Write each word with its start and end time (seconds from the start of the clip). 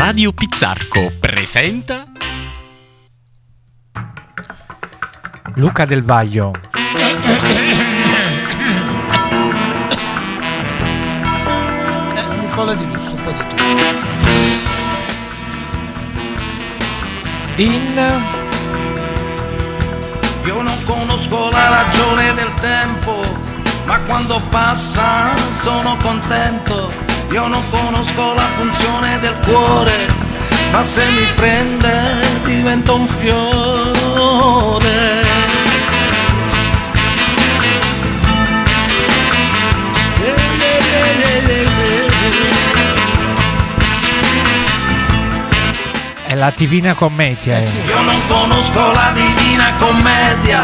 Radio 0.00 0.32
Pizzarco 0.32 1.12
presenta 1.20 2.06
Luca 5.56 5.84
Del 5.84 6.02
Vaglio. 6.02 6.52
Eh, 6.96 7.16
Nicola 12.40 12.72
Di 12.72 12.84
Russo, 12.86 13.14
un 13.14 13.22
po' 13.22 13.30
di 13.30 13.36
tutto. 13.36 13.62
In 17.56 18.22
Io 20.46 20.62
non 20.62 20.82
conosco 20.86 21.50
la 21.50 21.68
ragione 21.68 22.32
del 22.32 22.54
tempo, 22.54 23.20
ma 23.84 24.00
quando 24.00 24.40
passa 24.48 25.28
sono 25.50 25.94
contento. 25.98 27.09
Io 27.32 27.46
non 27.46 27.62
conosco 27.70 28.34
la 28.34 28.48
funzione 28.54 29.18
del 29.20 29.36
cuore, 29.46 30.06
ma 30.72 30.82
se 30.82 31.04
mi 31.10 31.26
prende 31.36 32.40
divento 32.44 32.94
un 32.96 33.06
fiore. 33.06 34.00
è 46.30 46.34
la 46.36 46.52
Divina 46.54 46.94
Commedia. 46.94 47.58
Eh 47.58 47.62
sì. 47.62 47.76
Io 47.86 48.00
non 48.02 48.20
conosco 48.28 48.92
la 48.92 49.10
divina 49.12 49.74
commedia, 49.78 50.62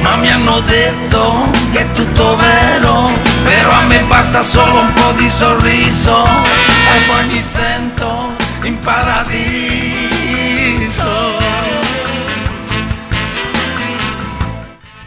ma 0.00 0.16
mi 0.16 0.30
hanno 0.30 0.60
detto 0.60 1.50
che 1.72 1.80
è 1.80 1.92
tutto 1.92 2.36
vero. 2.36 3.33
Però 3.44 3.70
a 3.70 3.86
me 3.86 4.00
basta 4.08 4.42
solo 4.42 4.80
un 4.80 4.92
po' 4.94 5.12
di 5.12 5.28
sorriso 5.28 6.24
e 6.24 7.04
poi 7.06 7.26
mi 7.26 7.42
sento 7.42 8.34
in 8.62 8.78
paradiso. 8.78 10.22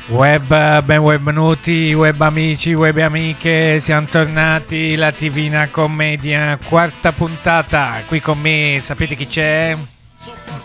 Web, 0.10 0.84
ben 0.84 1.04
benvenuti, 1.04 1.94
web 1.94 2.22
amici, 2.22 2.74
web 2.74 2.98
amiche, 2.98 3.80
siamo 3.80 4.08
tornati, 4.08 4.96
la 4.96 5.12
Divina 5.12 5.68
Commedia, 5.70 6.58
quarta 6.64 7.12
puntata, 7.12 8.02
qui 8.08 8.22
con 8.22 8.40
me, 8.40 8.80
sapete 8.82 9.16
chi 9.16 9.28
c'è? 9.28 9.76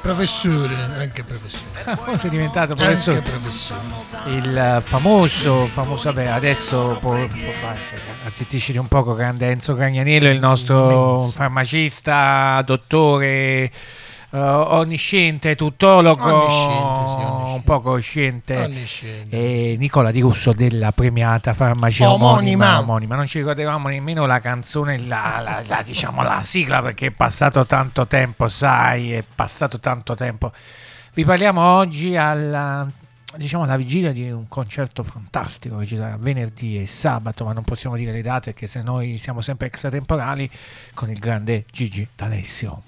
Professore, 0.03 0.75
anche 0.98 1.22
professore. 1.22 1.97
Come 2.05 2.19
sei 2.19 2.31
diventato 2.31 2.72
Anche 2.72 2.84
professore? 2.84 3.20
professore. 3.20 3.81
Il 4.27 4.83
famoso, 4.84 5.67
famoso, 5.67 6.12
vabbè, 6.12 6.27
adesso 6.27 6.98
può 7.00 7.17
azzittisci 8.25 8.77
un 8.77 8.89
poco, 8.89 9.14
grande 9.14 9.48
Enzo 9.48 9.75
Gragnaniello, 9.75 10.28
il 10.28 10.41
nostro 10.41 11.30
farmacista, 11.33 12.61
dottore, 12.67 13.70
eh, 14.33 14.39
onnisciente, 14.39 15.55
tuttologo, 15.55 16.25
Onnisciente, 16.25 16.73
sì, 16.75 16.81
onnisciente. 16.83 17.55
un 17.55 17.63
po' 17.65 17.81
cosciente. 17.81 18.57
Onnisciente. 18.57 19.37
E 19.73 19.77
Nicola 19.79 20.11
Di 20.11 20.21
Russo 20.21 20.53
della 20.53 20.93
premiata 20.93 21.53
farmacia 21.53 22.11
omonima. 22.11 22.33
Omonima. 22.33 22.79
omonima. 22.81 23.15
Non 23.17 23.27
ci 23.27 23.39
ricordavamo 23.39 23.89
nemmeno 23.89 24.27
la 24.27 24.41
canzone, 24.41 24.99
la, 25.07 25.41
la- 25.43 25.63
la, 25.67 25.83
diciamo 25.83 26.23
la 26.23 26.43
sigla 26.43 26.81
perché 26.83 27.07
è 27.07 27.11
passato 27.11 27.67
tanto 27.67 28.07
tempo, 28.07 28.49
sai, 28.49 29.13
è 29.13 29.23
passato 29.35 29.79
tanto 29.79 30.15
tempo. 30.15 30.53
Vi 31.15 31.25
parliamo 31.25 31.61
oggi 31.77 32.17
alla, 32.17 32.89
diciamo, 33.37 33.65
alla 33.65 33.77
vigilia 33.77 34.13
di 34.13 34.31
un 34.31 34.49
concerto 34.49 35.03
fantastico 35.03 35.77
che 35.77 35.85
ci 35.85 35.97
sarà 35.97 36.17
venerdì 36.19 36.81
e 36.81 36.87
sabato, 36.87 37.45
ma 37.45 37.53
non 37.53 37.65
possiamo 37.65 37.97
dire 37.97 38.13
le 38.13 38.23
date 38.23 38.53
perché 38.53 38.67
se 38.67 38.81
noi 38.81 39.19
siamo 39.19 39.43
sempre 39.43 39.67
extratemporali 39.67 40.51
con 40.95 41.11
il 41.11 41.19
grande 41.19 41.67
Gigi 41.71 42.09
D'Alessio. 42.17 42.83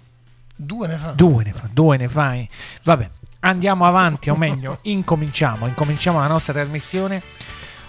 Due 0.56 0.86
ne 0.86 0.96
fa. 0.96 1.10
Due 1.10 1.44
ne 1.44 1.52
fa, 1.52 1.68
due 1.72 1.96
ne 1.96 2.08
fai. 2.08 2.48
Vabbè, 2.82 3.10
andiamo 3.40 3.86
avanti, 3.86 4.30
o 4.30 4.36
meglio, 4.36 4.78
incominciamo, 4.82 5.66
incominciamo 5.66 6.20
la 6.20 6.26
nostra 6.26 6.52
trasmissione. 6.52 7.22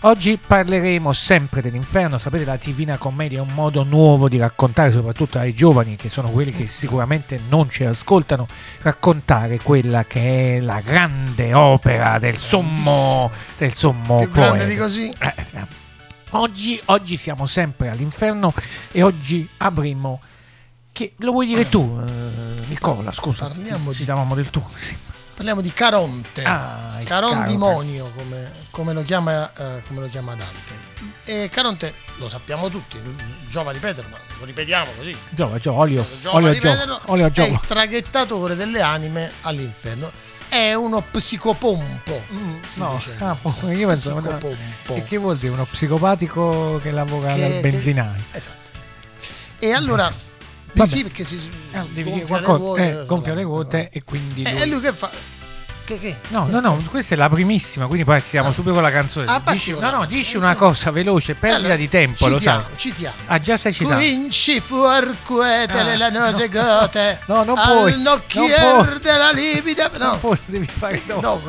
Oggi 0.02 0.38
parleremo 0.38 1.14
sempre 1.14 1.62
dell'inferno, 1.62 2.20
sapete 2.20 2.46
la 2.46 2.58
Divina 2.58 2.96
Commedia 2.98 3.40
è 3.40 3.42
un 3.42 3.54
modo 3.56 3.82
nuovo 3.84 4.30
di 4.30 4.38
raccontare, 4.38 4.92
soprattutto 4.92 5.40
ai 5.40 5.56
giovani 5.56 5.96
che 5.96 6.10
sono 6.10 6.30
quelli 6.30 6.52
che 6.52 6.68
sicuramente 6.68 7.40
non 7.50 7.72
ci 7.72 7.86
ascoltano, 7.86 8.48
raccontare 8.82 9.58
quella 9.58 10.04
che 10.06 10.58
è 10.58 10.60
la 10.60 10.80
grande 10.82 11.56
opera 11.56 12.20
del 12.20 12.38
sommo, 12.38 13.32
del 13.58 13.74
sommo 13.74 14.20
Più 14.20 14.32
grande 14.32 14.58
poeta. 14.58 14.66
di 14.66 14.76
così. 14.76 15.16
Eh, 15.18 15.34
eh. 15.54 15.66
Oggi, 16.32 16.80
oggi 16.86 17.18
siamo 17.18 17.48
sempre 17.48 17.90
all'inferno 17.90 18.54
e 18.92 19.02
oggi 19.02 19.48
avremo. 19.58 20.22
Che, 20.92 21.14
lo 21.18 21.32
vuoi 21.32 21.48
dire 21.48 21.68
tu, 21.68 22.00
eh, 22.06 22.25
Nicola? 22.76 23.12
Scusa, 23.12 23.48
Parliamo 23.48 23.92
ci 23.92 24.00
di- 24.00 24.06
davamo 24.06 24.36
del 24.36 24.50
tu. 24.50 24.64
Sì. 24.78 24.98
Parliamo 25.36 25.62
di 25.62 25.74
Caronte. 25.74 26.44
Ah, 26.44 27.00
Carondimonio, 27.04 28.10
come, 28.16 28.52
come 28.72 28.94
lo 28.94 29.02
chiama, 29.02 29.52
eh, 29.54 29.82
come 29.88 30.02
lo 30.02 30.08
chiama 30.08 30.34
Dante. 30.36 30.94
E 31.26 31.50
Caronte 31.52 31.94
lo 32.18 32.30
sappiamo 32.30 32.70
tutti, 32.70 32.98
giova 33.50 33.72
a 33.72 33.74
ripeterlo, 33.74 34.10
ma 34.12 34.18
lo 34.40 34.46
ripetiamo 34.46 34.92
così. 34.96 35.16
Giova, 35.30 35.58
giova, 35.58 35.80
olio, 35.80 36.08
Giova 36.22 36.38
olio, 36.38 36.52
ripeterlo, 36.52 37.02
olio, 37.08 37.26
è 37.26 37.32
giova. 37.32 37.50
il 37.50 37.60
traghettatore 37.66 38.56
delle 38.56 38.82
anime 38.82 39.32
all'inferno. 39.42 40.10
È 40.48 40.74
uno 40.74 41.02
psicopompo. 41.02 42.22
Mm, 42.32 42.60
no, 42.76 43.02
ah, 43.18 43.38
io 43.74 43.88
pensavo. 43.88 44.22
Psicopompo. 44.22 44.94
E 44.96 45.04
che 45.04 45.18
vuol 45.18 45.38
dire? 45.38 45.52
Uno 45.52 45.66
psicopatico 45.66 46.80
che 46.82 46.92
lavora 46.92 47.34
al 47.34 47.60
benzinaio. 47.60 48.24
Esatto. 48.32 48.70
E 49.60 49.74
allora, 49.74 50.10
Vabbè. 50.76 50.90
sì, 50.90 51.02
perché 51.04 51.24
si 51.24 51.38
dire 51.94 52.10
gonfia 52.10 52.38
le 52.40 52.44
qualcosa. 52.44 52.58
ruote, 52.58 53.02
eh, 53.02 53.06
gonfia 53.06 53.34
le 53.34 53.44
ruote 53.44 53.90
e 53.92 54.04
quindi. 54.04 54.42
E 54.44 54.52
lui- 54.52 54.62
e 54.62 54.66
lui 54.66 54.80
che 54.82 54.94
fa? 54.94 55.10
Che 55.86 56.00
che? 56.00 56.16
No, 56.30 56.48
no, 56.50 56.60
no, 56.62 56.82
questa 56.90 57.14
è 57.14 57.18
la 57.18 57.30
primissima, 57.30 57.86
quindi 57.86 58.04
partiamo 58.06 58.50
Ah. 58.50 58.52
subito 58.52 58.74
con 58.74 58.82
la 58.82 58.90
canzone. 58.90 59.28
Ah, 59.30 59.40
Dici, 59.52 59.72
no, 59.78 59.92
no, 59.92 60.06
dici 60.06 60.36
una 60.36 60.56
cosa 60.56 60.90
veloce, 60.90 61.36
perdita 61.36 61.60
Allora, 61.60 61.76
di 61.76 61.88
tempo, 61.88 62.28
lo 62.28 62.40
sai. 62.40 62.64
citiamo. 62.76 63.16
Ah, 63.28 63.40
già 63.40 63.56
stai 63.56 63.72
citando. 63.72 63.98
Quinci 63.98 64.60
fuor 64.62 65.16
quete 65.24 65.78
Ah, 65.78 65.84
le 65.84 65.96
lanose 65.98 66.50
no, 66.52 66.60
gote 66.64 67.20
no, 67.28 67.44
non 67.44 67.56
al 67.60 67.68
puoi, 67.78 67.92
non 67.92 68.02
nocchier 68.02 68.74
puoi. 68.84 69.00
della 69.00 69.30
livida 69.32 69.92
No, 70.00 70.06
no 70.14 70.18
poi 70.18 70.32
lo 70.38 70.42
devi 70.46 70.66
fare 70.66 71.02
dopo. 71.06 71.22
no 71.22 71.40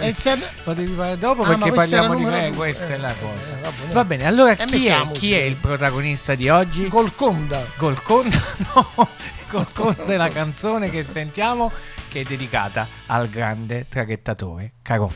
Lo 0.65 0.73
devi 0.75 0.93
fare 0.95 1.19
dopo 1.19 1.43
Ah, 1.43 1.47
perché 1.47 1.73
parliamo 1.73 2.15
di 2.15 2.25
me, 2.25 2.41
due. 2.49 2.57
questa 2.57 2.87
è 2.89 2.93
Eh, 2.93 2.99
la 2.99 3.11
eh, 3.13 3.15
cosa. 3.19 3.59
va 3.63 3.71
bene. 3.71 3.93
Va 3.95 4.05
bene, 4.05 4.27
allora 4.27 4.55
chi 4.55 4.87
è, 4.87 5.11
chi 5.13 5.33
è 5.33 5.41
il 5.41 5.55
protagonista 5.57 6.35
di 6.35 6.51
oggi? 6.51 6.89
Golconda 6.89 7.65
Golconda, 7.79 8.39
no, 8.75 9.09
È 9.49 10.17
la 10.17 10.29
canzone 10.31 10.91
che 10.91 11.05
sentiamo 11.05 11.71
che 12.09 12.21
è 12.21 12.25
dedicata 12.25 12.89
al 13.07 13.29
grande 13.29 13.87
traghettatore 13.89 14.73
Caro. 14.83 15.13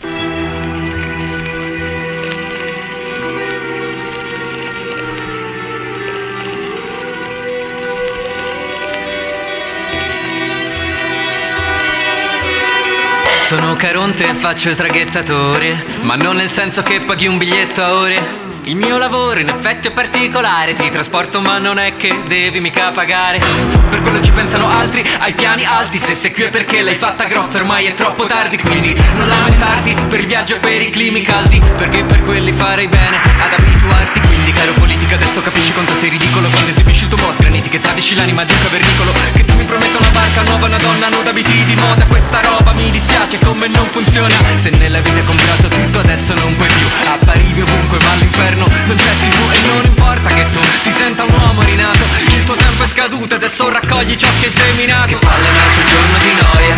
Sono 13.51 13.75
Caronte 13.75 14.29
e 14.29 14.35
faccio 14.35 14.69
il 14.69 14.77
traghettatore, 14.77 15.85
ma 16.03 16.15
non 16.15 16.37
nel 16.37 16.53
senso 16.53 16.85
che 16.85 17.01
paghi 17.01 17.27
un 17.27 17.37
biglietto 17.37 17.83
a 17.83 17.95
ore. 17.95 18.23
Il 18.63 18.77
mio 18.77 18.97
lavoro 18.97 19.41
in 19.41 19.49
effetti 19.49 19.89
è 19.89 19.91
particolare, 19.91 20.75
ti 20.75 20.89
trasporto 20.89 21.41
ma 21.41 21.59
non 21.59 21.81
è 21.81 21.97
che 21.97 22.23
devi 22.29 22.61
mica 22.61 22.93
pagare. 22.93 23.80
Per 23.91 24.01
quello 24.03 24.23
ci 24.23 24.31
pensano 24.31 24.69
altri, 24.69 25.05
hai 25.19 25.35
piani 25.35 25.65
alti, 25.65 25.99
se 25.99 26.15
sei 26.15 26.33
qui 26.33 26.45
è 26.45 26.51
perché 26.51 26.81
l'hai 26.81 26.95
fatta 26.95 27.25
grossa, 27.25 27.59
ormai 27.59 27.87
è 27.87 27.95
troppo 27.95 28.25
tardi, 28.25 28.57
quindi 28.57 28.97
non 29.17 29.27
lamentarti 29.27 29.95
per 30.09 30.21
il 30.21 30.27
viaggio 30.27 30.55
e 30.55 30.59
per 30.59 30.81
i 30.81 30.91
climi 30.91 31.23
caldi, 31.23 31.61
perché 31.77 32.05
per 32.05 32.23
quelli 32.23 32.53
farei 32.53 32.87
bene 32.87 33.17
ad 33.17 33.53
abituarti. 33.53 34.30
Caro 34.61 34.75
politica 34.75 35.15
adesso 35.15 35.41
capisci 35.41 35.73
quanto 35.73 35.95
sei 35.95 36.11
ridicolo 36.11 36.47
quando 36.51 36.71
esibisci 36.71 37.05
il 37.05 37.09
tuo 37.09 37.17
boss 37.17 37.39
graniti 37.39 37.71
che 37.71 37.81
tradisci 37.81 38.15
l'anima 38.15 38.45
di 38.45 38.53
un 38.53 38.59
cavernicolo, 38.61 39.11
che 39.33 39.43
tu 39.47 39.55
mi 39.55 39.65
prometta 39.65 39.97
una 39.97 40.11
barca 40.11 40.43
nuova, 40.43 40.67
una 40.67 40.77
donna 40.77 41.09
nuda, 41.09 41.31
abiti 41.31 41.65
di 41.65 41.75
moda, 41.77 42.05
questa 42.05 42.43
roba 42.43 42.71
mi 42.75 42.91
dispiace 42.91 43.39
come 43.39 43.69
non 43.69 43.89
funziona. 43.89 44.35
Se 44.57 44.69
nella 44.69 45.01
vita 45.01 45.17
hai 45.17 45.25
comprato 45.25 45.69
tutto 45.69 46.01
adesso 46.01 46.35
non 46.35 46.55
puoi 46.57 46.69
più, 46.69 46.87
apparivi 47.09 47.63
ovunque 47.63 48.01
ma 48.05 48.11
all'inferno 48.13 48.67
non 48.85 48.97
c'è 48.97 49.13
tv 49.23 49.51
e 49.51 49.61
non 49.73 49.85
importa 49.87 50.29
che 50.29 50.45
tu 50.53 50.61
ti 50.83 50.93
senta 50.93 51.25
un 51.25 51.33
uomo 51.41 51.63
rinato, 51.63 52.05
il 52.29 52.45
tuo 52.45 52.55
tempo 52.55 52.83
è 52.83 52.89
scaduto 52.89 53.37
adesso 53.37 53.71
raccogli 53.71 54.15
ciò 54.15 54.29
che 54.41 54.45
hai 54.45 54.53
seminato. 54.53 55.07
Che 55.07 55.17
palle 55.17 55.49
un 55.49 55.57
altro 55.57 55.85
giorno 55.89 56.19
di 56.19 56.33
noia, 56.37 56.77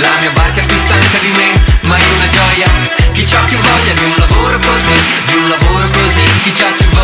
la 0.00 0.18
mia 0.18 0.30
barca 0.30 0.62
è 0.62 0.64
più 0.64 0.78
stanca 0.78 1.18
di 1.18 1.30
me, 1.36 1.60
ma 1.82 1.94
è 1.94 2.04
una 2.16 2.28
gioia. 2.30 3.00
Chi 3.12 3.24
c'ha 3.24 3.40
più 3.40 3.58
voglia 3.58 3.92
di 3.92 4.04
un 4.04 4.14
lavoro 4.16 4.56
così, 4.56 4.98
di 5.26 5.34
un 5.34 5.48
lavoro 5.50 5.90
così, 5.90 6.22
chi 6.44 6.52
c'ha 6.52 6.72
più 6.78 6.86
voglia. 6.86 7.01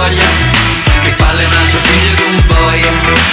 Che 1.03 1.11
palle 1.17 1.45
un 1.45 1.53
altro 1.53 1.79
figlio 1.81 2.15
di 2.15 2.23
un 2.23 2.47
boia, 2.47 2.91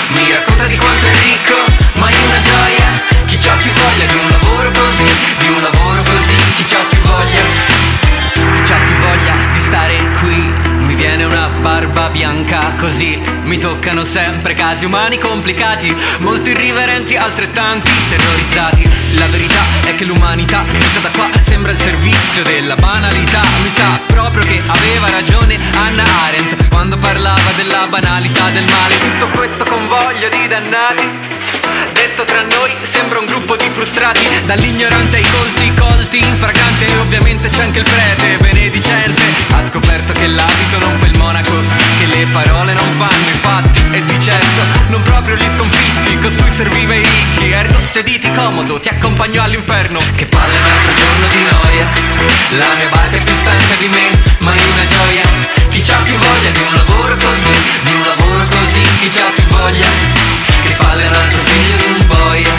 mi 0.09 0.31
racconta 0.31 0.65
di 0.65 0.77
quanto 0.77 1.05
è 1.05 1.13
ricco, 1.23 1.55
ma 1.93 2.09
è 2.09 2.15
una 2.25 2.41
gioia. 2.41 2.87
Chi 3.25 3.37
c'ha 3.37 3.53
più 3.53 3.71
voglia 3.71 4.05
di 4.05 4.15
un 4.15 4.29
lavoro 4.29 4.71
così, 4.71 5.09
di 5.39 5.47
un 5.47 5.61
lavoro 5.61 6.01
così, 6.01 6.35
chi 6.57 6.63
c'ha 6.65 6.83
più 6.89 6.99
voglia. 7.01 7.43
Chi 8.33 8.61
c'ha 8.61 8.77
più 8.77 8.95
voglia 8.97 9.35
di 9.51 9.59
stare 9.61 9.95
qui 10.19 10.53
Mi 10.85 10.93
viene 10.93 11.23
una 11.23 11.47
barba 11.47 12.09
bianca 12.09 12.73
così 12.77 13.17
mi 13.45 13.57
tocca 13.57 13.85
mancano 13.85 14.03
sempre 14.03 14.55
casi 14.55 14.83
umani 14.85 15.19
complicati, 15.19 15.95
molti 16.19 16.49
irriverenti, 16.49 17.15
altrettanti 17.15 17.91
terrorizzati. 18.09 18.74
La 19.17 19.27
verità 19.27 19.61
è 19.85 19.95
che 19.95 20.03
l'umanità 20.03 20.63
vista 20.63 20.99
da 20.99 21.09
qua 21.09 21.29
sembra 21.41 21.71
il 21.71 21.79
servizio 21.79 22.43
della 22.43 22.75
banalità. 22.75 23.41
Mi 23.63 23.69
sa 23.69 23.99
proprio 24.07 24.43
che 24.43 24.61
aveva 24.65 25.09
ragione 25.09 25.57
Anna 25.75 26.03
Arendt 26.25 26.67
quando 26.69 26.97
parlava 26.97 27.51
della 27.55 27.87
banalità 27.87 28.49
del 28.49 28.65
male. 28.65 28.97
Tutto 28.99 29.27
questo 29.29 29.63
con 29.63 29.87
voglia 29.87 30.27
di 30.27 30.47
dannati. 30.47 31.44
Detto 31.93 32.25
tra 32.25 32.41
noi 32.41 32.71
sembra 32.83 33.19
un 33.19 33.25
gruppo 33.25 33.55
di 33.55 33.69
frustrati 33.71 34.27
Dall'ignorante 34.45 35.17
ai 35.17 35.25
colti, 35.29 35.73
colti 35.73 36.17
infraganti 36.19 36.85
E 36.85 36.97
ovviamente 36.97 37.49
c'è 37.49 37.63
anche 37.63 37.79
il 37.79 37.85
prete 37.85 38.37
benedicente 38.37 39.21
Ha 39.51 39.65
scoperto 39.65 40.13
che 40.13 40.27
l'abito 40.27 40.79
non 40.79 40.97
fa 40.97 41.05
il 41.05 41.17
monaco 41.17 41.51
Che 41.99 42.05
le 42.05 42.25
parole 42.31 42.73
non 42.73 42.91
fanno 42.97 43.27
i 43.27 43.37
fatti. 43.39 43.83
E 43.91 44.03
di 44.03 44.19
certo 44.19 44.61
non 44.89 45.01
proprio 45.03 45.35
gli 45.35 45.49
sconfitti. 45.49 46.17
Costui 46.19 46.51
serviva 46.51 46.95
i 46.95 47.03
ricchi 47.03 47.51
Ergo 47.51 47.79
sediti 47.89 48.29
comodo 48.31 48.79
ti 48.79 48.89
accompagno 48.89 49.41
all'inferno. 49.41 49.99
Che 50.15 50.25
palle 50.25 50.57
un 50.57 50.63
altro 50.63 50.93
giorno 50.93 51.27
di 51.27 51.41
noia. 51.49 51.85
La 52.57 52.75
mia 52.75 52.89
barca 52.89 53.15
è 53.15 53.23
più 53.23 53.33
stanca 53.41 53.75
di 53.79 53.87
me 53.87 54.09
Ma 54.39 54.53
è 54.53 54.61
una 54.61 54.87
gioia 54.87 55.64
Chi 55.75 55.81
c'ha 55.81 55.97
più 56.03 56.15
voglia 56.15 56.51
di 56.51 56.59
un 56.61 56.73
lavoro 56.73 57.15
così 57.17 57.51
Di 57.83 57.91
un 57.91 58.01
lavoro 58.03 58.45
così 58.47 58.81
Chi 58.97 59.09
c'ha 59.09 59.29
più 59.35 59.43
voglia 59.47 59.87
che 60.63 60.71
palle 60.77 61.05
un 61.05 61.13
altro 61.13 61.41
figlio 61.43 61.75
di 61.75 61.99
un 61.99 62.07
boia. 62.07 62.49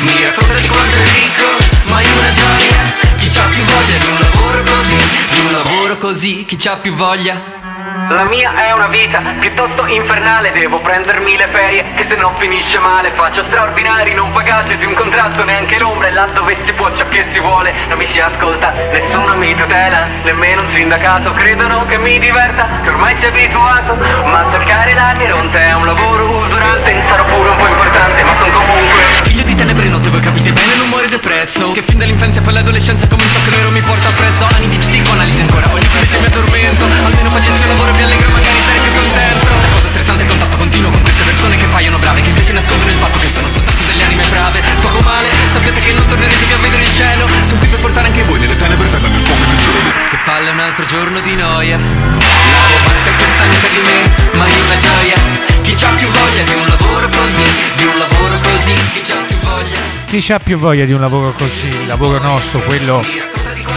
Mi 0.00 0.24
racconta 0.24 0.54
di 0.54 0.68
quanto 0.68 0.96
è 0.96 1.04
ricco 1.04 1.46
Ma 1.84 2.00
è 2.00 2.06
una 2.18 2.32
gioia. 2.32 2.94
Chi 3.18 3.28
c'ha 3.28 3.44
più 3.44 3.62
voglia 3.62 3.98
di 3.98 4.06
un 4.06 4.18
lavoro 4.18 4.62
così 4.62 4.96
Di 4.96 5.40
un 5.44 5.52
lavoro 5.52 5.96
così 5.98 6.44
Chi 6.46 6.56
c'ha 6.56 6.76
più 6.76 6.94
voglia 6.94 7.61
la 8.08 8.24
mia 8.24 8.54
è 8.54 8.72
una 8.72 8.86
vita 8.86 9.20
piuttosto 9.38 9.86
infernale. 9.86 10.52
Devo 10.52 10.78
prendermi 10.78 11.36
le 11.36 11.46
ferie 11.48 11.84
che 11.94 12.04
se 12.04 12.16
no 12.16 12.32
finisce 12.38 12.78
male. 12.78 13.10
Faccio 13.10 13.42
straordinari 13.44 14.14
non 14.14 14.32
pagati 14.32 14.76
di 14.76 14.84
un 14.84 14.94
contratto 14.94 15.44
neanche 15.44 15.78
l'ombra 15.78 16.08
E 16.08 16.12
là 16.12 16.26
dove 16.26 16.56
si 16.64 16.72
può 16.72 16.90
ciò 16.94 17.06
che 17.08 17.26
si 17.30 17.38
vuole. 17.38 17.72
Non 17.88 17.98
mi 17.98 18.06
si 18.06 18.18
ascolta, 18.18 18.72
nessuno 18.92 19.34
mi 19.36 19.54
tutela 19.54 20.06
Nemmeno 20.22 20.62
un 20.62 20.70
sindacato. 20.70 21.32
Credono 21.32 21.84
che 21.84 21.98
mi 21.98 22.18
diverta 22.18 22.66
Che 22.82 22.88
ormai 22.88 23.14
si 23.16 23.24
è 23.24 23.28
abituato. 23.28 23.94
Ma 24.24 24.46
cercare 24.50 24.94
la 24.94 25.14
Cheronte 25.18 25.60
è 25.60 25.72
un 25.74 25.84
lavoro 25.84 26.36
usurante 26.36 27.02
Sarò 27.08 27.24
pure 27.24 27.48
un 27.48 27.56
po' 27.56 27.66
importante 27.66 28.22
ma 28.22 28.34
son 28.38 28.52
comunque 28.52 29.31
tenebre 29.62 29.88
notte 29.88 30.10
voi 30.10 30.18
capite 30.20 30.52
bene 30.52 30.74
l'umore 30.74 31.06
depresso. 31.08 31.70
Che 31.70 31.82
fin 31.82 31.98
dall'infanzia 31.98 32.40
poi 32.40 32.52
l'adolescenza 32.52 33.06
come 33.06 33.22
un 33.22 33.32
tocco 33.32 33.50
nero 33.50 33.70
mi 33.70 33.80
porta 33.80 34.08
appresso 34.08 34.44
Anni 34.54 34.68
di 34.68 34.78
psicoanalisi 34.78 35.40
ancora 35.40 35.70
ogni 35.72 35.86
mese 35.94 36.06
se 36.10 36.18
mi 36.18 36.26
addormento. 36.26 36.84
Almeno 36.84 37.30
facessi 37.30 37.62
un 37.62 37.68
lavoro 37.68 37.92
più 37.92 38.02
allegro 38.02 38.28
magari 38.30 38.58
sarei 38.66 38.80
più 38.80 38.92
contento. 38.92 39.46
La 39.46 39.68
cosa 39.72 39.88
stressante 39.90 40.22
è 40.22 40.24
il 40.26 40.30
contatto 40.30 40.56
continuo 40.56 40.90
con 40.90 41.02
queste 41.02 41.22
persone 41.22 41.56
che 41.56 41.66
paiono 41.66 41.98
brave 41.98 42.20
Che 42.22 42.28
invece 42.28 42.52
nascondono 42.52 42.90
il 42.90 42.98
fatto 42.98 43.18
che 43.18 43.28
sono 43.32 43.48
soltanto 43.48 43.91
delle 44.02 44.04
anime 44.04 44.26
brave. 44.28 44.60
Poco 44.80 45.00
male, 45.00 45.28
sappiate 45.52 45.80
che 45.80 45.92
non 45.92 46.06
tornerete 46.06 46.44
più 46.44 46.54
a 46.54 46.58
vedere 46.58 46.82
il 46.82 46.92
cielo. 46.94 47.26
Sono 47.46 47.58
qui 47.58 47.68
per 47.68 47.80
portare 47.80 48.06
anche 48.08 48.24
voi 48.24 48.38
nelle 48.38 48.56
tenebre 48.56 48.86
eterna 48.86 49.08
nel 49.08 49.22
fuoco 49.22 49.42
e 49.42 49.46
nel 49.46 49.58
cielo 49.58 49.78
Che 50.10 50.18
palle 50.24 50.50
un 50.50 50.58
altro 50.60 50.84
giorno 50.86 51.20
di 51.20 51.34
noia. 51.36 51.76
La 51.76 51.84
mia 51.84 52.80
barca 52.84 53.10
è 53.10 53.16
più 53.16 53.26
stanca 53.26 53.68
di 53.68 53.80
me, 53.84 54.38
ma 54.38 54.46
è 54.46 54.60
una 54.64 54.78
gioia. 54.80 55.60
Chi 55.62 55.74
c'ha 55.74 55.90
più 55.96 56.08
voglia 56.08 56.42
di 56.42 56.54
un 56.54 56.66
lavoro 56.66 57.08
così, 57.08 57.50
di 57.76 57.84
un 57.84 57.98
lavoro 57.98 58.38
così? 58.40 58.74
Chi 58.92 59.00
c'ha 59.02 59.16
più 59.26 59.36
voglia? 59.38 59.78
Chi 60.06 60.20
c'ha 60.20 60.38
più 60.38 60.58
voglia 60.58 60.84
di 60.84 60.92
un 60.92 61.00
lavoro 61.00 61.32
così, 61.32 61.68
il 61.68 61.86
lavoro 61.86 62.18
nostro, 62.18 62.58
quello 62.60 63.00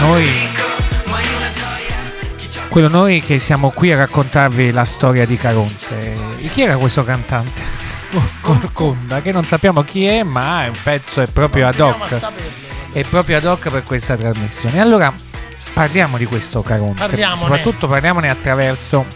Noi- 0.00 0.54
quello 2.68 2.88
noi 2.88 3.22
che 3.22 3.38
siamo 3.38 3.70
qui 3.70 3.90
a 3.90 3.96
raccontarvi 3.96 4.70
la 4.70 4.84
storia 4.84 5.24
di 5.24 5.38
Caronte. 5.38 6.14
E 6.38 6.48
chi 6.48 6.60
era 6.60 6.76
questo 6.76 7.04
cantante? 7.04 7.75
Corconda, 8.40 9.20
che 9.20 9.32
non 9.32 9.44
sappiamo 9.44 9.82
chi 9.82 10.06
è, 10.06 10.22
ma 10.22 10.64
è 10.64 10.68
un 10.68 10.78
pezzo 10.82 11.20
è 11.20 11.26
proprio 11.26 11.68
ad 11.68 11.78
hoc. 11.78 12.08
saperlo. 12.08 12.50
È 12.92 13.02
proprio 13.04 13.36
ad 13.36 13.44
hoc 13.44 13.68
per 13.70 13.84
questa 13.84 14.16
trasmissione. 14.16 14.80
Allora, 14.80 15.14
parliamo 15.72 16.16
di 16.16 16.24
questo 16.24 16.62
Caronte. 16.62 17.06
Parliamone. 17.06 17.40
Soprattutto 17.40 17.86
parliamone 17.88 18.30
attraverso 18.30 19.06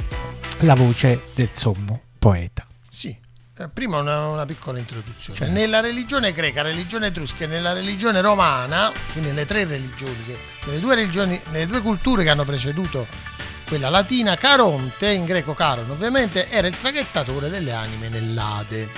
la 0.60 0.74
voce 0.74 1.24
del 1.34 1.50
sommo 1.52 2.00
poeta. 2.18 2.66
Sì. 2.88 3.16
Eh, 3.56 3.68
Prima 3.68 3.98
una, 3.98 4.28
una 4.28 4.46
piccola 4.46 4.78
introduzione. 4.78 5.38
Certo. 5.38 5.52
Nella 5.52 5.80
religione 5.80 6.32
greca, 6.32 6.62
religione 6.62 7.08
etrusca 7.08 7.44
e 7.44 7.46
nella 7.46 7.72
religione 7.72 8.20
romana, 8.20 8.92
quindi 9.12 9.30
nelle 9.30 9.44
tre 9.44 9.64
religioni, 9.64 10.16
che, 10.26 10.38
nelle, 10.66 10.80
due 10.80 10.94
religioni, 10.94 11.40
nelle 11.50 11.66
due 11.66 11.80
culture 11.80 12.22
che 12.22 12.30
hanno 12.30 12.44
preceduto 12.44 13.06
quella 13.70 13.88
latina, 13.88 14.34
Caronte, 14.36 15.10
in 15.12 15.24
greco 15.24 15.54
Caron 15.54 15.88
ovviamente, 15.90 16.50
era 16.50 16.66
il 16.66 16.76
traghettatore 16.76 17.48
delle 17.48 17.72
anime 17.72 18.08
nell'Ade. 18.08 18.88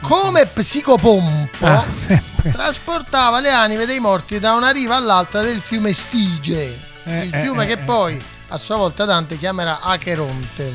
Come 0.00 0.46
psicopompo, 0.46 1.66
Ah, 1.66 1.84
trasportava 2.52 3.40
le 3.40 3.50
anime 3.50 3.84
dei 3.84 3.98
morti 3.98 4.38
da 4.38 4.52
una 4.52 4.70
riva 4.70 4.94
all'altra 4.94 5.42
del 5.42 5.58
fiume 5.58 5.92
Stige, 5.92 6.78
Eh, 7.04 7.24
il 7.24 7.34
eh, 7.34 7.42
fiume 7.42 7.64
eh, 7.64 7.66
che 7.66 7.72
eh. 7.72 7.78
poi 7.84 8.22
a 8.48 8.56
sua 8.58 8.76
volta 8.76 9.04
Dante 9.04 9.36
chiamerà 9.38 9.80
Acheronte. 9.80 10.72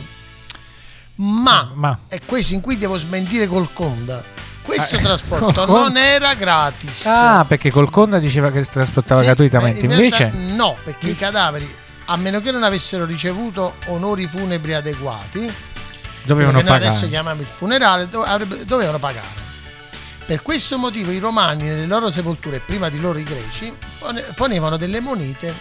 Ma, 1.16 1.72
Ma. 1.74 2.00
è 2.10 2.20
questo 2.26 2.54
in 2.54 2.60
cui 2.60 2.78
devo 2.78 2.98
smentire 2.98 3.48
col 3.48 3.72
Conda. 3.72 4.24
Questo 4.62 4.98
Ah, 4.98 5.00
eh, 5.00 5.04
trasporto 5.04 5.66
non 5.66 5.96
era 5.98 6.34
gratis. 6.36 7.06
Ah, 7.06 7.46
perché 7.48 7.72
col 7.72 7.90
Conda 7.90 8.20
diceva 8.20 8.52
che 8.52 8.64
si 8.66 8.72
trasportava 8.72 9.22
Sì, 9.22 9.26
gratuitamente. 9.28 9.80
eh, 9.82 9.86
in 9.86 9.92
Invece, 9.92 10.30
realtà 10.30 10.54
no, 10.56 10.76
perché 10.84 11.10
i 11.12 11.16
cadaveri, 11.16 11.76
a 12.12 12.18
meno 12.18 12.42
che 12.42 12.52
non 12.52 12.64
avessero 12.64 13.06
ricevuto 13.06 13.76
onori 13.88 14.28
funebri 14.28 14.74
adeguati, 14.74 15.50
dovevano 16.24 16.58
che 16.58 16.64
noi 16.64 16.74
pagare. 16.74 16.88
adesso 16.90 17.08
chiamiamo 17.08 17.40
il 17.40 17.48
funerale, 17.48 18.10
dovevano 18.10 19.00
pagare. 19.00 19.40
Per 20.26 20.42
questo 20.42 20.78
motivo 20.78 21.12
i 21.12 21.20
romani 21.20 21.64
nelle 21.64 21.86
loro 21.86 22.10
sepolture, 22.10 22.60
prima 22.60 22.90
di 22.90 23.00
loro 23.00 23.18
i 23.18 23.24
greci, 23.24 23.74
pone- 24.00 24.22
ponevano 24.36 24.76
delle 24.78 25.00
monete 25.00 25.54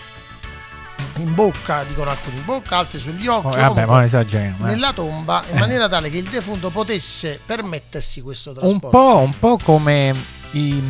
in 1.17 1.35
bocca, 1.35 1.85
dicono 1.85 2.11
alcuni 2.11 2.37
in 2.39 2.45
bocca, 2.45 2.79
altri 2.79 2.99
sugli 2.99 3.27
occhi, 3.29 3.47
Oh, 3.47 3.51
vabbè, 3.51 3.61
comunque 3.69 3.87
ma 3.87 4.05
esageriamo. 4.05 4.67
eh. 4.67 4.71
nella 4.71 4.93
tomba 4.93 5.45
in 5.51 5.57
Eh. 5.57 5.61
maniera 5.61 5.89
tale 5.89 6.11
che 6.11 6.19
il 6.19 6.29
defunto 6.29 6.71
potesse 6.71 7.41
permettersi 7.45 8.23
questo 8.23 8.51
Un 8.51 8.57
trasporto. 8.57 8.89
po', 8.91 9.19
un 9.19 9.39
po' 9.39 9.59
come 9.63 10.15
i, 10.53 10.83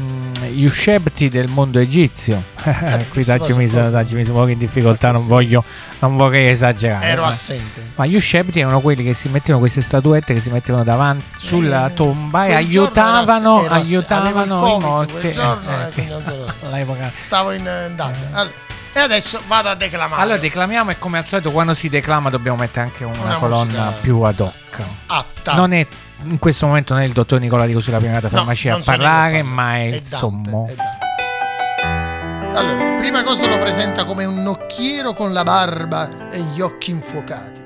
gli 0.53 0.65
uscebti 0.65 1.29
del 1.29 1.49
mondo 1.49 1.79
egizio. 1.79 2.43
Qui 3.11 3.23
si 3.23 3.29
Daggi 3.31 3.49
può- 3.53 3.57
mi, 3.57 3.69
si 3.69 3.75
può- 3.77 3.89
Daggi 3.91 4.15
mi 4.15 4.25
sono 4.25 4.47
in 4.49 4.59
difficoltà, 4.59 5.11
non, 5.13 5.27
voglio, 5.27 5.63
non 5.99 6.17
vorrei 6.17 6.49
esagerare. 6.49 7.07
Ero 7.07 7.23
ma- 7.23 7.29
assente. 7.29 7.83
Ma 7.97 8.07
gli 8.07 8.15
uscebti 8.17 8.61
erano 8.61 8.81
quelli 8.81 9.05
che 9.05 9.13
si 9.15 9.29
mettevano 9.29 9.59
queste 9.59 9.81
statuette 9.83 10.33
che 10.35 10.41
si 10.41 10.51
mettevano 10.51 10.85
davanti 10.85 11.25
sulla 11.37 11.89
Eh, 11.89 11.95
tomba 11.95 12.47
e 12.47 12.55
aiutavano, 12.55 13.57
ass- 13.67 13.71
aiutavano 13.73 14.77
i 14.77 14.81
morti. 14.81 15.33
giorno, 15.33 15.71
Eh, 15.81 15.85
eh, 15.85 15.91
sì. 15.91 16.09
Stavo 17.15 17.53
in 17.53 17.67
eh, 17.67 17.91
Dante. 17.95 18.19
Allora, 18.33 18.55
e 18.93 18.99
adesso 18.99 19.41
vado 19.47 19.69
a 19.69 19.75
declamare. 19.75 20.21
Allora 20.23 20.39
declamiamo 20.39 20.91
e 20.91 20.99
come 20.99 21.19
al 21.19 21.27
solito 21.27 21.51
quando 21.53 21.75
si 21.75 21.89
declama 21.89 22.29
dobbiamo 22.31 22.57
mettere 22.59 22.87
anche 22.87 23.05
una, 23.05 23.23
Una 23.23 23.35
colonna 23.37 23.65
musica- 23.85 24.01
più 24.01 24.21
ad 24.23 24.41
hoc. 24.41 24.83
Atta. 25.07 25.55
Non 25.55 25.73
è 25.73 25.87
in 26.25 26.39
questo 26.39 26.67
momento 26.67 26.93
non 26.95 27.03
è 27.03 27.07
il 27.07 27.13
dottor 27.13 27.41
Nicola 27.41 27.67
Di 27.67 27.73
Così 27.73 27.91
la 27.91 27.99
prima 27.99 28.19
No, 28.21 28.29
farmacia 28.29 28.75
a 28.77 28.81
parlare, 28.85 29.43
ma 29.43 29.77
è 29.77 29.81
il 29.83 29.91
Dante, 29.93 30.07
sommo. 30.09 30.67
è 30.69 30.75
Dante. 30.75 32.59
Allora, 32.59 32.97
prima 32.97 33.23
cosa 33.23 33.47
lo 33.47 33.59
presenta 33.59 34.05
come 34.05 34.25
un 34.25 34.43
nocchiero 34.43 35.13
con 35.15 35.33
la 35.33 35.45
barba 35.45 36.29
e 36.31 36.41
gli 36.41 36.61
occhi 36.61 36.91
infuocati. 36.91 37.59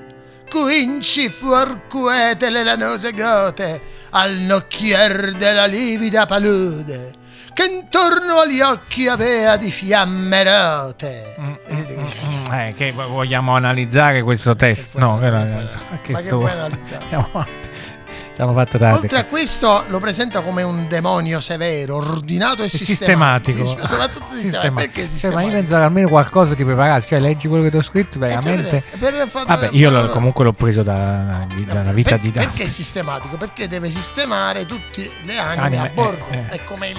Quinci 0.50 1.30
fuor 1.30 1.86
quete 1.88 2.48
le 2.50 2.62
lanose 2.62 3.12
gote 3.12 3.80
al 4.10 4.32
nocchier 4.34 5.32
della 5.32 5.64
livida 5.66 6.26
palude 6.26 7.12
che 7.54 7.64
intorno 7.64 8.40
agli 8.44 8.60
occhi 8.60 9.08
avea 9.08 9.56
di 9.56 9.70
fiamme 9.70 10.42
rote. 10.44 11.34
Mm, 11.40 11.52
Vedete 11.68 11.94
qui? 11.94 12.04
mm, 12.26 12.52
eh, 12.52 12.74
che 12.76 12.92
vo- 12.92 13.08
vogliamo 13.08 13.54
analizzare 13.56 14.22
questo 14.22 14.54
testo? 14.54 14.98
No, 14.98 15.18
che 15.18 15.26
analizzare? 15.26 15.84
no, 15.90 15.98
Che 16.02 16.12
che 16.12 16.18
sto- 16.20 16.46
analizzare? 16.46 17.52
Siamo 18.34 18.52
fatta 18.52 18.78
tardi. 18.78 18.98
Oltre 19.02 19.18
a 19.18 19.24
questo 19.26 19.84
lo 19.86 20.00
presenta 20.00 20.40
come 20.40 20.62
un 20.64 20.88
demonio 20.88 21.38
severo, 21.38 21.96
ordinato 21.96 22.64
e 22.64 22.68
sistematico. 22.68 23.58
sistematico. 23.64 23.80
Sì, 23.82 23.86
soprattutto 23.86 24.34
sistematico. 24.34 24.40
Sistema- 24.40 24.80
Perché 24.80 24.92
Cioè, 24.92 25.02
ma 25.02 25.06
io 25.06 25.08
sistematico? 25.12 25.52
pensavo 25.52 25.84
almeno 25.84 26.08
qualcosa 26.08 26.54
di 26.54 26.64
preparato, 26.64 27.06
cioè 27.06 27.20
leggi 27.20 27.46
quello 27.46 27.62
che 27.62 27.70
ti 27.70 27.76
ho 27.76 27.82
scritto 27.82 28.16
Eh, 28.16 28.20
veramente. 28.20 28.82
per 28.98 29.28
far- 29.30 29.46
Vabbè, 29.46 29.68
io 29.70 29.90
far- 29.92 30.10
comunque 30.10 30.44
l'ho 30.44 30.52
preso 30.52 30.82
da- 30.82 31.46
dalla 31.66 31.92
vita 31.92 32.10
per- 32.16 32.20
di 32.20 32.32
Dante. 32.32 32.48
Perché 32.48 32.62
è 32.64 32.66
sistematico? 32.68 33.36
Perché 33.36 33.68
deve 33.68 33.88
sistemare 33.88 34.66
tutte 34.66 35.10
le 35.22 35.38
anime 35.38 35.62
Anime, 35.62 35.86
a 35.86 35.90
bordo. 35.94 36.24
eh, 36.30 36.36
eh. 36.38 36.46
È 36.48 36.64
come 36.64 36.88
il, 36.88 36.98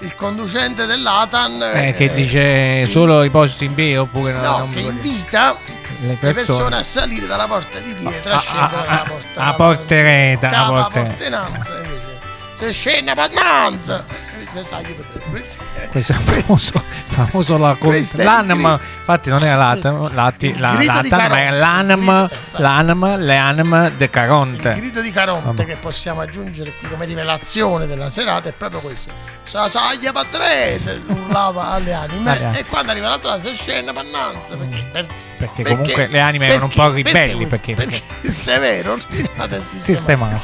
il 0.00 0.14
conducente 0.14 0.86
dell'Atan 0.86 1.60
Eh, 1.74 1.92
che 1.94 2.04
eh, 2.04 2.12
dice 2.14 2.86
solo 2.86 3.22
i 3.22 3.28
posti 3.30 3.66
in 3.66 3.74
B 3.74 3.96
oppure 3.98 4.32
no, 4.32 4.40
no, 4.40 4.58
non 4.58 4.70
che 4.70 4.80
invita 4.80 5.58
le 6.00 6.16
le 6.20 6.32
persone 6.32 6.76
a 6.76 6.82
salire 6.82 7.26
dalla 7.26 7.46
porta 7.46 7.78
di 7.80 7.94
dietro 7.94 8.32
e 8.32 8.34
a 8.34 8.36
Ah, 8.36 8.40
scendere 8.40 8.76
ah, 8.76 8.84
dalla 8.86 9.00
ah, 9.02 9.04
porta 9.04 9.44
a 9.44 9.54
portereta, 9.54 10.46
a 10.46 10.50
Capa 10.50 10.72
porte- 10.82 11.02
portenanza 11.02 11.74
invece. 11.78 12.18
Se 12.54 12.72
scende 12.72 13.14
pannanza. 13.14 14.04
Questo 14.50 14.62
sai 14.74 14.82
che 14.84 14.92
potrei- 14.94 15.22
questo 15.30 15.62
è- 15.74 15.88
Questo 15.88 16.12
è 16.12 16.16
il 16.16 16.22
famoso, 16.22 16.82
famoso 17.04 17.58
la 17.58 17.76
è 17.78 17.96
il 17.96 18.08
l'anima, 18.24 18.72
infatti 18.98 19.28
non 19.28 19.42
era 19.44 19.56
l'ATM, 19.56 20.14
l'ati- 20.14 20.46
Il 20.46 20.58
la, 20.60 20.72
l'ATM, 20.72 21.28
ma 21.28 21.48
il 21.48 21.58
l'anima, 21.58 22.30
l'anima, 22.52 23.16
le 23.16 23.36
anime 23.36 23.92
de 23.96 24.04
Il 24.04 24.10
Caronte. 24.10 24.72
grido 24.74 25.00
di 25.02 25.10
Caronte 25.10 25.46
Vabbè. 25.46 25.64
che 25.66 25.76
possiamo 25.76 26.22
aggiungere 26.22 26.72
qui 26.78 26.88
come 26.88 27.04
rivelazione 27.04 27.86
della 27.86 28.08
serata 28.08 28.48
è 28.48 28.52
proprio 28.52 28.80
questo. 28.80 29.12
Sasaglia 29.42 30.12
padrete, 30.12 31.02
urlava 31.08 31.72
alle 31.72 31.92
anime. 31.92 32.30
Anime. 32.30 32.58
E 32.60 32.64
quando 32.64 32.92
arriva 32.92 33.08
l'altra 33.08 33.38
se 33.38 33.52
scende 33.52 33.92
pannanza. 33.92 34.56
Perché, 34.56 34.88
per- 34.90 35.06
Perché 35.36 35.62
comunque 35.62 36.06
le 36.08 36.20
anime 36.20 36.46
erano 36.48 36.64
un 36.64 36.70
po' 36.70 36.88
ribelli, 36.90 37.46
perché- 37.46 37.74
perché, 37.74 38.00
severo, 38.28 38.92
ordinato 38.92 39.54
e 39.56 39.60
sistemato. 39.60 39.82
Sistemato. 39.82 40.40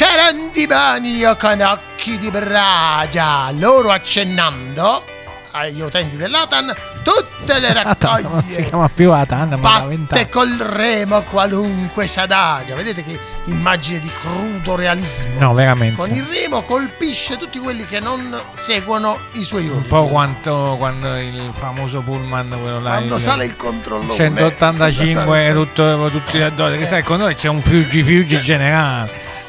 Carandimani 0.00 1.16
io 1.16 1.36
con 1.36 1.60
occhi 1.60 2.16
di 2.16 2.30
bragia, 2.30 3.50
loro 3.58 3.90
accennando 3.90 5.04
agli 5.50 5.82
utenti 5.82 6.16
dell'Atan 6.16 6.74
tutte 7.02 7.58
le 7.58 7.68
Atan, 7.68 8.22
non 8.22 8.42
si 8.42 8.54
raccoglie 8.54 8.62
chiama 8.62 8.88
più 8.88 9.12
Atan, 9.12 9.58
ma 9.60 9.84
vent'anni. 9.84 10.28
col 10.30 10.56
remo 10.56 11.22
qualunque 11.24 12.06
s'adagia. 12.06 12.74
Vedete 12.76 13.04
che 13.04 13.20
immagine 13.44 13.98
di 13.98 14.10
crudo 14.10 14.74
realismo. 14.74 15.38
No, 15.38 15.52
veramente. 15.52 15.96
Con 15.96 16.10
il 16.10 16.24
remo 16.24 16.62
colpisce 16.62 17.36
tutti 17.36 17.58
quelli 17.58 17.84
che 17.84 18.00
non 18.00 18.34
seguono 18.54 19.20
i 19.32 19.44
suoi 19.44 19.64
ordini. 19.66 19.82
Un 19.82 19.86
po' 19.86 20.06
quanto 20.06 20.76
quando 20.78 21.14
il 21.18 21.50
famoso 21.52 22.00
pullman, 22.00 22.48
quello 22.48 22.80
là. 22.80 22.88
quando 22.92 23.16
il- 23.16 23.20
sale 23.20 23.44
il 23.44 23.54
controllore. 23.54 24.14
185 24.14 25.24
quando 25.26 25.64
tutto, 25.66 26.08
tutti 26.10 26.40
addosso. 26.40 26.78
Che 26.78 26.86
sai, 26.86 27.02
con 27.02 27.18
noi 27.18 27.34
c'è 27.34 27.48
un 27.48 27.60
fiuggi 27.60 28.02
fiuggi 28.02 28.40
generale. 28.40 29.28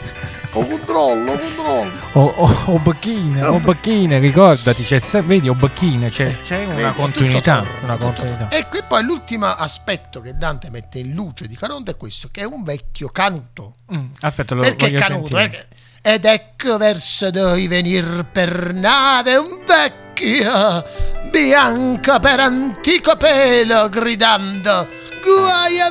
O 0.53 0.65
controllo, 0.65 1.37
controllo. 1.37 1.91
O, 2.13 2.21
o, 2.35 2.63
o 2.73 2.77
Bacchine, 2.79 3.45
o 3.45 3.59
Bacchine, 3.59 4.19
ricordati, 4.19 4.83
c'è, 4.83 4.99
vedi, 5.23 5.47
o 5.47 5.53
Bacchine, 5.55 6.09
c'è, 6.09 6.41
c'è 6.41 6.65
Vedi, 6.67 6.81
una 6.81 6.91
è 6.91 6.93
continuità. 6.93 7.59
tutto 7.61 7.83
Una 7.85 7.93
tutto 7.93 8.05
continuità. 8.07 8.45
torno. 8.47 8.57
E 8.65 8.67
qui 8.67 8.79
poi 8.85 9.03
l'ultimo 9.03 9.45
aspetto 9.45 10.19
che 10.19 10.35
Dante 10.35 10.69
mette 10.69 10.99
in 10.99 11.13
luce 11.13 11.47
di 11.47 11.55
Caronte 11.55 11.91
è 11.91 11.97
questo, 11.97 12.27
che 12.31 12.41
è 12.41 12.43
un 12.45 12.63
vecchio 12.63 13.07
canuto. 13.07 13.75
Mm, 13.95 14.07
aspetta, 14.19 14.55
lo 14.55 14.61
Perché 14.61 14.91
canuto? 14.91 15.33
Perché- 15.35 15.67
Ed 16.01 16.25
ecco 16.25 16.77
verso 16.77 17.29
noi 17.31 17.67
venir 17.67 18.25
per 18.29 18.73
nave 18.73 19.37
un 19.37 19.61
vecchio, 19.65 20.83
bianco 21.29 22.19
per 22.19 22.39
antico 22.41 23.15
pelo, 23.15 23.87
gridando 23.87 24.87
Guai 25.23 25.79
a 25.79 25.89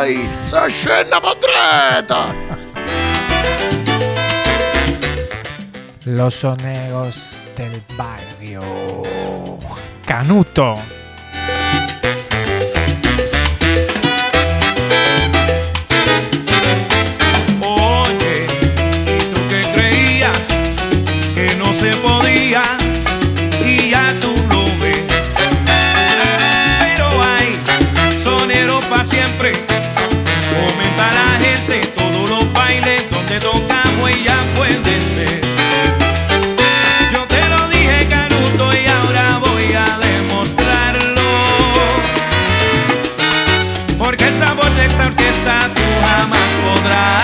noi, 0.00 0.28
so 0.46 0.66
scena 0.68 1.20
padreta! 1.20 2.34
Los 6.04 6.34
soneros 6.34 7.36
del 7.56 7.82
barrio. 7.96 8.62
Canuto. 10.06 10.76
Podrás 46.82 47.19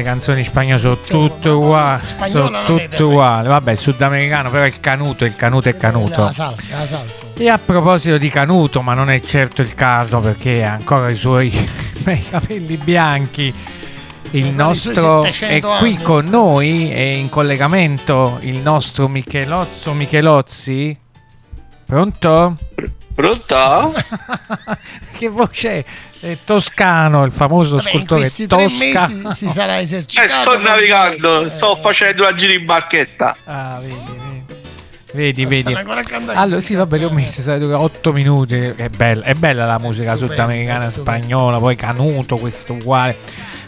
queste 0.00 0.02
canzoni 0.02 0.44
spagnole, 0.44 0.78
sono 0.78 1.00
tutte 1.00 1.48
uguali. 1.48 2.02
Sono 2.24 2.62
tutte 2.64 3.02
uguali. 3.02 3.48
Vabbè, 3.48 3.74
sudamericano, 3.74 4.50
però 4.50 4.64
il 4.64 4.80
canuto, 4.80 5.24
il 5.24 5.36
canuto 5.36 5.68
è 5.68 5.76
canuto. 5.76 6.22
La 6.22 6.32
salsa, 6.32 6.78
la 6.78 6.86
salsa. 6.86 7.24
E 7.36 7.48
a 7.48 7.58
proposito 7.58 8.18
di 8.18 8.28
Canuto, 8.28 8.82
ma 8.82 8.94
non 8.94 9.10
è 9.10 9.20
certo 9.20 9.62
il 9.62 9.74
caso 9.74 10.20
perché 10.20 10.64
ha 10.64 10.72
ancora 10.72 11.10
i 11.10 11.14
suoi 11.14 11.50
bei 12.02 12.22
capelli 12.22 12.76
bianchi. 12.76 13.54
Il 14.32 14.48
nostro 14.48 15.24
è 15.24 15.32
700 15.32 15.76
qui 15.78 15.94
anni. 15.94 16.02
con 16.02 16.24
noi, 16.26 16.88
è 16.88 17.00
in 17.00 17.28
collegamento 17.28 18.38
il 18.42 18.58
nostro 18.58 19.08
Michelozzo 19.08 19.92
Michelozzi. 19.92 20.96
Pronto? 21.84 22.56
Pronto? 23.12 23.94
che 25.18 25.28
voce 25.28 25.70
è? 25.70 25.84
È 26.20 26.36
toscano, 26.44 27.24
il 27.24 27.32
famoso 27.32 27.76
Vabbè, 27.76 27.88
in 27.88 27.94
scultore 27.96 28.20
questi 28.20 28.46
tre 28.46 28.64
toscano. 28.66 29.16
mesi 29.28 29.46
si 29.46 29.48
sarà 29.48 29.78
Eh, 29.78 29.82
esercitato. 29.82 30.28
sto 30.28 30.58
navigando, 30.58 31.46
Eh, 31.46 31.52
sto 31.52 31.78
facendo 31.80 32.22
una 32.24 32.34
giro 32.34 32.52
in 32.52 32.64
barchetta. 32.66 33.36
Ah, 33.44 33.78
vedi, 33.80 33.96
vedi. 33.96 34.28
Vedi, 35.12 35.42
Ma 35.42 35.48
vedi. 35.48 35.74
Allora, 36.34 36.60
sì, 36.60 36.74
vabbè, 36.74 36.98
le 36.98 37.04
ho 37.06 37.58
dura 37.58 37.80
8 37.80 38.12
minuti. 38.12 38.54
È 38.54 38.88
bella, 38.90 39.24
è 39.24 39.32
bella 39.34 39.64
la 39.64 39.78
musica 39.78 40.14
stupendo, 40.14 40.42
sudamericana, 40.42 40.90
spagnola, 40.90 41.58
poi 41.58 41.74
Canuto, 41.74 42.36
questo 42.36 42.74
uguale. 42.74 43.16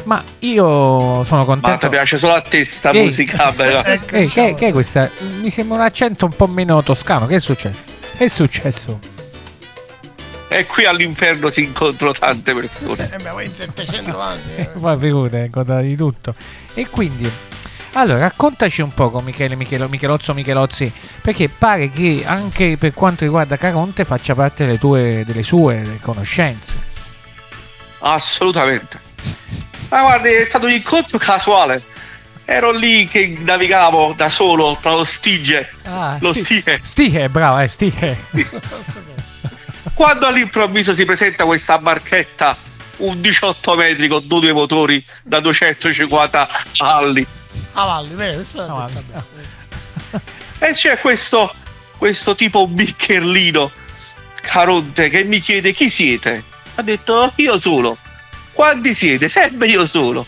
Ma 0.05 0.23
io 0.41 1.25
sono 1.25 1.41
Ma 1.41 1.45
contento. 1.45 1.79
ti 1.79 1.89
piace 1.89 2.19
solo 2.19 2.35
a 2.35 2.43
te 2.43 2.65
sta 2.65 2.91
Ehi. 2.91 3.05
musica? 3.05 3.51
bella? 3.53 3.85
Ehi, 3.85 4.29
che, 4.29 4.55
che 4.55 4.67
è 4.69 4.73
questa? 4.73 5.11
Mi 5.41 5.49
sembra 5.51 5.79
un 5.79 5.83
accento 5.85 6.27
un 6.27 6.33
po' 6.37 6.47
meno 6.47 6.81
toscano. 6.83 7.27
Che 7.27 7.37
è 7.37 7.41
successo? 7.41 7.79
Che 8.17 8.25
è 8.25 8.29
successo? 8.29 8.99
E 10.53 10.67
qui 10.67 10.85
all'inferno 10.85 11.51
si 11.51 11.65
incontrano 11.65 12.13
tante 12.13 12.55
persone. 12.55 13.11
Eh, 13.19 13.23
ma 13.33 13.43
in 13.43 13.55
700 13.55 14.19
anni. 14.21 14.55
eh. 14.57 14.67
Poi 14.67 14.99
figurate, 14.99 15.49
conta 15.51 15.81
di 15.81 15.97
tutto. 15.97 16.35
E 16.75 16.87
quindi, 16.89 17.31
allora, 17.95 18.19
raccontaci 18.21 18.83
un 18.83 18.93
po' 18.93 19.11
Michele 19.25 19.55
Michelo, 19.57 19.89
Michelozzo 19.89 20.35
Michelozzi, 20.35 20.93
perché 21.23 21.49
pare 21.49 21.91
che 21.91 22.23
anche 22.27 22.77
per 22.79 22.93
quanto 22.95 23.25
riguarda 23.25 23.57
Caronte 23.57 24.05
faccia 24.05 24.35
parte 24.35 24.65
delle, 24.67 24.79
tue, 24.79 25.23
delle 25.27 25.43
sue 25.43 25.99
conoscenze. 26.03 26.77
Assolutamente. 28.01 28.99
Ma 29.89 30.01
guardi, 30.01 30.29
è 30.31 30.47
stato 30.49 30.67
un 30.67 30.73
incontro 30.73 31.19
casuale. 31.19 31.83
Ero 32.45 32.73
lì 32.73 33.07
che 33.07 33.39
navigavo 33.41 34.15
da 34.17 34.29
solo 34.29 34.77
tra 34.81 34.91
lo 34.93 35.05
Stige, 35.05 35.71
Ah, 35.85 36.17
lo 36.21 36.33
Sti- 36.33 36.45
Stige, 36.45 36.81
Stige, 36.83 37.29
bravo, 37.29 37.61
eh, 37.61 37.69
Stige. 37.69 38.17
quando 40.03 40.27
all'improvviso 40.27 40.95
si 40.95 41.05
presenta 41.05 41.45
questa 41.45 41.79
barchetta, 41.79 42.57
un 42.97 43.21
18 43.21 43.77
metri 43.77 44.09
con 44.09 44.27
due 44.27 44.53
motori 44.53 45.05
da 45.23 45.39
250 45.39 46.49
cavalli. 46.77 47.25
Avalli, 47.75 48.15
vero? 48.15 48.35
Questo 48.35 48.59
l'ha 48.59 48.65
Avalli. 48.65 48.95
detta 48.95 49.25
bene. 49.33 50.23
E 50.59 50.73
c'è 50.73 50.99
questo, 50.99 51.55
questo 51.99 52.35
tipo 52.35 52.67
biccherlino, 52.67 53.71
Caronte, 54.41 55.09
che 55.09 55.23
mi 55.23 55.39
chiede 55.39 55.73
chi 55.73 55.89
siete. 55.89 56.43
Ha 56.75 56.83
detto 56.83 57.33
io 57.37 57.61
solo. 57.61 57.97
Quanti 58.51 58.95
siete? 58.95 59.29
Sempre 59.29 59.69
io 59.69 59.87
solo. 59.87 60.27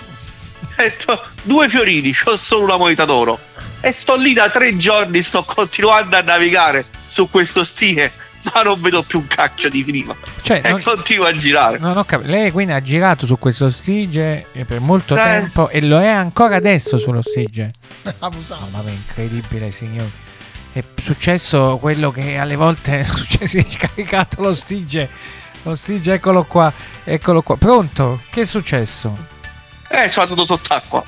Ha 0.76 0.82
detto 0.82 1.20
due 1.42 1.68
fiorini, 1.68 2.14
ho 2.26 2.36
solo 2.36 2.62
una 2.62 2.76
moneta 2.76 3.04
d'oro. 3.04 3.40
E 3.80 3.90
sto 3.90 4.14
lì 4.14 4.34
da 4.34 4.48
tre 4.50 4.76
giorni, 4.76 5.20
sto 5.20 5.42
continuando 5.42 6.16
a 6.16 6.22
navigare 6.22 6.86
su 7.08 7.28
questo 7.28 7.64
stile, 7.64 8.12
ma 8.52 8.62
non 8.62 8.80
vedo 8.80 9.02
più 9.02 9.18
un 9.20 9.26
cacchio 9.26 9.70
di 9.70 9.82
prima. 9.84 10.14
Cioè, 10.42 10.60
E 10.64 10.70
non, 10.70 10.82
continuo 10.82 11.24
a 11.26 11.36
girare. 11.36 11.78
non 11.78 11.96
ho 11.96 12.04
capito. 12.04 12.30
Lei 12.30 12.50
quindi 12.50 12.72
ha 12.72 12.80
girato 12.82 13.26
su 13.26 13.38
questo 13.38 13.68
Stige 13.70 14.46
eh, 14.52 14.64
per 14.64 14.80
molto 14.80 15.16
Eh. 15.16 15.20
tempo 15.22 15.68
e 15.68 15.80
lo 15.80 16.00
è 16.00 16.08
ancora 16.08 16.56
adesso 16.56 16.96
sullo 16.96 17.22
Stige. 17.22 17.70
Abusato. 18.20 18.66
Mamma 18.70 18.82
mia, 18.82 18.92
incredibile, 18.92 19.70
signori. 19.70 20.10
È 20.72 20.82
successo 21.00 21.78
quello 21.78 22.10
che 22.10 22.36
alle 22.36 22.56
volte 22.56 23.00
è 23.00 23.04
successo, 23.04 23.46
si 23.46 23.58
è 23.58 23.64
scaricato 23.68 24.42
lo 24.42 24.52
Stige. 24.52 25.08
Lo 25.62 25.74
Stige, 25.74 26.14
eccolo 26.14 26.44
qua, 26.44 26.70
eccolo 27.04 27.40
qua. 27.42 27.56
Pronto? 27.56 28.20
Che 28.28 28.42
è 28.42 28.44
successo? 28.44 29.32
Eh, 29.88 30.08
sono 30.08 30.24
andato 30.26 30.44
sott'acqua. 30.44 31.02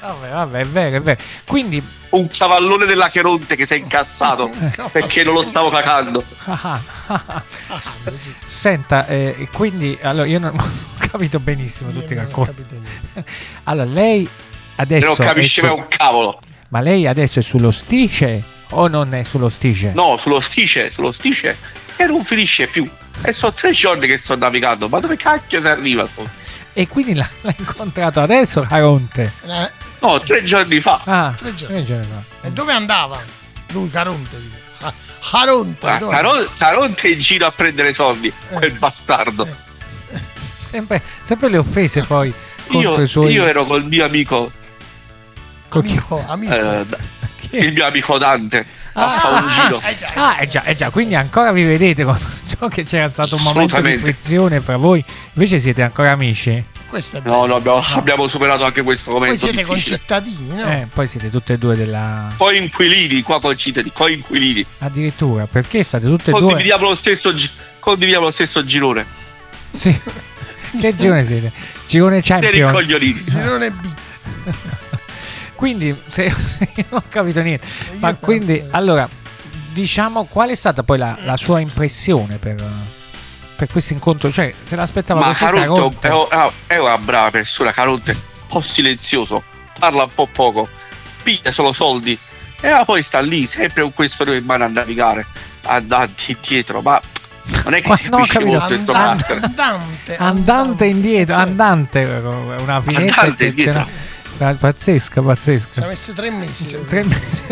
Vabbè, 0.00 0.30
vabbè, 0.30 0.60
è 0.60 0.66
vero, 0.66 0.96
è 0.96 1.00
vero. 1.00 1.20
Quindi, 1.44 1.82
Un 2.10 2.28
cavallone 2.28 2.86
della 2.86 3.08
Cheronte 3.08 3.56
che 3.56 3.66
si 3.66 3.74
è 3.74 3.76
incazzato 3.76 4.50
perché 4.90 5.22
non 5.22 5.34
lo 5.34 5.42
stavo 5.42 5.70
cacando. 5.70 6.24
senta, 8.46 9.06
eh, 9.06 9.48
quindi, 9.52 9.98
allora 10.02 10.26
io 10.26 10.38
non 10.38 10.56
ho 10.58 10.70
capito 10.98 11.38
benissimo 11.38 11.90
tutti 11.90 12.14
i 12.14 12.16
racconti. 12.16 12.64
Allora, 13.64 13.88
lei 13.88 14.28
adesso... 14.76 15.06
non 15.06 15.16
capisce 15.16 15.60
su- 15.60 15.66
un 15.66 15.86
cavolo. 15.88 16.38
Ma 16.68 16.80
lei 16.80 17.06
adesso 17.06 17.40
è 17.40 17.42
sullo 17.42 17.70
Stige 17.70 18.42
o 18.70 18.86
non 18.86 19.14
è 19.14 19.22
sullo 19.22 19.48
Stige? 19.48 19.92
No, 19.94 20.16
sullo 20.16 20.40
stice, 20.40 20.90
sullo 20.90 21.12
stice 21.12 21.56
e 21.96 22.06
non 22.06 22.24
finisce 22.24 22.66
più. 22.68 22.88
E 23.22 23.32
sono 23.32 23.52
tre 23.52 23.72
giorni 23.72 24.06
che 24.06 24.16
sto 24.16 24.36
navigando, 24.36 24.88
ma 24.88 25.00
dove 25.00 25.16
cacchio 25.16 25.60
si 25.60 25.66
arriva? 25.66 26.08
E 26.72 26.88
quindi 26.88 27.14
l'ha, 27.14 27.28
l'ha 27.42 27.54
incontrato 27.58 28.20
adesso 28.20 28.62
Caronte? 28.62 29.32
Eh, 30.00 30.06
No, 30.06 30.20
tre 30.20 30.42
giorni 30.44 30.80
fa. 30.80 31.00
Ah, 31.04 31.34
Tre 31.36 31.54
giorni. 31.54 31.74
tre 31.76 31.84
giorni 31.84 32.06
fa. 32.06 32.46
E 32.46 32.50
dove 32.52 32.72
andava? 32.72 33.20
Lui, 33.72 33.90
Caronte. 33.90 34.36
Ah, 34.80 34.92
Caronte. 35.30 35.86
Ah, 35.86 35.98
dove? 35.98 36.14
Caro- 36.14 36.50
Caronte 36.56 37.08
in 37.08 37.18
giro 37.20 37.46
a 37.46 37.52
prendere 37.52 37.92
soldi, 37.92 38.28
Eh. 38.28 38.54
quel 38.54 38.72
bastardo. 38.72 39.46
Sempre, 40.70 41.02
sempre 41.22 41.48
le 41.48 41.58
offese 41.58 42.02
poi 42.04 42.32
Io, 42.70 43.00
i 43.00 43.06
suoi... 43.06 43.32
io 43.32 43.44
ero 43.44 43.64
col 43.64 43.84
mio 43.84 44.04
amico, 44.04 44.52
con 45.68 45.82
chi- 45.82 45.90
Amico, 45.90 46.24
amico. 46.28 46.54
eh, 46.54 46.86
chi- 47.40 47.56
il 47.56 47.72
mio 47.72 47.84
amico 47.86 48.16
Dante, 48.18 48.64
Ah, 48.92 49.14
a 49.16 49.18
fare 49.18 49.44
un 49.44 49.48
giro. 49.50 49.80
Eh 49.84 49.96
già, 49.96 50.10
Ah, 50.14 50.40
eh 50.40 50.46
già, 50.46 50.62
eh 50.64 50.74
già, 50.76 50.90
quindi 50.90 51.14
ancora 51.16 51.50
vi 51.52 51.64
vedete 51.64 52.04
con 52.04 52.16
ciò 52.48 52.68
che 52.68 52.84
c'era 52.84 53.08
stato 53.08 53.34
un 53.36 53.42
momento 53.42 53.80
di 53.80 53.96
frizione 53.98 54.60
fra 54.60 54.76
voi, 54.76 55.04
invece 55.34 55.58
siete 55.58 55.82
ancora 55.82 56.12
amici? 56.12 56.64
Questo 56.90 57.18
è 57.18 57.20
bello. 57.20 57.36
No, 57.36 57.46
no, 57.46 57.54
abbiamo, 57.54 57.78
abbiamo 57.94 58.26
superato 58.26 58.64
anche 58.64 58.82
questo 58.82 59.12
momento 59.12 59.36
siete 59.36 59.62
difficile. 59.62 59.98
concittadini, 59.98 60.56
no? 60.56 60.68
Eh, 60.68 60.88
poi 60.92 61.06
siete 61.06 61.30
tutte 61.30 61.52
e 61.52 61.58
due 61.58 61.76
della... 61.76 62.34
Coinquilini, 62.36 63.22
qua 63.22 63.40
concitati, 63.40 63.92
coinquilini. 63.94 64.66
Addirittura, 64.78 65.46
perché 65.46 65.84
state 65.84 66.06
tutte 66.06 66.30
e 66.30 66.32
due... 66.32 66.40
Condividiamo 66.40 66.88
lo 66.88 66.96
stesso, 66.96 67.32
condividiamo 67.78 68.24
lo 68.26 68.32
stesso 68.32 68.64
girone. 68.64 69.06
Sì. 69.70 69.96
che 70.80 70.96
girone 70.96 71.24
siete? 71.24 71.52
Girone 71.86 72.22
Champions. 72.22 72.84
Girone 73.24 73.70
B. 73.70 73.88
Quindi, 75.54 75.96
se, 76.08 76.28
se 76.44 76.68
non 76.74 77.00
ho 77.00 77.04
capito 77.08 77.40
niente, 77.40 77.66
ma 77.98 78.14
quindi, 78.16 78.64
allora, 78.70 79.06
diciamo, 79.72 80.24
qual 80.24 80.48
è 80.48 80.54
stata 80.54 80.82
poi 80.82 80.98
la, 80.98 81.18
la 81.22 81.36
sua 81.36 81.60
impressione 81.60 82.38
per, 82.38 82.56
per 83.60 83.68
questo 83.68 83.92
incontro? 83.92 84.30
Cioè, 84.32 84.54
se 84.58 84.74
l'aspettava 84.74 85.20
Ma 85.20 85.26
così 85.26 85.44
Caronte 85.44 86.08
è, 86.08 86.10
un- 86.12 86.26
è 86.30 86.36
un- 86.36 86.50
è 86.66 86.76
una 86.78 86.96
brava 86.96 87.30
persona, 87.30 87.72
Caronte, 87.72 88.12
un 88.12 88.18
po' 88.48 88.60
silenzioso, 88.62 89.42
parla 89.78 90.04
un 90.04 90.14
po' 90.14 90.26
poco, 90.32 90.66
piglia 91.22 91.50
solo 91.52 91.72
soldi 91.72 92.18
e 92.62 92.82
poi 92.86 93.02
sta 93.02 93.20
lì 93.20 93.44
sempre 93.46 93.82
con 93.82 93.92
questo 93.92 94.30
in 94.32 94.44
mano 94.46 94.64
a 94.64 94.68
navigare, 94.68 95.26
avanti 95.64 96.32
e 96.32 96.36
indietro, 96.40 96.80
ma 96.80 96.98
non 97.64 97.74
è 97.74 97.82
che 97.82 97.96
si 97.96 98.08
no, 98.08 98.16
capisce 98.16 98.32
capito. 98.38 98.50
molto 98.52 98.66
questo 98.66 98.92
Andante, 98.92 99.34
master. 99.34 99.42
andante, 99.42 100.16
Andante 100.16 100.84
indietro, 100.86 101.34
Cioè, 101.34 101.42
andante, 101.42 102.00
una 102.58 102.80
finezza 102.80 103.20
Andante 103.20 103.46
eccezionale. 103.46 103.90
Fa- 104.40 104.54
Pazzesca, 104.54 105.12
Ci 105.12 105.18
ha 105.18 105.22
pazzesca. 105.22 105.86
messo 105.86 106.12
tre 106.14 106.30
mesi. 106.30 106.78
Tre 106.86 107.02
mesi. 107.04 107.44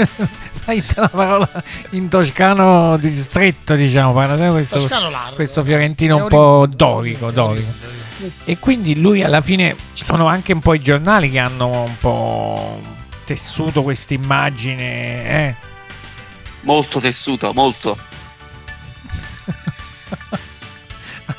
Hai 0.68 0.80
detto 0.82 0.98
una 1.00 1.08
parola 1.08 1.62
in 1.92 2.08
toscano 2.08 2.98
di 2.98 3.10
stretto, 3.10 3.74
diciamo, 3.74 4.12
parla 4.12 4.36
sempre 4.36 4.66
questo, 4.66 4.86
questo 5.34 5.64
fiorentino 5.64 6.18
È 6.18 6.22
un 6.22 6.28
po' 6.28 6.36
oriundo, 6.38 6.76
dorico, 6.76 7.30
dorico. 7.30 7.72
E 8.44 8.58
quindi 8.58 9.00
lui 9.00 9.22
alla 9.24 9.40
fine 9.40 9.74
sono 9.94 10.26
anche 10.26 10.52
un 10.52 10.60
po' 10.60 10.74
i 10.74 10.80
giornali 10.82 11.30
che 11.30 11.38
hanno 11.38 11.84
un 11.84 11.96
po' 11.98 12.82
tessuto 13.24 13.82
questa 13.82 14.12
immagine. 14.12 15.46
Eh. 15.48 15.54
Molto 16.62 17.00
tessuto, 17.00 17.50
molto. 17.54 17.96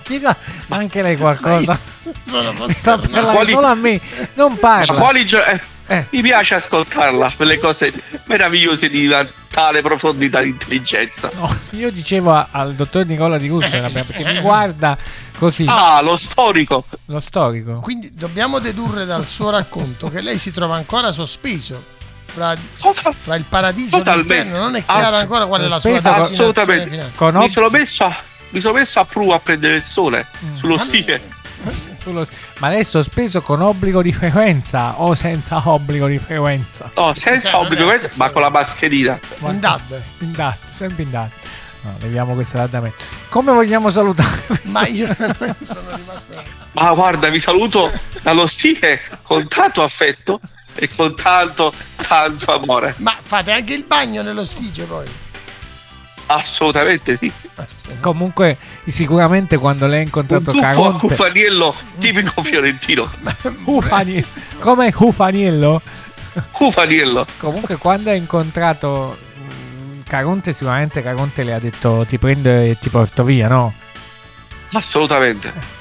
Chieda 0.02 0.36
anche 0.70 1.04
lei 1.04 1.18
qualcosa. 1.18 1.78
Sono 2.26 2.68
Sta 2.68 2.98
parlando 2.98 3.32
Quali- 3.34 3.52
solo 3.52 3.68
a 3.68 3.76
me, 3.76 4.02
non 4.34 4.54
Ma 4.54 4.58
parla. 4.58 4.94
quali 5.00 5.24
gio- 5.24 5.44
eh, 5.44 5.62
Eh. 5.92 6.06
Mi 6.12 6.22
piace 6.22 6.54
ascoltarla 6.56 7.34
per 7.36 7.48
le 7.48 7.58
cose 7.60 7.92
meravigliose 8.30 8.90
di 8.90 9.08
una 9.08 9.28
tale 9.50 9.82
profondità 9.82 10.42
di 10.42 10.50
intelligenza. 10.50 11.30
No, 11.34 11.54
io 11.72 11.92
dicevo 11.92 12.32
a- 12.34 12.48
al 12.52 12.76
dottor 12.76 13.06
Nicola 13.06 13.38
Di 13.38 13.48
Russo 13.48 13.70
perché 13.92 14.24
mi 14.24 14.40
guarda 14.40 14.98
così, 15.38 15.66
Ah, 15.68 16.00
lo 16.02 16.16
storico. 16.16 16.86
lo 17.06 17.20
storico. 17.20 17.80
Quindi 17.80 18.12
dobbiamo 18.14 18.60
dedurre 18.60 19.06
dal 19.06 19.26
suo 19.26 19.50
racconto 19.50 20.10
che 20.10 20.22
lei 20.22 20.38
si 20.38 20.52
trova 20.52 20.76
ancora 20.76 21.12
sospeso 21.12 21.84
fra, 22.26 22.56
fra 22.76 23.36
il 23.36 23.44
paradiso 23.50 23.98
e 24.04 24.04
l'inferno. 24.16 24.58
Non 24.60 24.76
è 24.76 24.86
chiaro 24.86 25.08
Ass- 25.08 25.14
ancora 25.22 25.46
qual 25.48 25.62
è 25.62 25.68
la 25.68 25.80
sua 25.80 25.90
destinazione 25.92 26.30
assolutamente. 26.34 26.90
finale. 26.90 27.12
Con 27.16 27.36
Mi 27.36 27.50
sono 27.50 27.70
messo 27.70 28.04
a, 28.06 28.16
mi 28.52 28.60
sono 28.60 28.74
messo 28.76 29.00
a 29.00 29.06
prua 29.06 29.36
a 29.36 29.40
prendere 29.40 29.78
il 29.78 29.84
sole 29.84 30.28
Mm. 30.46 30.56
sullo 30.56 30.78
stile. 30.78 31.22
Sullo- 32.10 32.28
ma 32.60 32.70
lei 32.70 32.80
è 32.80 32.84
sospeso 32.84 33.42
con 33.42 33.62
obbligo 33.62 34.02
di 34.02 34.12
frequenza 34.12 35.00
o 35.00 35.14
senza 35.16 35.62
obbligo 35.70 36.08
di 36.08 36.20
frequenza? 36.20 36.92
No, 36.96 37.14
senza 37.16 37.50
Sì, 37.50 37.56
obbligo, 37.56 37.84
non 37.86 37.94
è 37.94 38.10
ma 38.16 38.30
con 38.32 38.42
la 38.42 38.50
mascherina. 38.50 39.20
In 39.40 39.60
DAD. 39.60 40.02
In 40.20 40.32
DAT, 40.32 40.58
sempre 40.72 41.04
in 41.04 41.12
DAT. 41.12 41.32
No, 41.82 41.96
leviamo 42.02 42.34
questo 42.34 42.58
adattamento. 42.58 42.98
Come 43.30 43.54
vogliamo 43.54 43.90
salutare 43.90 44.42
questo? 44.48 44.72
Ma 44.72 44.86
io 44.88 45.08
veramente 45.18 45.66
sono 45.66 45.96
rimasto. 45.96 46.34
Ma 46.74 46.94
guarda, 46.94 47.30
vi 47.30 47.40
saluto 47.40 47.90
dallo 48.22 48.46
stile 48.48 49.00
con 49.24 49.48
tanto 49.48 49.82
affetto 49.84 50.40
e 50.76 50.90
con 50.94 51.16
tanto, 51.16 51.74
tanto 51.96 52.54
amore. 52.54 52.96
Ma 52.98 53.16
fate 53.22 53.52
anche 53.52 53.74
il 53.74 53.84
bagno 53.86 54.22
nello 54.22 54.46
stige 54.46 54.84
poi. 54.84 55.08
Assolutamente 56.32 57.18
sì. 57.18 57.32
Comunque, 58.00 58.58
sicuramente 58.86 59.58
quando 59.58 59.88
lei 59.88 59.98
ha 59.98 60.02
Un 60.02 60.06
incontrato 60.06 60.52
a 60.52 60.60
Caronte, 60.60 61.08
cufaniello 61.08 61.76
tipico 61.98 62.44
fiorentino. 62.44 63.10
Ufani- 63.66 64.24
come 64.60 64.94
Ufaniello? 64.96 65.82
Come 66.52 66.72
fa 66.72 66.84
a 66.84 66.86
dirlo? 66.86 67.26
Comunque, 67.38 67.78
quando 67.78 68.10
ha 68.12 68.14
incontrato 68.14 69.18
mm, 69.40 70.02
Caronte, 70.08 70.54
sicuramente 70.54 71.02
Caronte 71.02 71.44
le 71.44 71.54
ha 71.54 71.60
detto 71.60 72.06
ti 72.08 72.18
prendo 72.18 72.50
e 72.50 72.78
ti 72.80 72.90
porto 72.90 73.24
via, 73.24 73.48
no? 73.48 73.74
Assolutamente. 74.72 75.79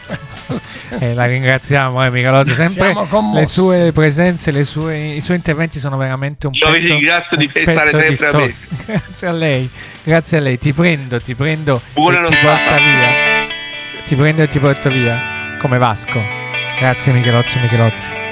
Eh, 1.00 1.12
la 1.14 1.26
ringraziamo, 1.26 2.04
eh, 2.04 2.10
Michelotto. 2.10 2.54
Sempre 2.54 2.94
le 3.34 3.46
sue 3.46 3.92
presenze, 3.92 4.50
le 4.50 4.64
sue- 4.64 5.14
i 5.14 5.20
suoi 5.20 5.36
interventi 5.36 5.78
sono 5.78 5.96
veramente 5.96 6.46
un 6.46 6.52
Io 6.54 6.70
vi 6.70 6.78
ringrazio 6.78 7.36
di 7.36 7.48
pensare 7.48 7.90
pezzo 7.90 8.08
di 8.08 8.16
sempre 8.16 8.38
a 8.38 8.44
me. 8.46 8.54
Grazie 8.86 9.26
a 9.26 9.32
lei, 9.32 9.70
grazie 10.02 10.38
a 10.38 10.40
lei. 10.40 10.58
Ti 10.58 10.72
prendo, 10.72 11.20
ti 11.20 11.34
prendo 11.34 11.80
Buona 11.92 12.26
e 12.26 12.30
ti 12.30 12.36
porta 12.36 12.74
via. 12.76 13.46
Ti 14.04 14.16
prendo 14.16 14.42
e 14.42 14.48
ti 14.48 14.58
porto 14.58 14.88
via. 14.88 15.56
Come 15.60 15.76
Vasco. 15.78 16.20
Grazie 16.78 17.12
Michelozzi 17.12 17.58
Michelozzi. 17.58 18.27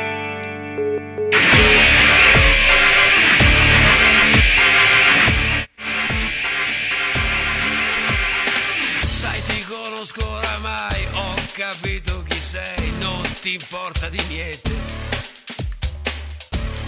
Importa 13.86 14.08
di 14.08 14.20
niente. 14.26 14.70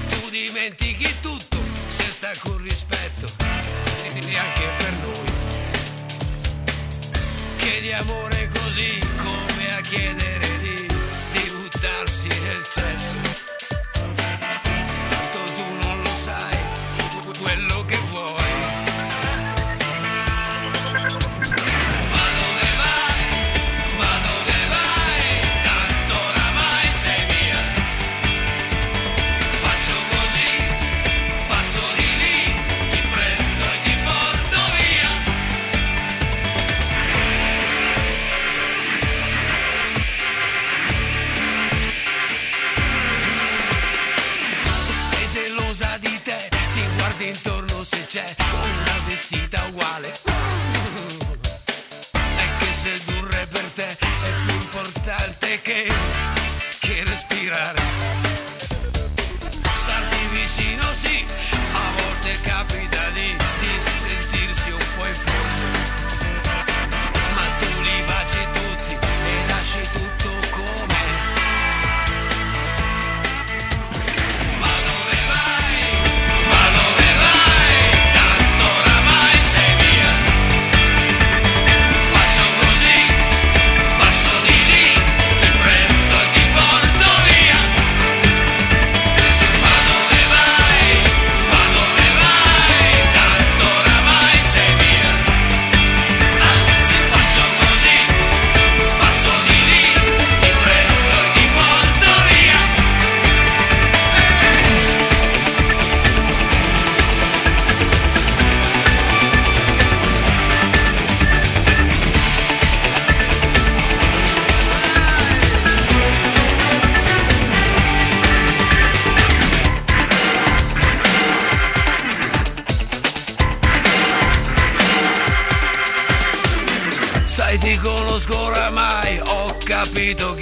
Tu 0.09 0.31
dimentichi 0.31 1.09
tutto 1.21 1.57
senza 1.87 2.31
alcun 2.31 2.61
rispetto, 2.61 3.31
e 4.03 4.21
neanche 4.21 4.69
per 4.79 4.93
noi. 4.95 5.33
Chiedi 7.59 7.93
amore 7.93 8.49
così 8.49 8.99
come 9.17 9.77
a 9.77 9.81
chiedere 9.81 10.59
di, 10.59 10.89
di 11.33 11.51
buttarsi 11.51 12.27
nel 12.27 12.67
cesso. 12.69 13.78
Vestita 49.49 49.65
uguale. 49.69 50.13
È 52.13 52.59
che 52.59 52.73
sedurre 52.73 53.47
per 53.51 53.65
te 53.75 53.89
è 53.89 53.97
più 54.45 54.55
importante 54.55 55.61
che 55.63 56.38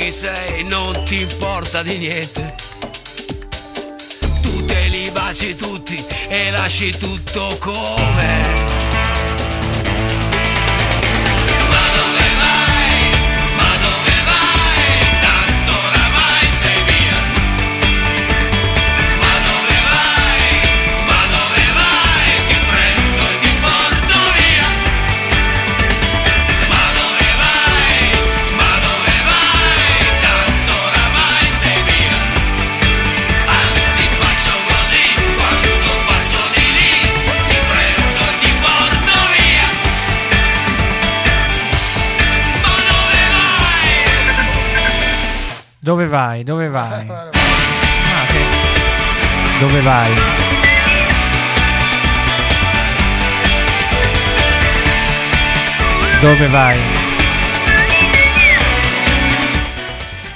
chi 0.07 0.13
sei, 0.13 0.63
non 0.63 1.03
ti 1.05 1.23
importa 1.23 1.83
di 1.83 1.99
niente. 1.99 2.55
Tu 4.41 4.65
te 4.65 4.87
li 4.89 5.11
baci 5.11 5.57
tutti 5.57 6.05
e 6.29 6.51
lasci 6.51 6.97
tutto 6.97 7.57
come. 7.59 8.86
Vai? 46.27 46.43
Dove 46.43 46.69
vai? 46.69 47.07
Ah, 47.09 47.35
Dove 49.61 49.81
vai? 49.81 50.11
Dove 56.21 56.47
vai? 56.49 56.79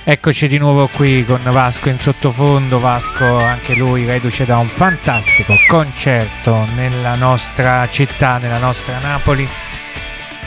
Eccoci 0.03 0.48
di 0.48 0.59
nuovo 0.59 0.88
qui 0.88 1.24
con 1.24 1.40
Vasco 1.42 1.88
in 1.88 1.98
sottofondo, 1.98 2.79
Vasco 2.79 3.38
anche 3.38 3.74
lui 3.74 4.07
reduce 4.07 4.44
da 4.44 4.59
un 4.59 4.68
fantastico 4.68 5.55
concerto 5.68 6.66
nella 6.74 7.14
nostra 7.14 7.88
città, 7.88 8.38
nella 8.38 8.59
nostra 8.59 8.98
Napoli, 8.98 9.48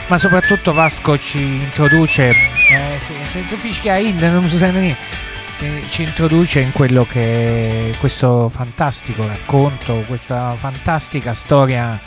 ma 0.08 0.18
soprattutto 0.18 0.72
Vasco 0.72 1.16
ci 1.18 1.40
introduce, 1.40 2.28
eh, 2.28 2.98
se, 2.98 3.14
se 3.24 3.46
tu 3.46 3.56
fischia 3.56 3.96
in, 3.96 4.16
non 4.16 4.46
si 4.48 4.58
sente 4.58 4.80
niente, 4.80 5.23
si- 5.56 5.86
ci 5.88 6.02
introduce 6.02 6.60
in 6.60 6.72
quello 6.72 7.04
che 7.04 7.90
è 7.90 7.96
questo 7.98 8.48
fantastico 8.48 9.26
racconto, 9.26 10.02
questa 10.06 10.52
fantastica 10.52 11.32
storia 11.32 11.98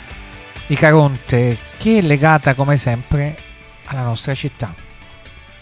di 0.66 0.74
Caronte 0.76 1.56
che 1.78 1.98
è 1.98 2.00
legata 2.02 2.54
come 2.54 2.76
sempre 2.76 3.36
alla 3.86 4.02
nostra 4.02 4.34
città. 4.34 4.74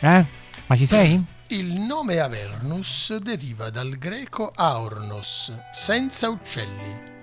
Eh? 0.00 0.24
Ma 0.66 0.76
ci 0.76 0.86
sei? 0.86 1.24
Il 1.48 1.74
nome 1.80 2.18
Avernus 2.18 3.16
deriva 3.18 3.70
dal 3.70 3.90
greco 3.98 4.50
aornos, 4.54 5.52
senza 5.72 6.28
uccelli. 6.28 7.15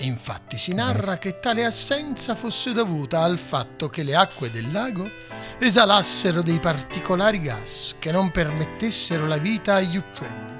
Infatti 0.00 0.58
si 0.58 0.74
narra 0.74 1.18
che 1.18 1.40
tale 1.40 1.64
assenza 1.64 2.34
fosse 2.34 2.72
dovuta 2.72 3.22
al 3.22 3.38
fatto 3.38 3.88
che 3.88 4.02
le 4.04 4.14
acque 4.14 4.50
del 4.50 4.70
lago 4.70 5.10
esalassero 5.58 6.42
dei 6.42 6.60
particolari 6.60 7.40
gas 7.40 7.96
che 7.98 8.12
non 8.12 8.30
permettessero 8.30 9.26
la 9.26 9.38
vita 9.38 9.74
agli 9.74 9.96
uccelli. 9.96 10.56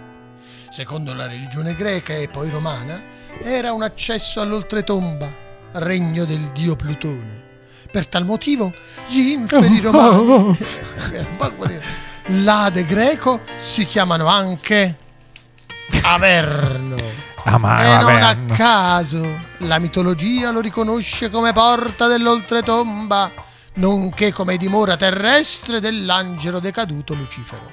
Secondo 0.69 1.15
la 1.15 1.27
religione 1.27 1.75
greca 1.75 2.15
e 2.15 2.29
poi 2.29 2.51
romana, 2.51 3.01
era 3.41 3.73
un 3.73 3.83
accesso 3.83 4.41
all'oltretomba, 4.41 5.29
regno 5.73 6.25
del 6.25 6.51
dio 6.53 6.75
Plutone. 6.75 7.47
Per 7.91 8.07
tal 8.09 8.25
motivo 8.25 8.75
gli 9.07 9.29
inferi 9.29 9.79
romani, 9.81 10.59
l'Ade 12.43 12.85
greco, 12.85 13.41
si 13.57 13.85
chiamano 13.85 14.27
anche 14.27 15.07
Averno. 16.03 17.28
Ah, 17.45 17.57
ma 17.59 17.83
e 17.83 17.97
vabbè, 17.97 18.13
non 18.13 18.23
a 18.23 18.33
no. 18.35 18.55
caso 18.55 19.39
la 19.59 19.79
mitologia 19.79 20.51
lo 20.51 20.61
riconosce 20.61 21.31
come 21.31 21.53
porta 21.53 22.07
dell'oltretomba, 22.07 23.33
nonché 23.75 24.33
come 24.33 24.57
dimora 24.57 24.97
terrestre 24.97 25.81
dell'angelo 25.81 26.59
decaduto 26.59 27.15
Lucifero. 27.15 27.71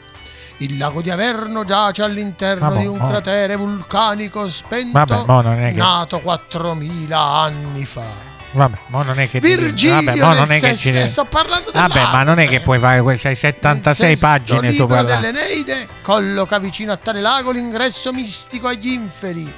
Il 0.60 0.78
lago 0.78 1.02
di 1.02 1.10
Averno 1.10 1.66
giace 1.66 2.02
all'interno 2.04 2.70
Vabbè, 2.70 2.80
di 2.80 2.86
un 2.88 2.98
mo- 2.98 3.08
cratere 3.10 3.58
vulcanico 3.58 4.48
spento 4.48 4.98
Vabbè, 4.98 5.24
mo 5.26 5.42
è 5.42 5.72
che- 5.74 5.78
nato 5.78 6.22
4000 6.22 7.20
anni 7.20 7.84
fa. 7.86 8.34
Vabbè, 8.56 8.78
ma 8.88 9.04
non 9.04 9.20
è 9.20 9.30
che 9.30 9.42
Virgilio 9.42 10.02
vabbè, 10.02 10.18
mo 10.18 10.34
non 10.34 10.50
è 10.50 10.60
che 10.62 10.76
ci 10.78 10.92
deve- 10.92 11.08
sto 11.08 11.26
parlando 11.26 11.72
Vabbè, 11.74 12.02
ma 12.04 12.24
non 12.24 12.40
è 12.40 12.48
che 12.48 12.56
eh. 12.56 12.60
puoi 12.62 12.80
fare 12.80 13.02
c'hai 13.18 13.36
76 13.36 14.12
Il 14.12 14.18
sesto 14.18 14.26
pagine 14.28 14.70
libro 14.70 14.88
sopra 14.88 15.02
là. 15.02 15.16
dell'Eneide 15.20 15.88
colloca 16.02 16.58
vicino 16.58 16.94
a 16.94 16.98
tale 16.98 17.20
lago 17.20 17.52
l'ingresso 17.52 18.14
mistico 18.14 18.68
agli 18.70 18.94
inferi, 18.94 19.54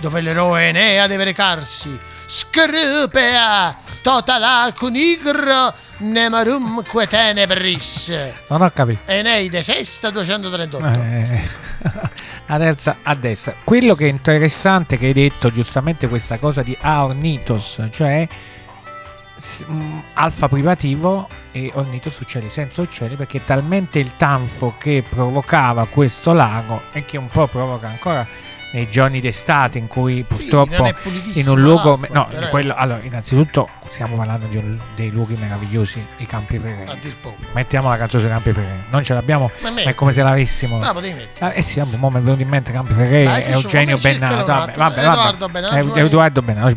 dove 0.00 0.20
l'eroe 0.20 0.68
Enea 0.68 1.06
deve 1.06 1.24
recarsi. 1.24 1.98
Scrupea, 2.26 3.76
tota 4.02 4.72
nigro, 4.90 5.72
nemarum 5.98 6.82
que 6.82 7.06
tenebris. 7.06 8.12
Non 8.48 8.62
ho 8.62 8.70
capito. 8.72 9.10
Eneide 9.10 9.62
sesta 9.62 10.10
238. 10.10 10.84
Eh, 10.86 11.40
a, 12.46 12.58
terza, 12.58 12.96
a 13.02 13.14
destra. 13.14 13.54
Quello 13.64 13.94
che 13.94 14.06
è 14.06 14.10
interessante 14.10 14.98
che 14.98 15.06
hai 15.06 15.12
detto 15.12 15.50
giustamente 15.50 16.08
questa 16.08 16.38
cosa 16.38 16.62
di 16.62 16.76
Aornitos, 16.80 17.86
cioè 17.90 18.26
mh, 19.66 19.98
alfa 20.14 20.48
privativo 20.48 21.28
e 21.52 21.70
Ornitos 21.74 22.18
uccelli 22.18 22.50
senza 22.50 22.82
uccelli 22.82 23.16
perché 23.16 23.44
talmente 23.44 23.98
il 23.98 24.16
tanfo 24.16 24.74
che 24.78 25.04
provocava 25.08 25.86
questo 25.86 26.32
lago 26.32 26.82
e 26.92 27.04
che 27.04 27.16
un 27.16 27.28
po' 27.28 27.46
provoca 27.46 27.88
ancora 27.88 28.26
nei 28.76 28.90
giorni 28.90 29.20
d'estate 29.20 29.78
in 29.78 29.86
cui 29.86 30.16
Sì, 30.16 30.22
purtroppo 30.34 30.84
è 30.84 30.94
in 31.34 31.48
un 31.48 31.60
luogo 31.60 31.98
no 32.10 32.28
quello, 32.50 32.74
allora 32.76 33.00
innanzitutto 33.02 33.68
stiamo 33.88 34.16
parlando 34.16 34.46
di 34.46 34.56
un- 34.58 34.78
dei 34.94 35.10
luoghi 35.10 35.34
meravigliosi 35.40 36.04
i 36.18 36.26
campi 36.26 36.58
poco. 36.58 37.36
mettiamo 37.52 37.88
la 37.88 37.96
canzone 37.96 38.22
sui 38.22 38.30
campi 38.30 38.52
flegrei 38.52 38.82
non 38.90 39.02
ce 39.02 39.14
l'abbiamo 39.14 39.50
Ma 39.62 39.70
ma 39.70 39.80
è 39.80 39.94
come 39.94 40.12
se 40.12 40.22
l'avessimo 40.22 40.80
Ah. 40.80 40.92
Ah, 41.38 41.52
eh 41.54 41.62
sì, 41.62 41.80
mo 41.96 42.10
mi 42.10 42.18
è 42.18 42.20
venuto 42.20 42.42
in 42.42 42.48
mente 42.48 42.70
Campi 42.72 42.92
Dai, 43.24 43.42
che 43.44 43.50
Eugenio 43.50 43.96
Bennato. 43.98 44.34
un 44.34 44.44
Vabbè, 44.44 44.72
vabbè. 44.76 45.00
Edoardo 45.00 45.48
Bennato, 45.48 45.74
Eh, 45.74 46.00
Edoardo 46.04 46.42
Bennato? 46.42 46.68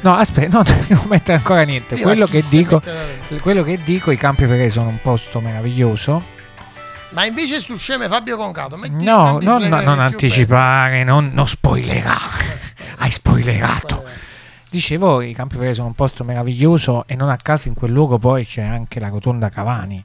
No, 0.00 0.14
aspetta, 0.16 0.56
no, 0.58 0.62
non 0.66 0.84
devo 0.88 1.02
mettere 1.08 1.38
ancora 1.38 1.62
niente. 1.62 2.00
Quello 2.00 2.26
che, 2.26 2.42
dico, 2.50 2.82
quello 3.40 3.62
che 3.62 3.78
dico, 3.84 4.10
i 4.10 4.16
Campi 4.16 4.46
Flegrei 4.46 4.70
sono 4.70 4.88
un 4.88 5.00
posto 5.00 5.40
meraviglioso. 5.40 6.34
Ma 7.10 7.24
invece 7.24 7.60
su 7.60 7.76
sceme 7.76 8.08
Fabio 8.08 8.36
Concato, 8.36 8.76
metti 8.76 9.04
No, 9.04 9.38
non, 9.40 9.62
non 9.62 9.80
più 9.82 10.02
anticipare, 10.02 11.04
non, 11.04 11.30
non 11.32 11.46
spoilerare. 11.46 12.60
Hai 12.98 13.10
spoilerato. 13.10 14.04
Dicevo, 14.68 15.22
i 15.22 15.32
Campi 15.32 15.54
Flegrei 15.54 15.74
sono 15.74 15.86
un 15.86 15.94
posto 15.94 16.24
meraviglioso 16.24 17.06
e 17.06 17.14
non 17.14 17.30
a 17.30 17.36
caso 17.36 17.68
in 17.68 17.74
quel 17.74 17.92
luogo 17.92 18.18
poi 18.18 18.44
c'è 18.44 18.62
anche 18.62 19.00
la 19.00 19.08
rotonda 19.08 19.48
Cavani. 19.48 20.04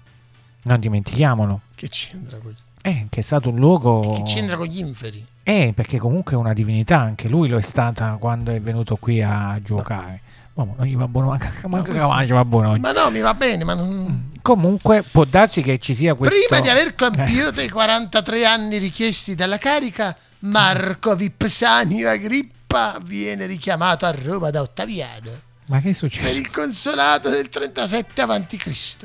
Non 0.63 0.79
dimentichiamolo. 0.79 1.61
Che 1.75 1.89
c'entra 1.89 2.37
questo? 2.37 2.69
Eh, 2.81 3.07
che 3.09 3.19
è 3.19 3.23
stato 3.23 3.49
un 3.49 3.57
luogo... 3.57 4.21
Che 4.23 4.23
c'entra 4.23 4.57
con 4.57 4.67
gli 4.67 4.79
inferi? 4.79 5.25
Eh, 5.43 5.73
perché 5.75 5.97
comunque 5.97 6.33
è 6.33 6.35
una 6.35 6.53
divinità, 6.53 6.99
anche 6.99 7.27
lui 7.27 7.49
lo 7.49 7.57
è 7.57 7.61
stata 7.61 8.15
quando 8.19 8.51
è 8.51 8.61
venuto 8.61 8.95
qui 8.95 9.21
a 9.21 9.59
giocare. 9.61 10.21
Uomo, 10.53 10.75
non 10.77 10.85
gli 10.85 10.95
va 10.95 11.07
buono, 11.07 11.27
manca, 11.29 11.51
manca 11.67 11.85
questo- 11.89 11.93
Cavani 12.07 12.27
ci 12.27 12.33
va 12.33 12.45
buono 12.45 12.69
oggi. 12.71 12.79
Ma 12.81 12.91
no, 12.91 13.09
mi 13.09 13.19
va 13.21 13.33
bene, 13.33 13.63
ma 13.63 13.73
non... 13.73 14.31
Comunque 14.41 15.03
può 15.09 15.23
darsi 15.23 15.61
che 15.61 15.77
ci 15.77 15.93
sia 15.95 16.13
questo... 16.15 16.35
Prima 16.35 16.61
di 16.61 16.67
aver 16.69 16.87
Eh, 16.87 16.95
compiuto 16.95 17.61
i 17.61 17.69
43 17.69 18.45
anni 18.45 18.77
richiesti 18.77 19.35
dalla 19.35 19.57
carica, 19.57 20.15
Marco 20.39 21.15
Vipsanio 21.15 22.09
Agrippa 22.09 22.97
viene 23.03 23.45
richiamato 23.45 24.05
a 24.05 24.11
Roma 24.11 24.49
da 24.49 24.61
Ottaviano 24.61 25.49
ma 25.71 25.79
che 25.79 25.91
è 25.91 26.09
per 26.21 26.35
il 26.35 26.51
consolato 26.51 27.29
del 27.29 27.47
37 27.47 28.21
a.C. 28.21 28.97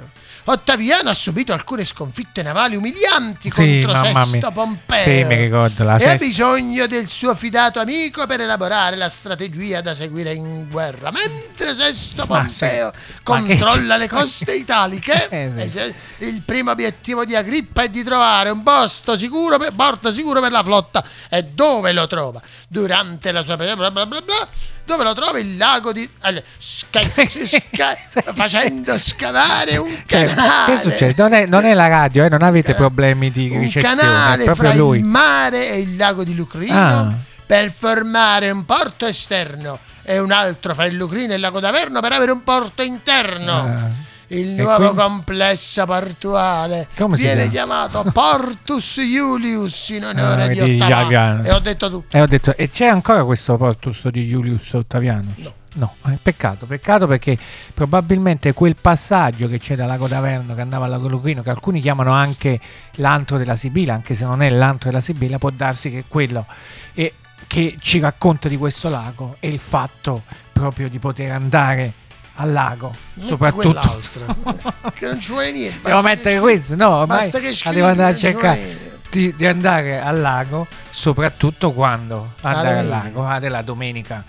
Ottaviano 0.48 1.10
ha 1.10 1.14
subito 1.14 1.52
alcune 1.52 1.84
sconfitte 1.84 2.40
navali 2.42 2.76
umilianti 2.76 3.50
Sì, 3.52 3.82
contro 3.82 3.96
Sesto. 3.96 4.52
Pompeo. 4.52 5.02
Sì, 5.02 5.24
mi 5.24 5.34
ricordo 5.34 5.82
la 5.82 5.92
e 5.92 6.04
ha 6.04 6.08
sesta- 6.10 6.24
bisogno 6.24 6.86
del 6.86 7.08
suo 7.08 7.34
fidato 7.34 7.80
amico 7.80 8.26
per 8.26 8.40
elaborare 8.40 8.94
la 8.94 9.08
strategia 9.08 9.80
da 9.80 9.92
seguire 9.92 10.32
in 10.34 10.68
guerra. 10.70 11.10
Mentre 11.10 11.74
Sesto 11.74 12.26
Ma 12.28 12.40
Pompeo 12.42 12.92
sì. 12.94 13.12
Controlla 13.24 13.96
le 13.96 14.08
coste 14.08 14.54
italiche, 14.56 15.28
Eh, 15.30 15.68
sì. 15.68 15.78
eh, 15.78 15.94
il 16.18 16.42
primo 16.42 16.70
obiettivo 16.70 17.24
di 17.24 17.34
Agrippa 17.34 17.82
è 17.82 17.88
di 17.88 18.04
trovare 18.04 18.50
un 18.50 18.62
posto 18.62 19.16
sicuro 19.16 19.58
per, 19.58 19.74
porto 19.74 20.12
sicuro 20.12 20.40
per 20.40 20.52
la 20.52 20.62
flotta. 20.62 21.04
E 21.28 21.42
dove 21.42 21.92
lo 21.92 22.06
trova? 22.06 22.40
Durante 22.68 23.32
la 23.32 23.42
sua... 23.42 23.56
bla 23.56 23.74
bla 23.74 23.90
bla 23.90 24.06
bla, 24.06 24.48
dove 24.86 25.04
lo 25.04 25.12
trova? 25.12 25.38
Il 25.38 25.56
lago 25.56 25.92
di... 25.92 26.08
allora, 26.20 26.42
sca- 26.56 27.00
sca- 27.44 27.96
facendo 28.34 28.96
scavare 28.96 29.76
un 29.76 29.94
Cioè, 30.06 30.24
canale. 30.32 30.74
che 30.76 30.82
succede? 30.90 31.14
Non 31.22 31.32
è, 31.34 31.46
non 31.46 31.64
è 31.66 31.74
la 31.74 31.88
radio, 31.88 32.24
eh, 32.24 32.28
non 32.28 32.42
avete 32.42 32.74
problemi 32.74 33.30
di 33.30 33.50
un 33.50 33.60
ricezione, 33.60 33.96
canale 33.96 34.42
è 34.42 34.44
proprio 34.44 34.70
fra 34.70 34.78
lui. 34.78 34.98
il 34.98 35.04
mare 35.04 35.68
e 35.70 35.78
il 35.80 35.96
lago 35.96 36.24
di 36.24 36.34
Lucrino 36.34 36.74
Ah. 36.78 37.12
per 37.44 37.70
formare 37.70 38.50
un 38.50 38.64
porto 38.64 39.04
esterno 39.06 39.78
e 40.02 40.18
un 40.18 40.30
altro 40.30 40.72
fra 40.74 40.86
il 40.86 40.94
Lucrino 40.96 41.32
e 41.32 41.34
il 41.34 41.40
lago 41.40 41.58
d'Averno 41.60 42.00
per 42.00 42.12
avere 42.12 42.30
un 42.30 42.42
porto 42.44 42.82
interno. 42.82 43.52
Ah. 43.52 44.14
Il 44.28 44.58
E 44.58 44.62
nuovo 44.62 44.76
quindi- 44.76 44.96
complesso 44.96 45.84
portuale 45.86 46.88
Come 46.96 47.16
viene 47.16 47.48
chiama? 47.48 47.88
chiamato 47.88 48.10
Portus 48.12 48.96
Iulius 48.96 49.88
in 49.90 50.04
onore 50.04 50.42
Ah, 50.44 50.48
di 50.48 50.60
Ottaviano. 50.82 51.42
E 51.44 51.52
ho 51.52 51.58
detto 51.60 51.88
tutto. 51.90 52.16
E 52.16 52.20
ho 52.20 52.26
detto, 52.26 52.56
e 52.56 52.68
c'è 52.68 52.86
ancora 52.86 53.24
questo 53.24 53.56
Portus 53.56 54.08
di 54.08 54.26
Julius 54.26 54.72
Ottaviano? 54.72 55.32
No. 55.36 55.52
No, 55.76 55.94
eh, 56.06 56.18
peccato, 56.22 56.64
peccato 56.64 57.06
perché 57.06 57.36
probabilmente 57.74 58.54
quel 58.54 58.76
passaggio 58.80 59.46
che 59.46 59.58
c'è 59.58 59.74
da 59.76 59.84
Lago 59.84 60.08
d'Averno 60.08 60.54
che 60.54 60.62
andava 60.62 60.86
al 60.86 60.90
Lago 60.92 61.06
Lucrino, 61.06 61.42
che 61.42 61.50
alcuni 61.50 61.82
chiamano 61.82 62.12
anche 62.12 62.58
l'antro 62.94 63.36
della 63.36 63.56
Sibilla, 63.56 63.92
anche 63.92 64.14
se 64.14 64.24
non 64.24 64.40
è 64.40 64.48
l'antro 64.48 64.88
della 64.88 65.02
Sibilla, 65.02 65.36
può 65.36 65.50
darsi 65.50 65.90
che 65.90 66.04
quello 66.08 66.46
e 66.94 67.12
che 67.46 67.76
ci 67.78 68.00
racconta 68.00 68.48
di 68.48 68.56
questo 68.56 68.88
lago 68.88 69.36
e 69.38 69.48
il 69.48 69.58
fatto 69.58 70.22
proprio 70.50 70.88
di 70.88 70.98
poter 70.98 71.30
andare 71.32 71.92
al 72.36 72.52
lago, 72.52 72.92
Metti 73.14 73.28
soprattutto 73.28 74.00
che 74.94 75.06
non 75.06 75.18
ci 75.20 75.30
vuole 75.32 75.52
niente. 75.52 75.88
Devo 75.88 76.02
mettere 76.02 76.38
questo? 76.40 76.76
No, 76.76 76.88
ormai 76.96 77.30
che 77.30 77.40
la 77.40 77.54
scrivi, 77.54 77.74
devo 77.76 77.88
andare 77.88 78.12
a 78.12 78.14
cercare 78.16 78.98
di, 79.10 79.34
di 79.34 79.46
andare 79.46 80.00
al 80.00 80.20
lago, 80.20 80.66
soprattutto 80.90 81.72
quando 81.72 82.32
andare 82.42 82.78
al 82.78 82.88
lago, 82.88 83.26
ah, 83.26 83.38
della 83.38 83.62
domenica. 83.62 84.22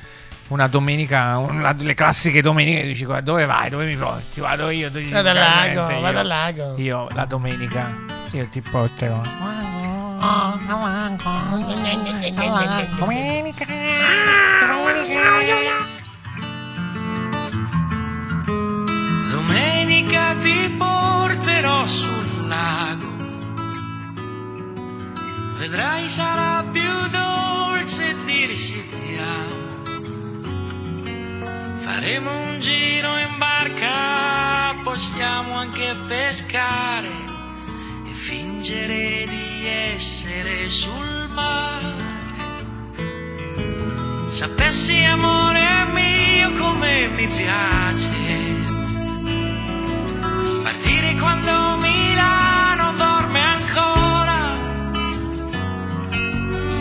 Una 0.50 0.68
domenica, 0.68 1.38
una 1.40 1.74
delle 1.74 1.94
classiche 1.94 2.42
domeniche, 2.42 2.84
dici 2.84 3.04
"Guarda, 3.04 3.24
dove 3.32 3.46
vai, 3.46 3.70
dove 3.70 3.86
mi 3.86 3.98
porti? 3.98 4.40
Vado 4.40 4.70
io, 4.70 4.90
Vado 4.90 5.00
al 5.18 5.24
"Veramente, 5.24 5.74
lago, 5.76 5.92
io- 5.92 6.00
vado 6.00 6.20
al 6.20 6.28
lago. 6.28 6.74
Io 6.78 7.08
la 7.14 7.26
domenica, 7.26 7.94
io 8.32 8.48
ti 8.48 8.62
porterò. 8.62 9.22
Domenica, 12.98 13.66
Domenica 14.66 15.97
ti 20.48 20.70
porterò 20.78 21.86
sul 21.86 22.48
lago. 22.48 23.06
Vedrai 25.58 26.08
sarà 26.08 26.64
più 26.72 26.92
dolce 27.10 28.16
dirci 28.26 28.84
ti 28.90 29.18
amo. 29.18 29.66
Faremo 31.80 32.32
un 32.32 32.60
giro 32.60 33.18
in 33.18 33.38
barca, 33.38 34.76
possiamo 34.84 35.54
anche 35.56 35.96
pescare 36.08 37.10
e 38.06 38.14
fingere 38.14 39.26
di 39.28 39.68
essere 39.68 40.70
sul 40.70 41.30
mare. 41.34 42.16
Sapessi 44.30 45.04
amore 45.04 45.66
mio 45.94 46.52
come 46.54 47.08
mi 47.08 47.28
piace 47.28 48.77
partire 50.68 51.16
quando 51.16 51.78
Milano 51.78 52.92
dorme 52.98 53.40
ancora, 53.40 54.52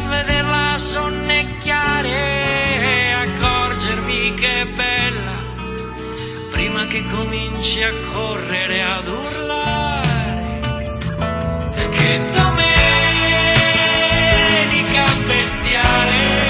vederla 0.09 0.77
sonnecchiare 0.77 2.09
e 2.83 3.12
accorgermi 3.12 4.35
che 4.35 4.61
è 4.62 4.66
bella, 4.66 5.37
prima 6.51 6.88
che 6.88 7.05
cominci 7.12 7.85
a 7.85 7.92
correre 8.12 8.83
ad 8.83 9.07
urlare. 9.07 10.61
Che 11.96 12.20
domenica 12.35 12.64
bestiale. 15.29 16.46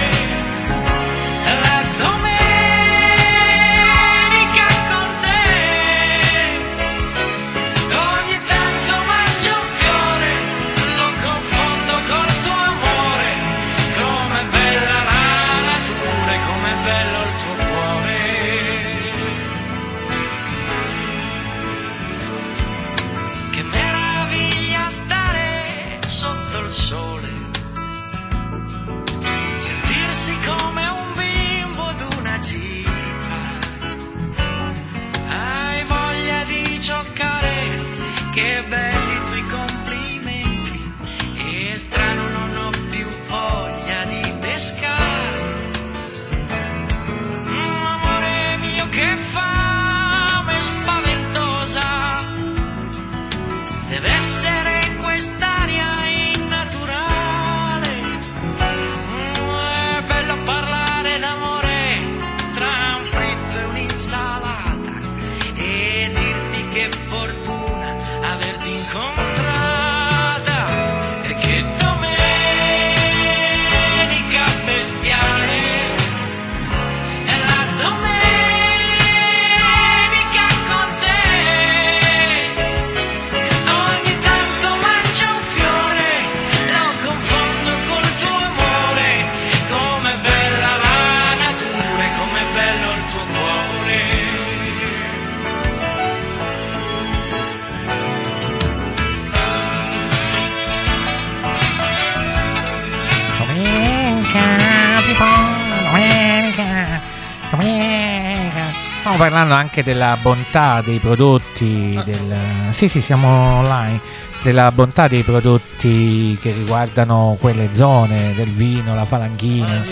Anche 109.77 109.83
della 109.83 110.17
bontà 110.23 110.81
dei 110.81 110.99
prodotti, 110.99 111.95
Ah, 111.99 112.03
del... 112.03 112.37
sì 112.71 112.89
sì 112.89 113.03
siamo 113.03 113.29
online, 113.59 114.01
della 114.43 114.73
bontà 114.73 115.07
dei 115.07 115.23
prodotti 115.23 116.39
che 116.41 116.53
riguardano 116.53 117.37
quelle 117.39 117.75
zone, 117.75 118.33
del 118.35 118.51
vino, 118.53 118.95
la 118.95 119.05
falanghina. 119.05 119.85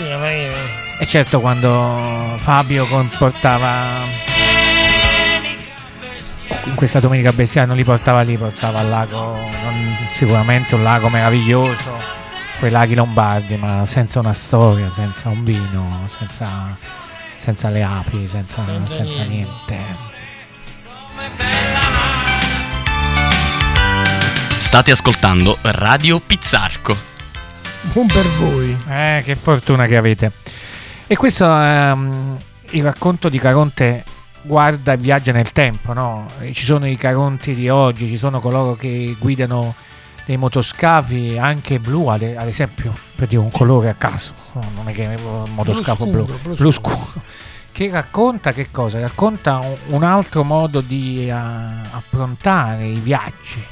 E 0.97 1.05
certo 1.05 1.39
quando 1.39 2.33
Fabio 2.37 2.87
portava 3.19 4.03
in 6.65 6.73
questa 6.73 6.99
domenica 6.99 7.31
bestiale 7.31 7.67
non 7.67 7.75
li 7.75 7.83
portava 7.83 8.21
lì, 8.21 8.35
portava 8.37 8.79
al 8.79 8.89
lago, 8.89 9.35
non- 9.63 9.97
sicuramente 10.13 10.73
un 10.73 10.81
lago 10.81 11.09
meraviglioso, 11.09 11.91
quei 12.57 12.71
laghi 12.71 12.95
lombardi, 12.95 13.55
ma 13.55 13.85
senza 13.85 14.17
una 14.19 14.33
storia, 14.33 14.89
senza 14.89 15.29
un 15.29 15.43
vino, 15.43 16.05
senza, 16.07 16.75
senza 17.37 17.69
le 17.69 17.83
api, 17.83 18.27
senza, 18.27 18.61
Senza 18.63 18.93
senza 18.93 19.23
niente. 19.23 19.75
niente. 19.75 20.13
State 24.59 24.91
ascoltando 24.91 25.57
Radio 25.61 26.19
Pizzarco. 26.19 26.95
Buon 27.93 28.07
per 28.07 28.25
voi. 28.39 28.77
Eh, 28.89 29.21
che 29.23 29.35
fortuna 29.35 29.85
che 29.85 29.95
avete. 29.95 30.31
E 31.07 31.15
questo 31.15 31.45
ehm, 31.45 32.37
il 32.71 32.83
racconto 32.83 33.29
di 33.29 33.37
Caronte 33.39 34.03
guarda 34.41 34.93
e 34.93 34.97
viaggia 34.97 35.31
nel 35.31 35.51
tempo, 35.51 35.93
no? 35.93 36.27
Ci 36.51 36.65
sono 36.65 36.87
i 36.87 36.97
Caronti 36.97 37.53
di 37.55 37.69
oggi, 37.69 38.07
ci 38.07 38.17
sono 38.17 38.39
coloro 38.39 38.75
che 38.75 39.15
guidano 39.19 39.75
dei 40.25 40.37
motoscafi 40.37 41.37
anche 41.37 41.79
blu, 41.79 42.07
ad, 42.07 42.21
esempio, 42.21 42.93
per 43.15 43.27
dire 43.27 43.41
un 43.41 43.51
colore 43.51 43.89
a 43.89 43.93
caso, 43.93 44.33
no, 44.53 44.63
non 44.75 44.89
è 44.89 44.93
che 44.93 45.13
è 45.13 45.19
un 45.19 45.53
motoscafo 45.53 46.05
blu, 46.05 46.23
scuro, 46.25 46.39
blu 46.41 46.55
blu 46.55 46.71
scuro. 46.71 46.95
scuro. 46.95 47.21
Che 47.71 47.89
racconta 47.91 48.51
che 48.53 48.71
cosa? 48.71 48.99
Racconta 48.99 49.57
un, 49.59 49.75
un 49.87 50.03
altro 50.03 50.43
modo 50.43 50.79
di 50.81 51.29
ah, 51.29 51.81
approntare 51.91 52.85
i 52.85 52.99
viaggi. 52.99 53.63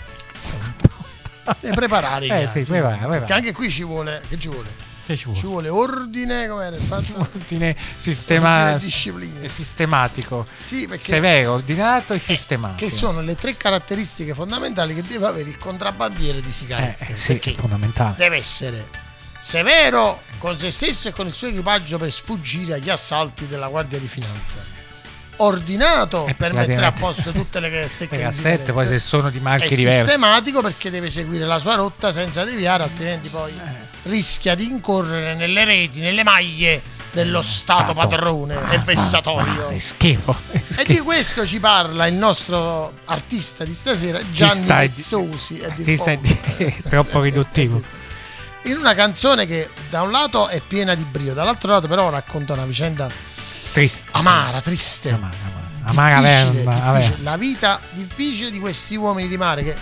E 1.61 1.69
preparare 1.71 2.25
i 2.25 2.29
Eh, 2.29 2.37
viaggi. 2.37 2.51
sì, 2.51 2.63
prepara, 2.63 2.95
prepara. 2.95 3.17
Perché 3.19 3.33
anche 3.33 3.51
qui 3.53 3.69
ci 3.69 3.83
vuole, 3.83 4.21
che 4.27 4.37
ci 4.37 4.49
vuole? 4.49 4.69
Che 5.13 5.19
ci 5.19 5.25
vuole? 5.25 5.39
Ci 5.39 5.45
vuole 5.45 5.69
ordine, 5.69 6.47
come 6.47 6.65
era 6.65 6.75
il 6.75 6.81
fatto? 6.81 7.13
Ordine, 7.19 7.75
sistema- 7.97 8.59
Ordine 8.61 8.75
e 8.75 8.79
disciplina. 8.79 9.47
sistematico. 9.47 10.47
Sì, 10.61 10.87
perché 10.87 11.11
Severo, 11.13 11.53
ordinato 11.53 12.13
e 12.13 12.19
sistematico. 12.19 12.85
che 12.89 12.91
sono 12.91 13.21
le 13.21 13.35
tre 13.35 13.55
caratteristiche 13.55 14.33
fondamentali 14.33 14.93
che 14.95 15.03
deve 15.03 15.27
avere 15.27 15.49
il 15.49 15.57
contrabbandiere 15.57 16.41
di 16.41 16.49
Eh, 16.49 16.51
sigarette. 16.51 17.07
eh, 17.07 17.15
sì, 17.15 17.31
è 17.33 17.35
perché 17.39 17.53
fondamentale. 17.59 18.15
deve 18.17 18.37
essere 18.37 18.87
severo 19.39 20.21
con 20.37 20.57
se 20.57 20.71
stesso 20.71 21.09
e 21.09 21.11
con 21.11 21.27
il 21.27 21.33
suo 21.33 21.47
equipaggio 21.49 21.97
per 21.97 22.11
sfuggire 22.11 22.75
agli 22.75 22.89
assalti 22.89 23.47
della 23.47 23.67
Guardia 23.67 23.99
di 23.99 24.07
Finanza. 24.07 24.72
Ordinato 25.37 26.27
Eh, 26.27 26.35
per 26.35 26.53
mettere 26.53 26.85
a 26.85 26.91
posto 26.91 27.31
tutte 27.31 27.59
le 27.59 27.87
stecche 27.87 28.17
Le 28.17 28.21
cassette 28.23 28.71
poi 28.71 28.85
se 28.85 28.99
sono 28.99 29.29
di 29.29 29.39
è 29.39 29.41
marchi 29.41 29.75
diversi. 29.75 29.97
sistematico 29.99 30.61
perché 30.61 30.89
deve 30.91 31.09
seguire 31.09 31.45
la 31.45 31.57
sua 31.57 31.75
rotta 31.75 32.11
senza 32.11 32.43
deviare, 32.43 32.83
altrimenti 32.83 33.29
poi 33.29 33.51
Eh. 33.51 34.09
rischia 34.09 34.53
di 34.55 34.65
incorrere 34.65 35.33
nelle 35.35 35.65
reti, 35.65 36.01
nelle 36.01 36.23
maglie 36.23 36.81
dello 37.11 37.41
Stato 37.41 37.93
Stato. 37.93 38.07
padrone 38.07 38.57
e 38.71 38.77
vessatorio. 38.79 39.67
Ah, 39.67 39.71
è 39.71 39.79
schifo. 39.79 40.35
è 40.51 40.57
E 40.57 40.61
di 40.67 40.73
schifo. 40.73 41.03
questo 41.03 41.45
ci 41.47 41.59
parla 41.59 42.07
il 42.07 42.15
nostro 42.15 42.93
artista 43.05 43.63
di 43.63 43.73
stasera, 43.75 44.19
Gianni 44.31 44.65
dir 44.89 45.83
Ti 45.83 45.97
senti 45.97 46.81
troppo 46.87 47.21
riduttivo. 47.21 47.81
In 48.63 48.77
una 48.77 48.93
canzone 48.95 49.45
che 49.45 49.69
da 49.89 50.01
un 50.03 50.11
lato 50.11 50.47
è 50.47 50.61
piena 50.65 50.95
di 50.95 51.03
brio, 51.03 51.33
dall'altro 51.33 51.71
lato 51.73 51.87
però 51.87 52.09
racconta 52.09 52.53
una 52.53 52.65
vicenda 52.65 53.09
Triste. 53.73 54.03
amara, 54.11 54.61
triste. 54.61 55.09
Amara, 55.11 55.35
amara. 55.45 55.61
Amara 55.85 56.15
difficile, 56.21 56.51
verba, 56.63 56.71
difficile. 56.73 56.91
vabbè. 57.09 57.23
la 57.23 57.37
vita 57.37 57.79
difficile 57.91 58.51
di 58.51 58.59
questi 58.59 58.95
uomini 58.95 59.27
di 59.27 59.37
mare 59.37 59.63
che 59.63 59.75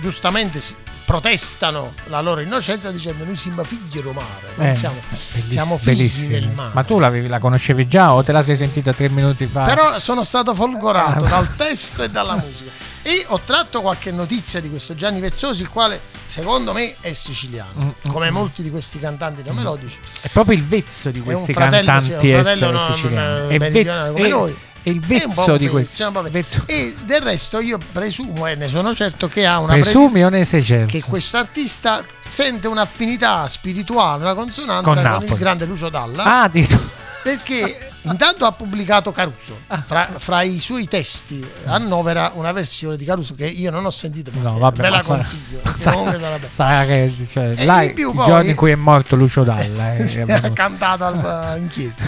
giustamente 0.00 0.60
si- 0.60 0.74
protestano 1.04 1.94
la 2.06 2.20
loro 2.20 2.40
innocenza 2.40 2.90
dicendo 2.90 3.24
noi 3.24 3.36
siamo 3.36 3.62
figli 3.64 4.00
romare, 4.00 4.26
Eh, 4.58 4.76
siamo, 4.76 4.96
bellissimo, 5.08 5.50
siamo 5.52 5.78
figli 5.78 5.96
bellissimo. 5.96 6.28
del 6.30 6.48
mare. 6.50 6.70
Ma 6.74 6.82
tu 6.84 6.98
l'avevi- 6.98 7.28
la 7.28 7.38
conoscevi 7.38 7.86
già 7.88 8.12
o 8.12 8.22
te 8.24 8.32
la 8.32 8.42
sei 8.42 8.56
sentita 8.56 8.92
tre 8.92 9.08
minuti 9.08 9.46
fa? 9.46 9.62
Però 9.62 9.98
sono 10.00 10.24
stato 10.24 10.52
folgorato 10.54 11.24
Ah. 11.24 11.28
dal 11.28 11.54
testo 11.56 12.02
e 12.02 12.10
dalla 12.10 12.34
musica. 12.34 12.70
E 13.06 13.24
ho 13.28 13.38
tratto 13.44 13.82
qualche 13.82 14.10
notizia 14.10 14.58
di 14.60 14.68
questo 14.68 14.96
Gianni 14.96 15.20
Vezzosi, 15.20 15.62
il 15.62 15.68
quale 15.70 16.00
secondo 16.26 16.72
me 16.72 16.96
è 16.98 17.12
siciliano, 17.12 17.70
Mm, 17.78 17.86
mm, 17.86 18.10
come 18.10 18.30
mm. 18.30 18.34
molti 18.34 18.62
di 18.64 18.70
questi 18.70 18.98
cantanti 18.98 19.44
non 19.44 19.54
melodici. 19.54 19.96
È 20.20 20.28
proprio 20.28 20.56
il 20.58 20.64
vezzo 20.64 21.10
di 21.10 21.20
questi 21.20 21.52
fratello, 21.52 21.80
sì, 22.02 22.10
cantanti 22.10 22.30
fratello 22.32 22.48
essere 22.48 22.70
non, 22.72 22.92
siciliani. 22.92 23.54
eh, 23.54 23.56
È 23.58 24.10
come 24.10 24.26
è- 24.26 24.28
noi. 24.28 24.56
È 24.82 24.88
il 24.88 25.00
vezzo 25.00 25.56
di 25.56 25.68
vezzo. 25.68 26.62
E 26.66 26.94
del 27.04 27.20
resto 27.20 27.60
io 27.60 27.78
presumo 27.92 28.44
e 28.48 28.56
ne 28.56 28.66
sono 28.66 28.92
certo 28.92 29.28
che 29.28 29.46
ha 29.46 29.60
una 29.60 29.74
pre- 29.74 29.82
Presumi 29.82 30.24
o 30.24 30.28
ne 30.28 30.44
sei 30.44 30.62
certo? 30.62 30.86
che 30.90 31.02
questo 31.04 31.36
artista 31.36 32.04
sente 32.28 32.66
un'affinità 32.66 33.46
spirituale, 33.46 34.22
una 34.24 34.34
consonanza 34.34 34.82
Con 34.92 35.02
con, 35.26 35.28
il 35.28 35.36
grande 35.36 35.64
Lucio 35.64 35.88
Dalla. 35.90 36.24
Ah, 36.24 36.42
addirittura. 36.42 37.04
Perché 37.30 37.90
intanto 38.02 38.44
ha 38.46 38.52
pubblicato 38.52 39.10
Caruso, 39.10 39.60
Ah. 39.66 39.82
fra, 39.84 40.08
fra 40.18 40.42
i 40.42 40.60
suoi 40.60 40.86
testi 40.86 41.44
annovera 41.64 42.32
una 42.34 42.52
versione 42.52 42.96
di 42.96 43.04
Caruso 43.04 43.34
che 43.34 43.46
io 43.46 43.70
non 43.72 43.84
ho 43.84 43.90
sentito, 43.90 44.30
No, 44.34 44.58
vabbè, 44.58 44.80
ve 44.82 44.88
la 44.90 45.00
sarà- 45.02 45.16
consiglio. 45.18 45.60
sarà- 45.76 46.38
sarà 46.48 46.84
che 46.84 47.12
cioè, 47.28 47.52
E 47.56 47.64
là, 47.64 47.82
in 47.82 47.94
più 47.94 48.12
poi- 48.12 48.26
giorno 48.26 48.50
in 48.50 48.54
cui 48.56 48.70
è 48.70 48.74
morto 48.76 49.16
Lucio 49.16 49.42
Dalla. 49.42 49.96
eh, 49.96 50.04
venuto. 50.24 50.52
cantato 50.52 51.04
al- 51.04 51.58
in 51.58 51.66
chiesa. 51.68 51.98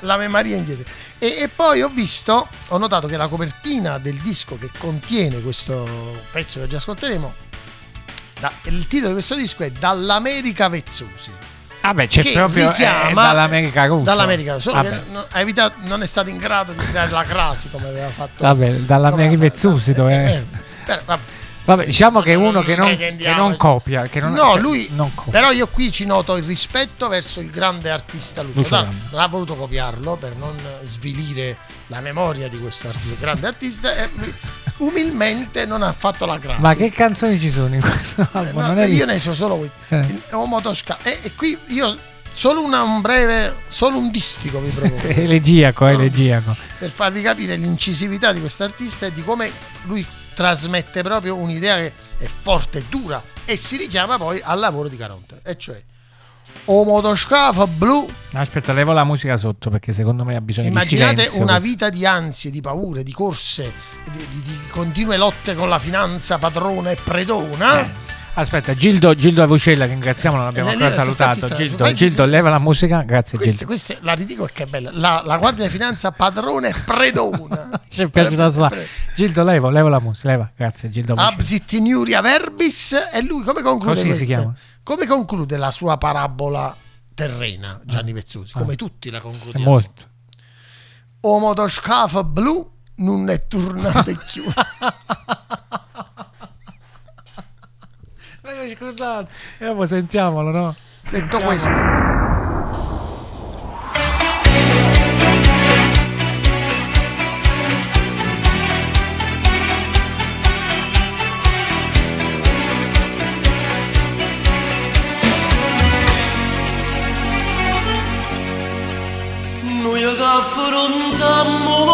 L'Ave 0.00 0.28
Maria 0.28 0.56
in 0.56 0.64
chiesa. 0.64 0.82
E, 1.18 1.26
e 1.40 1.48
poi 1.48 1.82
ho 1.82 1.88
visto, 1.88 2.48
ho 2.68 2.78
notato 2.78 3.06
che 3.06 3.16
la 3.16 3.26
copertina 3.28 3.98
del 3.98 4.14
disco 4.16 4.56
che 4.58 4.70
contiene 4.78 5.40
questo 5.42 6.22
pezzo 6.30 6.58
che 6.60 6.64
oggi 6.64 6.76
ascolteremo, 6.76 7.34
da- 8.40 8.52
il 8.64 8.86
titolo 8.86 9.08
di 9.08 9.14
questo 9.14 9.34
disco 9.34 9.62
è 9.64 9.70
Dall'America 9.72 10.68
Vezzosi. 10.68 11.32
Vabbè, 11.80 12.08
c'è 12.08 12.22
che 12.22 12.32
proprio 12.32 12.66
eh, 12.66 12.70
richiama- 12.70 13.22
dall'America 13.26 13.86
russa. 13.86 14.04
Dall'America, 14.04 14.58
solo 14.58 14.76
Vabbè. 14.76 14.88
che 14.90 15.00
non- 15.10 15.24
ha 15.30 15.40
evitato- 15.40 15.76
non 15.84 16.02
è 16.02 16.06
stato 16.06 16.28
in 16.28 16.36
grado 16.36 16.72
di 16.72 16.84
creare 16.84 17.10
la 17.10 17.22
crasi 17.22 17.70
come 17.70 17.88
aveva 17.88 18.08
fatto. 18.08 18.42
Vabbè, 18.44 18.70
dall'America 18.72 19.38
Vezzosi 19.38 19.90
eh, 19.92 19.94
eh, 20.34 20.46
però, 20.84 21.00
vabbè. 21.04 21.22
Vabbè, 21.64 21.84
diciamo 21.84 22.22
che 22.22 22.32
è 22.32 22.34
uno 22.34 22.62
che 22.62 22.74
non, 22.76 22.96
che 22.96 23.32
non 23.36 23.54
copia. 23.56 24.04
Che 24.04 24.20
non, 24.20 24.32
no, 24.32 24.52
cioè, 24.52 24.60
lui. 24.60 24.88
non 24.92 25.14
copia. 25.14 25.32
Però 25.32 25.50
io 25.50 25.66
qui 25.66 25.92
ci 25.92 26.06
noto 26.06 26.36
il 26.36 26.44
rispetto 26.44 27.08
verso 27.08 27.40
il 27.40 27.50
grande 27.50 27.90
artista 27.90 28.40
Lucio 28.40 28.60
Lucio. 28.60 28.74
Dalla. 28.74 28.88
Non 29.10 29.20
ha 29.20 29.26
voluto 29.26 29.54
copiarlo 29.54 30.16
per 30.16 30.34
non 30.36 30.56
svilire 30.84 31.58
la 31.88 32.00
memoria 32.00 32.48
di 32.48 32.58
questo 32.58 32.90
grande 33.18 33.46
artista 33.48 33.94
e 33.94 34.08
lui 34.14 34.34
umilmente 34.78 35.64
non 35.64 35.82
ha 35.82 35.92
fatto 35.92 36.24
la 36.26 36.38
crasi. 36.38 36.60
Ma 36.60 36.74
che 36.74 36.90
canzoni 36.90 37.38
ci 37.38 37.50
sono 37.50 37.74
in 37.74 37.80
questo 37.80 38.22
Eh, 38.22 38.28
album? 38.32 38.74
no, 38.74 38.84
io 38.84 39.04
ne 39.06 39.18
so 39.18 39.34
solo 39.34 39.56
questo. 39.56 39.76
Eh. 39.94 40.46
Motosca. 40.46 40.98
E, 41.02 41.18
e 41.22 41.34
qui 41.34 41.56
io 41.68 41.96
solo 42.32 42.62
una- 42.62 42.82
un 42.82 43.00
breve, 43.00 43.56
solo 43.68 43.96
un 43.98 44.10
distico 44.10 44.60
vi 44.60 44.70
propongo. 44.70 44.98
Sì, 44.98 45.08
elegiaco, 45.08 45.84
Solo- 45.86 45.98
elegiaco. 45.98 46.56
per 46.78 46.90
farvi 46.90 47.22
capire 47.22 47.56
l'incisività 47.56 48.32
di 48.32 48.40
questo 48.40 48.64
artista 48.64 49.06
e 49.06 49.12
di 49.12 49.22
come 49.24 49.50
lui 49.84 50.06
trasmette 50.34 51.02
proprio 51.02 51.34
un'idea 51.34 51.76
che 51.78 51.92
è 52.18 52.26
forte 52.26 52.78
e 52.78 52.84
dura 52.88 53.20
e 53.44 53.56
si 53.56 53.76
richiama 53.76 54.16
poi 54.18 54.40
al 54.40 54.60
lavoro 54.60 54.86
di 54.88 54.96
Caronte, 54.96 55.40
e 55.42 55.56
cioè 55.58 55.82
o 56.70 56.84
motoscafo 56.84 57.66
blu 57.66 58.06
Aspetta, 58.32 58.72
levo 58.72 58.92
la 58.92 59.04
musica 59.04 59.36
sotto 59.36 59.70
perché 59.70 59.92
secondo 59.92 60.22
me 60.24 60.36
ha 60.36 60.40
bisogno 60.40 60.68
Immaginate 60.68 61.14
di 61.14 61.20
silenzio. 61.22 61.42
una 61.42 61.58
vita 61.58 61.88
di 61.88 62.04
ansie, 62.06 62.50
di 62.50 62.60
paure, 62.60 63.02
di 63.02 63.12
corse, 63.12 63.72
di, 64.12 64.18
di- 64.30 64.42
di 64.42 64.58
continue 64.70 65.16
lotte 65.16 65.54
con 65.54 65.68
la 65.68 65.78
finanza 65.78 66.36
padrona 66.38 66.90
e 66.90 66.96
predona. 67.02 67.80
Eh, 67.80 68.06
Aspetta, 68.34 68.72
Gildo, 68.74 69.16
Gildo 69.16 69.42
Avucella, 69.42 69.84
ringraziamo, 69.86 70.36
non 70.36 70.46
abbiamo 70.46 70.68
Eh, 70.68 70.74
ancora 70.74 70.94
salutato. 70.94 71.48
Gildo, 71.56 71.92
Gildo, 71.92 72.24
leva 72.24 72.50
la 72.50 72.60
musica, 72.60 73.02
grazie 73.02 73.36
Questa, 73.36 73.56
Gildo. 73.56 73.66
questa 73.66 73.96
la 74.02 74.12
ridico 74.12 74.44
perché 74.44 74.62
è 74.62 74.66
bella. 74.66 74.90
La, 74.92 75.22
la 75.24 75.38
Guardia 75.38 75.64
di 75.64 75.70
Finanza 75.72 76.12
padrone 76.12 76.68
e 76.68 76.74
predona. 76.84 77.80
Ci 77.88 78.02
è 78.02 78.08
piaciuta 78.08 78.44
assai. 78.44 78.86
Gildo, 79.16 79.42
levo, 79.42 79.70
levo 79.70 79.88
la 79.88 79.98
musica, 79.98 80.28
leva, 80.28 80.48
grazie 80.54 80.88
Gildo 80.88 81.14
Avucella. 81.14 81.34
Absit 81.34 81.72
Iuria 81.72 82.20
Verbis 82.20 82.92
e 83.12 83.22
lui 83.22 83.42
come 83.42 83.62
conclude 83.62 83.94
Così 83.94 84.02
si 84.02 84.06
questo? 84.06 84.24
chiama. 84.26 84.54
Come 84.88 85.04
conclude 85.06 85.58
la 85.58 85.70
sua 85.70 85.98
parabola 85.98 86.74
terrena 87.12 87.78
Gianni 87.84 88.14
Vezzusi? 88.14 88.54
Come 88.54 88.74
tutti 88.74 89.10
la 89.10 89.20
concludiamo. 89.20 89.68
molto. 89.70 90.08
O 91.20 91.38
motoscafo 91.38 92.24
blu 92.24 92.72
non 92.94 93.28
è 93.28 93.46
tornato 93.46 94.16
più. 94.32 94.44
Raga, 98.40 98.66
scusate, 98.74 99.30
e 99.58 99.66
dopo 99.66 99.84
sentiamolo, 99.84 100.50
no? 100.50 100.74
Detto 101.10 101.38
questo, 101.40 101.68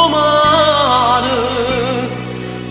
mare 0.08 1.38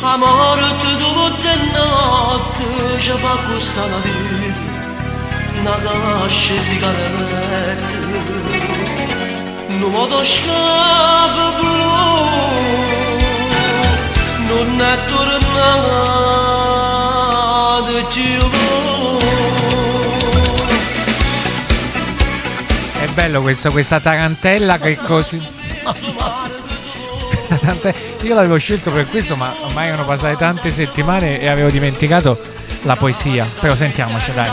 A 0.01 0.17
morte 0.17 0.95
dopo 0.97 1.25
e 1.41 1.55
notte 1.73 2.99
Ci 2.99 3.11
fa 3.11 3.37
questa 3.47 3.81
la 3.85 3.97
vita 3.97 4.61
Una 5.59 5.77
cascia 5.83 6.59
sigarette 6.59 7.97
Non 9.67 9.91
motoscafo 9.91 11.51
blu 11.59 11.81
Non 14.47 14.81
è 14.81 14.97
tornato 15.07 16.33
più 18.09 18.41
È 23.01 23.07
bello 23.07 23.41
questo, 23.41 23.69
questa 23.69 23.99
tarantella 23.99 24.77
che 24.77 24.95
così... 24.95 25.61
Questa 27.53 27.67
tante- 27.67 27.93
Io 28.21 28.33
l'avevo 28.33 28.57
scelto 28.57 28.91
per 28.91 29.07
questo, 29.07 29.35
ma 29.35 29.53
ormai 29.61 29.87
erano 29.87 30.05
passate 30.05 30.35
tante 30.35 30.71
settimane 30.71 31.39
e 31.39 31.47
avevo 31.47 31.69
dimenticato 31.69 32.39
la 32.83 32.95
poesia. 32.95 33.47
Però 33.59 33.75
sentiamoci, 33.75 34.31
dai. 34.33 34.49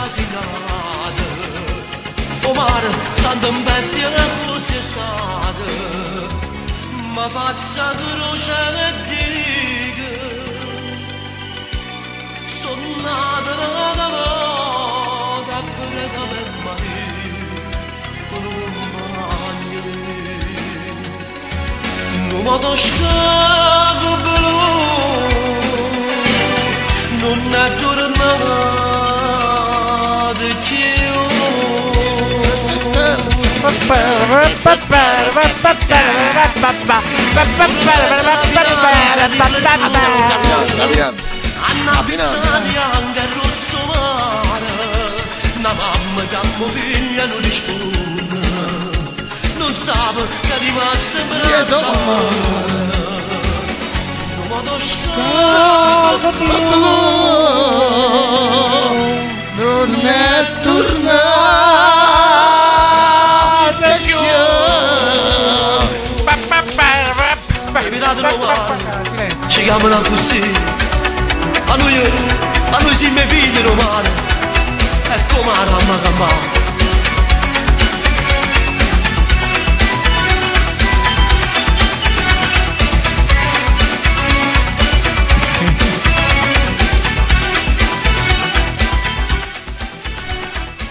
Ma 7.13 7.27
faccia 7.29 7.91
Non 22.51 22.59
motoscafo 22.59 24.11
blu 24.23 24.59
Non 27.19 27.55
è 27.55 27.75
tornato 27.79 28.41
più 40.91 41.03
Anna 41.63 42.03
pizzati 42.03 42.75
anche 42.75 43.19
a 43.19 43.27
rosso 43.33 43.79
mare 43.87 44.71
Una 45.55 45.71
mamma 45.71 46.21
che 46.27 46.35
a 49.87 49.89
mio 49.89 49.89
figlio 49.89 49.89
non 49.89 49.89
risponde 49.89 49.89
Non 49.89 49.89
sa 49.89 49.93
che 50.41 50.53
è 50.53 50.59
rimasta 50.59 51.19
in 51.19 51.27
Dietro. 51.41 51.79
braccia 51.79 52.99
Non 54.35 54.47
motoscafo 54.47 56.29
blu 56.37 56.59
non 59.53 59.93
è 60.05 60.45
tornato 60.63 61.21
più. 64.03 64.17
Evitato 67.73 68.21
romano 68.21 68.75
Ci 69.47 69.63
chiamano 69.63 70.01
così 70.01 70.41
A 71.65 71.75
noi, 71.75 71.95
a 72.71 72.79
noi 72.79 72.95
si 72.95 73.09
miei 73.09 73.27
figli 73.27 73.61
romani 73.61 74.09
E 75.09 75.19
come 75.33 75.53
la 75.53 75.63
mamma 75.65 76.60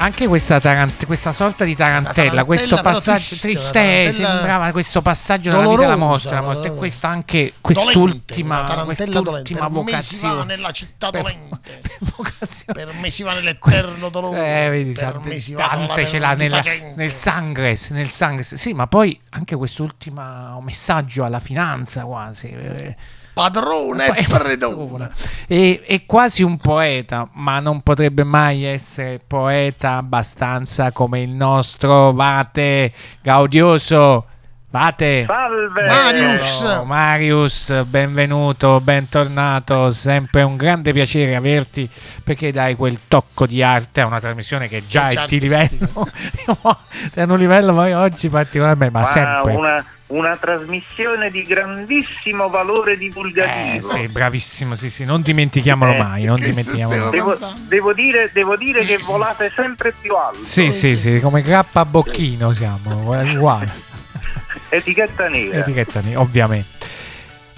Anche 0.02 0.26
questa, 0.26 0.58
tarant- 0.60 1.04
questa 1.04 1.30
sorta 1.30 1.64
di 1.64 1.76
tarantella, 1.76 2.12
tarantella 2.12 2.44
questo 2.44 2.76
passaggio 2.80 3.18
triste, 3.18 3.52
tarantella 3.70 4.12
sembrava 4.12 4.70
questo 4.72 5.02
passaggio 5.02 5.50
della 5.50 5.62
vita 5.62 5.70
della 5.76 5.94
dolorosa, 5.94 6.06
mostra. 6.06 6.40
molto- 6.40 6.66
E 6.68 6.74
questa 6.74 7.08
anche 7.08 7.52
quest'ultima, 7.60 8.62
dolente. 8.62 8.84
quest'ultima 8.86 9.68
vocazione. 9.68 10.44
nella 10.44 10.70
città 10.70 11.10
Per- 11.10 11.20
dolente. 11.20 11.58
per 11.82 12.12
vocazione. 12.16 12.84
Per 12.84 12.94
me 12.94 13.10
si 13.10 13.22
va 13.22 13.34
nell'eterno 13.34 14.08
dolore. 14.08 14.64
Eh, 14.66 14.70
vedi, 14.70 14.92
per 14.92 15.20
me 15.22 15.38
si 15.38 15.52
va 15.52 15.68
Dante 15.70 16.06
ce 16.06 16.18
l'ha 16.18 16.32
nella- 16.34 16.62
nel 16.94 17.12
sangres, 17.12 17.90
nel 17.90 18.08
sangres. 18.08 18.54
Sì, 18.54 18.72
ma 18.72 18.86
poi 18.86 19.20
anche 19.30 19.54
quest'ultimo 19.54 20.60
messaggio 20.62 21.24
alla 21.24 21.40
finanza 21.40 22.04
quasi. 22.04 22.48
eh, 22.48 22.96
Padrone 23.32 24.16
e 24.16 24.26
predona. 24.28 25.10
E- 25.46 25.82
è 25.86 26.04
quasi 26.06 26.42
un 26.42 26.58
poeta, 26.58 27.28
ma 27.34 27.60
non 27.60 27.80
potrebbe 27.82 28.24
mai 28.24 28.64
essere 28.64 29.20
poeta 29.24 29.96
abbastanza 29.96 30.92
come 30.92 31.22
il 31.22 31.30
nostro 31.30 32.12
Vate 32.12 32.92
Gaudioso. 33.22 34.26
Vate. 34.72 35.24
Salve! 35.26 35.84
Marius. 35.84 36.62
Oh, 36.62 36.84
Marius, 36.84 37.82
benvenuto, 37.86 38.80
bentornato, 38.80 39.90
sempre 39.90 40.42
un 40.42 40.56
grande 40.56 40.92
piacere 40.92 41.34
averti 41.34 41.90
perché 42.22 42.52
dai 42.52 42.76
quel 42.76 43.00
tocco 43.08 43.46
di 43.46 43.64
arte 43.64 44.00
a 44.00 44.06
una 44.06 44.20
trasmissione 44.20 44.68
che 44.68 44.86
già 44.86 45.08
già 45.08 45.24
è 45.24 45.26
di 45.26 45.40
livello, 45.40 46.06
è 47.12 47.22
un 47.22 47.36
livello 47.36 47.74
poi 47.74 47.92
oggi 47.94 48.28
particolarmente, 48.28 48.94
ma, 48.96 49.00
Ma 49.00 49.06
sempre. 49.06 49.54
una, 49.56 49.84
una 50.10 50.36
trasmissione 50.36 51.30
di 51.30 51.42
grandissimo 51.42 52.48
valore 52.48 52.96
divulgativo. 52.96 53.76
Eh, 53.78 53.82
sì, 53.82 54.08
bravissimo, 54.08 54.74
sì, 54.74 54.90
sì, 54.90 55.04
non 55.04 55.22
dimentichiamolo 55.22 55.92
Eh, 55.92 55.98
mai, 55.98 56.24
non 56.24 56.40
dimentichiamolo. 56.40 57.10
Devo, 57.10 57.36
devo 57.68 57.92
dire, 57.92 58.30
devo 58.32 58.56
dire 58.56 58.84
che 58.84 58.98
volate 58.98 59.52
sempre 59.54 59.92
più 60.00 60.14
alto. 60.16 60.44
Sì, 60.44 60.70
sì, 60.70 60.96
sì, 60.96 61.20
come 61.20 61.42
grappa 61.42 61.80
a 61.80 61.84
bocchino 61.84 62.52
siamo, 62.52 63.14
eh, 63.20 63.36
uguale, 63.36 63.70
Etichetta 64.68 65.28
nera. 65.28 65.58
etichetta 65.58 66.00
ne- 66.00 66.16
ovviamente. 66.16 66.86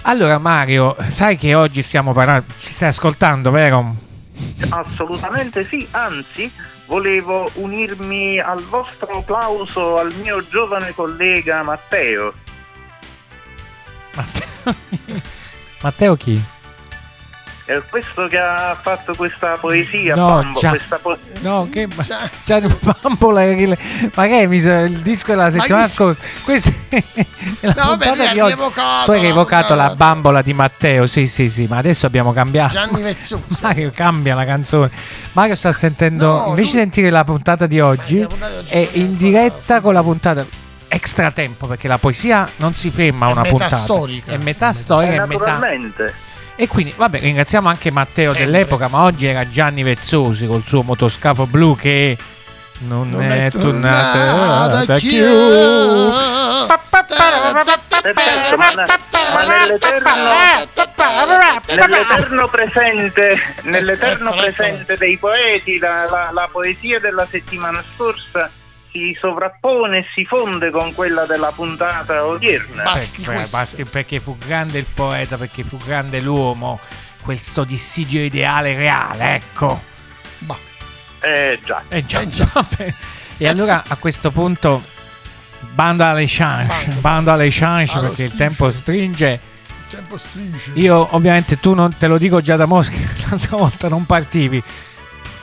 Allora 0.03 0.37
Mario, 0.37 0.95
sai 1.09 1.37
che 1.37 1.55
oggi 1.55 1.81
stiamo 1.81 2.11
parlando, 2.13 2.45
ci 2.59 2.71
stai 2.73 2.89
ascoltando, 2.89 3.51
vero? 3.51 3.95
Assolutamente 4.69 5.65
sì, 5.67 5.87
anzi 5.91 6.51
volevo 6.87 7.49
unirmi 7.53 8.37
al 8.39 8.61
vostro 8.63 9.19
applauso 9.19 9.97
al 9.97 10.13
mio 10.21 10.45
giovane 10.49 10.91
collega 10.93 11.63
Matteo. 11.63 12.33
Matteo, 14.15 14.75
Matteo 15.81 16.15
chi? 16.15 16.41
È 17.65 17.81
questo 17.89 18.27
che 18.27 18.37
ha 18.37 18.77
fatto 18.79 19.15
questa 19.15 19.55
poesia, 19.59 20.15
No, 20.15 20.25
Bambo, 20.27 20.59
già. 20.59 20.69
questa 20.71 20.97
po- 20.97 21.17
No, 21.39 21.69
che 21.71 21.87
Già. 22.03 22.29
Gianni 22.43 22.67
Bambola, 23.01 23.41
che- 23.43 23.77
ma 24.13 24.27
che 24.27 24.47
mi 24.47 24.59
sa- 24.59 24.81
il 24.81 24.99
disco 24.99 25.31
della 25.31 25.49
settimana 25.49 25.87
scorsa? 25.87 26.21
Questa 26.43 26.71
è 26.89 27.03
la 27.61 27.73
No, 27.77 27.91
ha 27.91 27.95
di 27.95 28.09
oggi. 28.09 28.53
rievocato 28.53 29.05
Tu 29.05 29.11
hai 29.11 29.17
la 29.17 29.23
rievocato 29.23 29.75
la 29.75 29.95
bambola 29.95 30.41
di 30.41 30.53
Matteo, 30.53 31.05
sì, 31.05 31.25
sì, 31.25 31.47
sì, 31.47 31.65
ma 31.65 31.77
adesso 31.77 32.05
abbiamo 32.05 32.33
cambiato. 32.33 32.73
Gianni 32.73 33.01
Vezzuso. 33.01 33.43
Mario 33.61 33.91
cambia 33.95 34.35
la 34.35 34.43
canzone. 34.45 34.91
Mario 35.31 35.55
sta 35.55 35.71
sentendo, 35.71 36.25
No, 36.39 36.45
invece 36.49 36.71
di 36.71 36.77
sentire 36.79 37.09
la 37.11 37.23
puntata 37.23 37.65
di 37.65 37.79
oggi, 37.79 38.19
la 38.19 38.27
puntata 38.27 38.51
di 38.51 38.57
oggi 38.59 38.69
è 38.71 38.89
in 38.91 39.15
diretta 39.15 39.79
con 39.79 39.93
la 39.93 40.03
puntata 40.03 40.45
extra 40.93 41.31
tempo 41.31 41.65
perché 41.67 41.87
la 41.87 41.97
poesia 41.97 42.47
non 42.57 42.73
si 42.75 42.89
ferma 42.91 43.25
a 43.25 43.29
È 43.29 43.31
una 43.31 43.41
metà 43.41 43.49
puntata. 43.55 43.75
storica. 43.77 44.31
È 44.31 44.37
metà 44.37 44.69
Eh, 44.69 44.73
storica 44.73 45.11
e 45.23 45.27
metà. 45.27 45.45
naturalmente. 45.45 46.13
E 46.55 46.67
quindi, 46.67 46.93
vabbè, 46.95 47.19
ringraziamo 47.19 47.67
anche 47.67 47.89
Matteo 47.91 48.31
Sempre. 48.31 48.45
dell'epoca, 48.51 48.87
ma 48.87 49.01
oggi 49.01 49.25
era 49.25 49.47
Gianni 49.49 49.81
Vezzosi 49.83 50.45
col 50.45 50.63
suo 50.65 50.83
motoscafo 50.83 51.47
blu 51.47 51.75
che 51.75 52.15
non, 52.79 53.09
Non 53.09 53.23
è, 53.31 53.45
è 53.47 53.49
tornato 53.51 54.17
tornata. 54.19 54.85
Perfetto, 58.01 58.57
ma, 58.57 58.73
ma 58.75 59.45
nell'eterno, 59.45 60.11
nell'eterno 61.67 62.47
presente, 62.49 63.37
nell'eterno 63.63 64.31
presente 64.33 64.95
dei 64.97 65.17
poeti, 65.17 65.77
la, 65.79 66.05
la- 66.09 66.29
la 66.33 66.49
poesia 66.51 66.99
della 66.99 67.25
settimana 67.29 67.83
scorsa 67.95 68.49
si 68.93 69.17
sovrappone 69.19 69.97
e 69.99 70.05
si 70.13 70.23
fonde 70.23 70.69
con 70.69 70.93
quella 70.93 71.25
della 71.25 71.51
puntata 71.51 72.25
odierna. 72.25 72.83
Basti 72.83 73.23
Perché, 73.23 73.35
questo. 73.35 73.57
basti 73.57 73.83
perché 73.85 74.19
fu 74.19 74.37
grande 74.37 74.77
il 74.77 74.85
poeta, 74.85 75.35
perché 75.37 75.63
fu 75.63 75.77
grande 75.77 76.21
l'uomo, 76.21 76.79
questo 77.23 77.63
dissidio 77.63 78.21
ideale 78.23 78.75
reale, 78.75 79.33
ecco. 79.35 79.81
Bah, 80.39 80.57
Eh 81.21 81.59
già. 81.63 81.83
Eh 81.89 82.05
già, 82.05 82.21
Eh 82.21 82.29
già. 82.29 82.47
E 83.37 83.47
allora 83.47 83.83
a 83.87 83.95
questo 83.95 84.29
punto 84.29 84.83
bando 85.71 86.05
alle 86.05 86.25
chance, 86.27 86.85
Bando. 86.85 87.01
bando 87.01 87.31
alle 87.31 87.47
chance 87.49 87.93
Allo 87.97 88.07
perché 88.09 88.23
il 88.23 88.29
strisce. 88.29 88.47
tempo 88.47 88.71
stringe. 88.71 89.27
il 89.31 89.85
tempo 89.89 90.17
stringe. 90.17 90.71
Io 90.75 91.07
ovviamente 91.15 91.59
tu 91.59 91.73
non 91.73 91.97
te 91.97 92.05
lo 92.07 92.19
dico 92.19 92.41
già 92.41 92.55
da 92.55 92.65
Mosca, 92.67 92.95
l'altra 93.29 93.57
volta 93.57 93.87
non 93.89 94.05
partivi. 94.05 94.61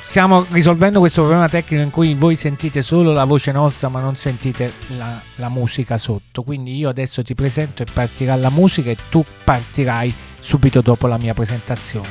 Stiamo 0.02 0.44
risolvendo 0.50 0.98
questo 0.98 1.20
problema 1.20 1.48
tecnico 1.48 1.82
in 1.82 1.90
cui 1.90 2.14
voi 2.14 2.34
sentite 2.34 2.82
solo 2.82 3.12
la 3.12 3.24
voce 3.24 3.52
nostra 3.52 3.88
ma 3.88 4.00
non 4.00 4.16
sentite 4.16 4.72
la, 4.96 5.20
la 5.36 5.48
musica 5.48 5.98
sotto. 5.98 6.42
Quindi 6.42 6.76
io 6.76 6.88
adesso 6.88 7.22
ti 7.22 7.34
presento 7.34 7.82
e 7.82 7.86
partirà 7.92 8.34
la 8.34 8.50
musica 8.50 8.90
e 8.90 8.96
tu 9.08 9.24
partirai 9.44 10.12
subito 10.40 10.80
dopo 10.80 11.06
la 11.06 11.18
mia 11.18 11.34
presentazione. 11.34 12.08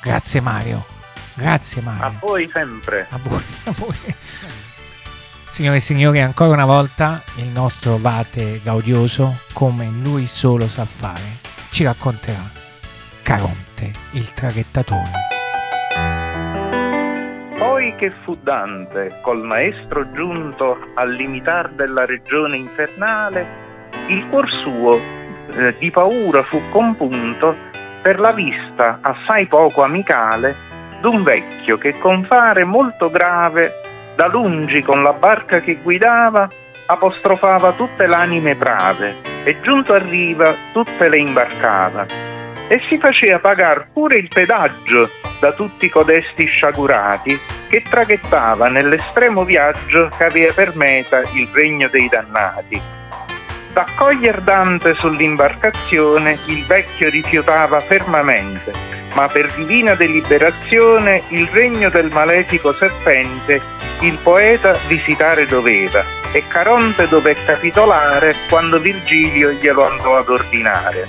Grazie 0.00 0.40
Mario. 0.40 0.84
Grazie 1.34 1.82
Mario. 1.82 2.04
A 2.06 2.12
voi 2.20 2.48
sempre. 2.52 3.06
A 3.10 3.18
voi, 3.22 3.42
a 3.64 3.72
voi. 3.72 3.96
Signore 5.50 5.76
e 5.76 5.80
signori, 5.80 6.20
ancora 6.20 6.52
una 6.52 6.66
volta 6.66 7.22
il 7.36 7.46
nostro 7.46 7.98
Vate 7.98 8.60
Gaudioso, 8.62 9.40
come 9.52 9.88
lui 9.88 10.26
solo 10.26 10.68
sa 10.68 10.84
fare, 10.84 11.38
ci 11.70 11.84
racconterà 11.84 12.56
Caronte, 13.22 13.92
il 14.12 14.32
traghettatore. 14.32 15.27
Poi 17.78 17.94
che 17.94 18.10
fu 18.24 18.36
Dante, 18.42 19.20
col 19.22 19.44
maestro 19.44 20.10
giunto 20.10 20.78
al 20.94 21.12
limitar 21.12 21.68
della 21.74 22.04
regione 22.06 22.56
infernale, 22.56 23.46
il 24.08 24.26
cuor 24.30 24.50
suo 24.50 24.98
eh, 24.98 25.76
di 25.78 25.88
paura 25.92 26.42
fu 26.42 26.60
compunto 26.70 27.54
per 28.02 28.18
la 28.18 28.32
vista 28.32 28.98
assai 29.00 29.46
poco 29.46 29.84
amicale 29.84 30.56
d'un 31.00 31.22
vecchio 31.22 31.78
che 31.78 31.96
con 32.00 32.24
fare 32.24 32.64
molto 32.64 33.10
grave 33.10 33.70
da 34.16 34.26
lungi 34.26 34.82
con 34.82 35.04
la 35.04 35.12
barca 35.12 35.60
che 35.60 35.76
guidava 35.76 36.50
apostrofava 36.86 37.74
tutte 37.74 38.08
l'anime 38.08 38.56
brave 38.56 39.14
e 39.44 39.56
giunto 39.60 39.92
a 39.94 39.98
riva 39.98 40.52
tutte 40.72 41.08
le 41.08 41.18
imbarcava. 41.18 42.06
E 42.66 42.80
si 42.88 42.98
faceva 42.98 43.38
pagar 43.38 43.86
pure 43.92 44.18
il 44.18 44.26
pedaggio 44.26 45.08
da 45.38 45.52
tutti 45.52 45.88
codesti 45.88 46.44
sciagurati 46.44 47.57
che 47.68 47.82
traghettava 47.82 48.68
nell'estremo 48.68 49.44
viaggio 49.44 50.10
che 50.16 50.24
aveva 50.24 50.52
per 50.52 50.74
meta 50.74 51.20
il 51.32 51.48
regno 51.52 51.88
dei 51.88 52.08
dannati. 52.08 52.80
D'accoglier 53.72 54.40
Dante 54.40 54.94
sull'imbarcazione 54.94 56.38
il 56.46 56.64
vecchio 56.64 57.10
rifiutava 57.10 57.80
fermamente, 57.80 58.72
ma 59.14 59.28
per 59.28 59.52
divina 59.54 59.94
deliberazione 59.94 61.22
il 61.28 61.46
regno 61.48 61.88
del 61.90 62.10
malefico 62.10 62.72
serpente 62.74 63.60
il 64.00 64.18
poeta 64.22 64.78
visitare 64.86 65.46
doveva 65.46 66.04
e 66.32 66.44
Caronte 66.46 67.08
dové 67.08 67.36
capitolare 67.44 68.34
quando 68.48 68.78
Virgilio 68.78 69.50
glielo 69.52 69.88
andò 69.88 70.16
ad 70.18 70.28
ordinare. 70.28 71.08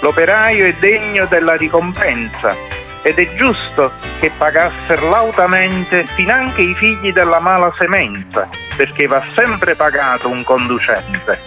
L'operaio 0.00 0.66
è 0.66 0.74
degno 0.78 1.26
della 1.26 1.56
ricompensa 1.56 2.79
ed 3.02 3.18
è 3.18 3.34
giusto 3.34 3.92
che 4.18 4.30
pagasser 4.36 5.02
lautamente 5.02 6.04
finanche 6.14 6.60
i 6.62 6.74
figli 6.74 7.12
della 7.12 7.40
mala 7.40 7.72
semenza, 7.78 8.48
perché 8.76 9.06
va 9.06 9.22
sempre 9.34 9.74
pagato 9.74 10.28
un 10.28 10.44
conducente. 10.44 11.40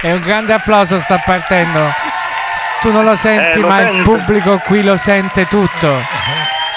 E 0.00 0.12
un 0.12 0.20
grande 0.22 0.52
applauso 0.52 0.98
sta 0.98 1.18
partendo. 1.24 1.92
Tu 2.80 2.92
non 2.92 3.04
lo 3.04 3.16
senti, 3.16 3.58
Eh, 3.58 3.60
lo 3.62 3.68
ma 3.68 3.80
il 3.80 3.90
sento. 3.92 4.10
pubblico 4.10 4.58
qui 4.58 4.82
lo 4.82 4.96
sente 4.96 5.46
tutto. 5.48 6.02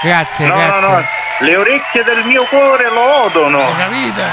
Grazie, 0.02 0.48
No, 0.48 0.56
no, 0.56 0.62
grazie. 0.62 0.88
no, 0.88 1.06
le 1.40 1.56
orecchie 1.58 2.04
del 2.04 2.24
mio 2.26 2.44
cuore 2.46 2.90
lo 2.90 3.26
odono. 3.26 3.58
Grande, 3.76 4.24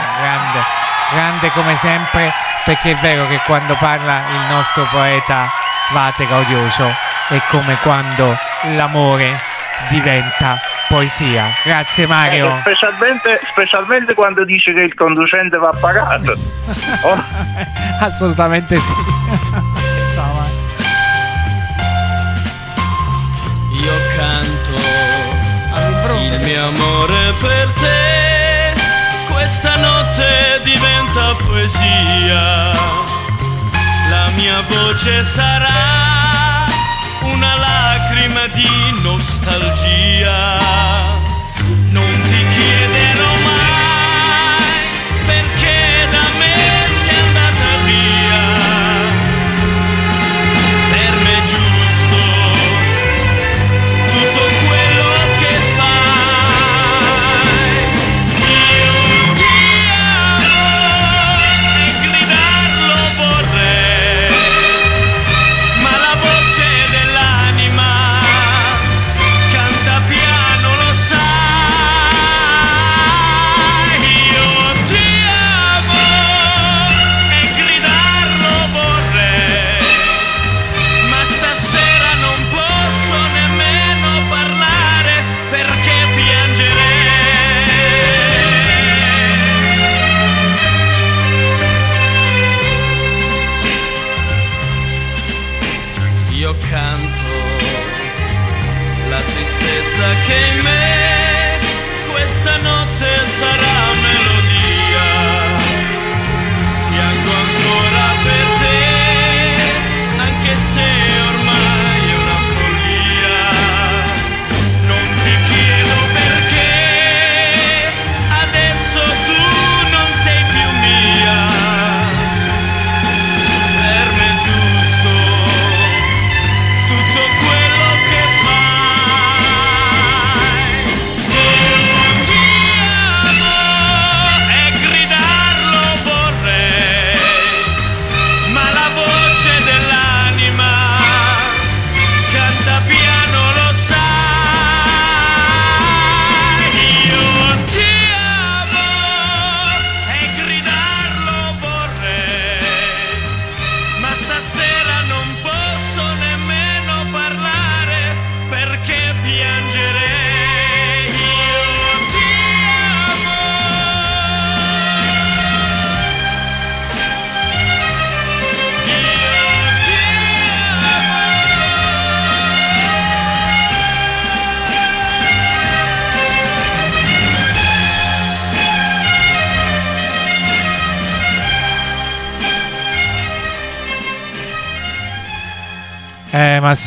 grande 1.12 1.51
come 1.51 1.74
sempre, 1.76 2.32
perché 2.64 2.92
è 2.92 2.97
vero 2.97 3.26
che 3.26 3.40
quando 3.45 3.74
parla 3.74 4.20
il 4.32 4.55
nostro 4.55 4.86
poeta 4.90 5.51
Vate 5.90 6.26
Gaudioso 6.26 7.12
è 7.28 7.40
come 7.48 7.76
quando 7.82 8.36
l'amore 8.76 9.40
diventa 9.88 10.58
poesia. 10.88 11.46
Grazie 11.64 12.06
Mario. 12.06 12.56
Eh, 12.56 12.60
specialmente, 12.60 13.40
specialmente 13.50 14.14
quando 14.14 14.44
dice 14.44 14.72
che 14.72 14.82
il 14.82 14.94
conducente 14.94 15.56
va 15.58 15.70
pagato. 15.78 16.34
Oh, 17.02 17.22
Assolutamente 18.00 18.78
sì. 18.78 18.92
Ciao. 20.14 20.42
Io 23.72 23.92
canto 24.16 24.80
All'impronta. 25.74 26.22
il 26.22 26.40
mio 26.42 26.66
amore 26.68 27.32
per 27.40 27.68
te. 27.80 28.72
Questa 29.30 29.76
notte 29.76 30.60
diventa 30.62 31.34
poesia. 31.46 32.72
La 34.08 34.28
mia 34.36 34.62
voce 34.68 35.22
sarà 35.24 36.13
lacrima 38.14 38.46
di 38.54 39.02
nostalgia. 39.02 40.54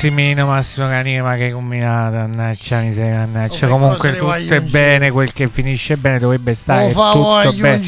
Massimino, 0.01 0.45
Massimo 0.45 0.87
Canini, 0.89 1.19
ma 1.23 1.33
che 1.37 1.51
combinata, 1.51 2.27
mannaggia 2.27 2.81
miseria, 2.81 3.17
mannaggia. 3.17 3.65
Oh, 3.65 3.69
Comunque 3.69 4.15
tutto 4.15 4.31
è 4.31 4.61
bene, 4.61 5.09
quel 5.09 5.33
che 5.33 5.47
finisce 5.47 5.97
bene 5.97 6.19
dovrebbe 6.19 6.53
stare 6.53 6.93
Oh, 6.93 7.41
tutto 7.41 7.53
bene. 7.53 7.83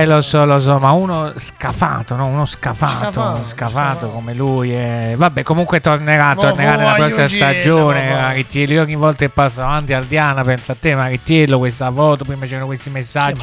Eh, 0.00 0.06
lo 0.06 0.20
so, 0.22 0.44
lo 0.44 0.58
so, 0.58 0.80
ma 0.80 0.90
uno 0.90 1.32
scafato, 1.36 2.16
no? 2.16 2.26
Uno 2.26 2.46
scafato, 2.46 3.12
Scafato, 3.12 3.44
scafato, 3.46 4.10
come 4.10 4.34
lui. 4.34 4.74
eh. 4.74 5.14
Vabbè, 5.16 5.44
comunque 5.44 5.78
tornerà, 5.80 6.34
Mo 6.34 6.40
tornerà 6.40 6.74
nella 6.74 6.94
prossima 6.94 7.28
stagione. 7.28 8.10
Marittiello, 8.10 8.72
io 8.72 8.82
ogni 8.82 8.96
volta 8.96 9.18
che 9.24 9.28
passo 9.28 9.60
davanti 9.60 9.92
al 9.92 10.06
Diana 10.06 10.42
penso 10.42 10.72
a 10.72 10.76
te, 10.80 10.96
Marittiello, 10.96 11.58
questa 11.58 11.92
foto, 11.92 12.24
prima 12.24 12.44
c'erano 12.44 12.66
questi 12.66 12.90
messaggi. 12.90 13.40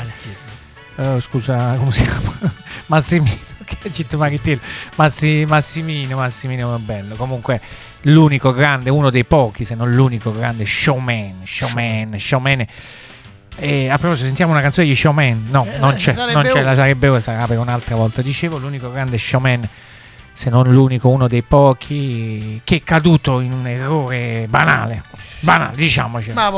Oh, 0.98 1.22
scusa, 1.22 1.76
come 1.78 1.94
si 1.94 2.04
chiama? 2.04 2.52
Massimino, 2.88 3.38
Citto 3.91 4.18
Marittiello. 4.20 4.61
Massi- 4.95 5.45
Massimino, 5.47 6.18
Massimino 6.18 6.76
è 6.76 6.80
bello. 6.80 7.15
Comunque, 7.15 7.61
l'unico 8.01 8.51
grande, 8.53 8.89
uno 8.89 9.09
dei 9.09 9.26
pochi, 9.26 9.63
se 9.63 9.76
non 9.76 9.91
l'unico 9.91 10.32
grande 10.32 10.65
showman, 10.65 11.41
showman, 11.43 12.18
showman. 12.18 12.65
E 13.59 13.89
a 13.89 13.97
proposito, 13.97 14.26
sentiamo 14.28 14.51
una 14.51 14.61
canzone 14.61 14.88
di 14.88 14.95
showman. 14.95 15.47
No, 15.49 15.65
Eh, 15.65 15.80
non 15.80 15.93
c'è, 15.95 16.13
non 16.32 16.43
c'è, 16.43 16.61
la 16.61 16.76
sarebbe 16.76 17.20
sarà 17.20 17.47
per 17.47 17.57
un'altra 17.57 17.95
volta. 17.95 18.22
Dicevo, 18.22 18.57
l'unico 18.57 18.91
grande 18.91 19.18
showman, 19.18 19.68
se 20.38 20.52
non 20.52 20.72
l'unico, 20.72 21.10
uno 21.10 21.28
dei 21.28 21.42
pochi, 21.42 22.62
che 22.64 22.76
è 22.76 22.84
caduto 22.84 23.40
in 23.40 23.52
un 23.52 23.66
errore 23.66 24.46
banale. 24.48 25.02
Banale, 25.40 25.76
diciamoci. 25.76 26.32
Ma 26.32 26.52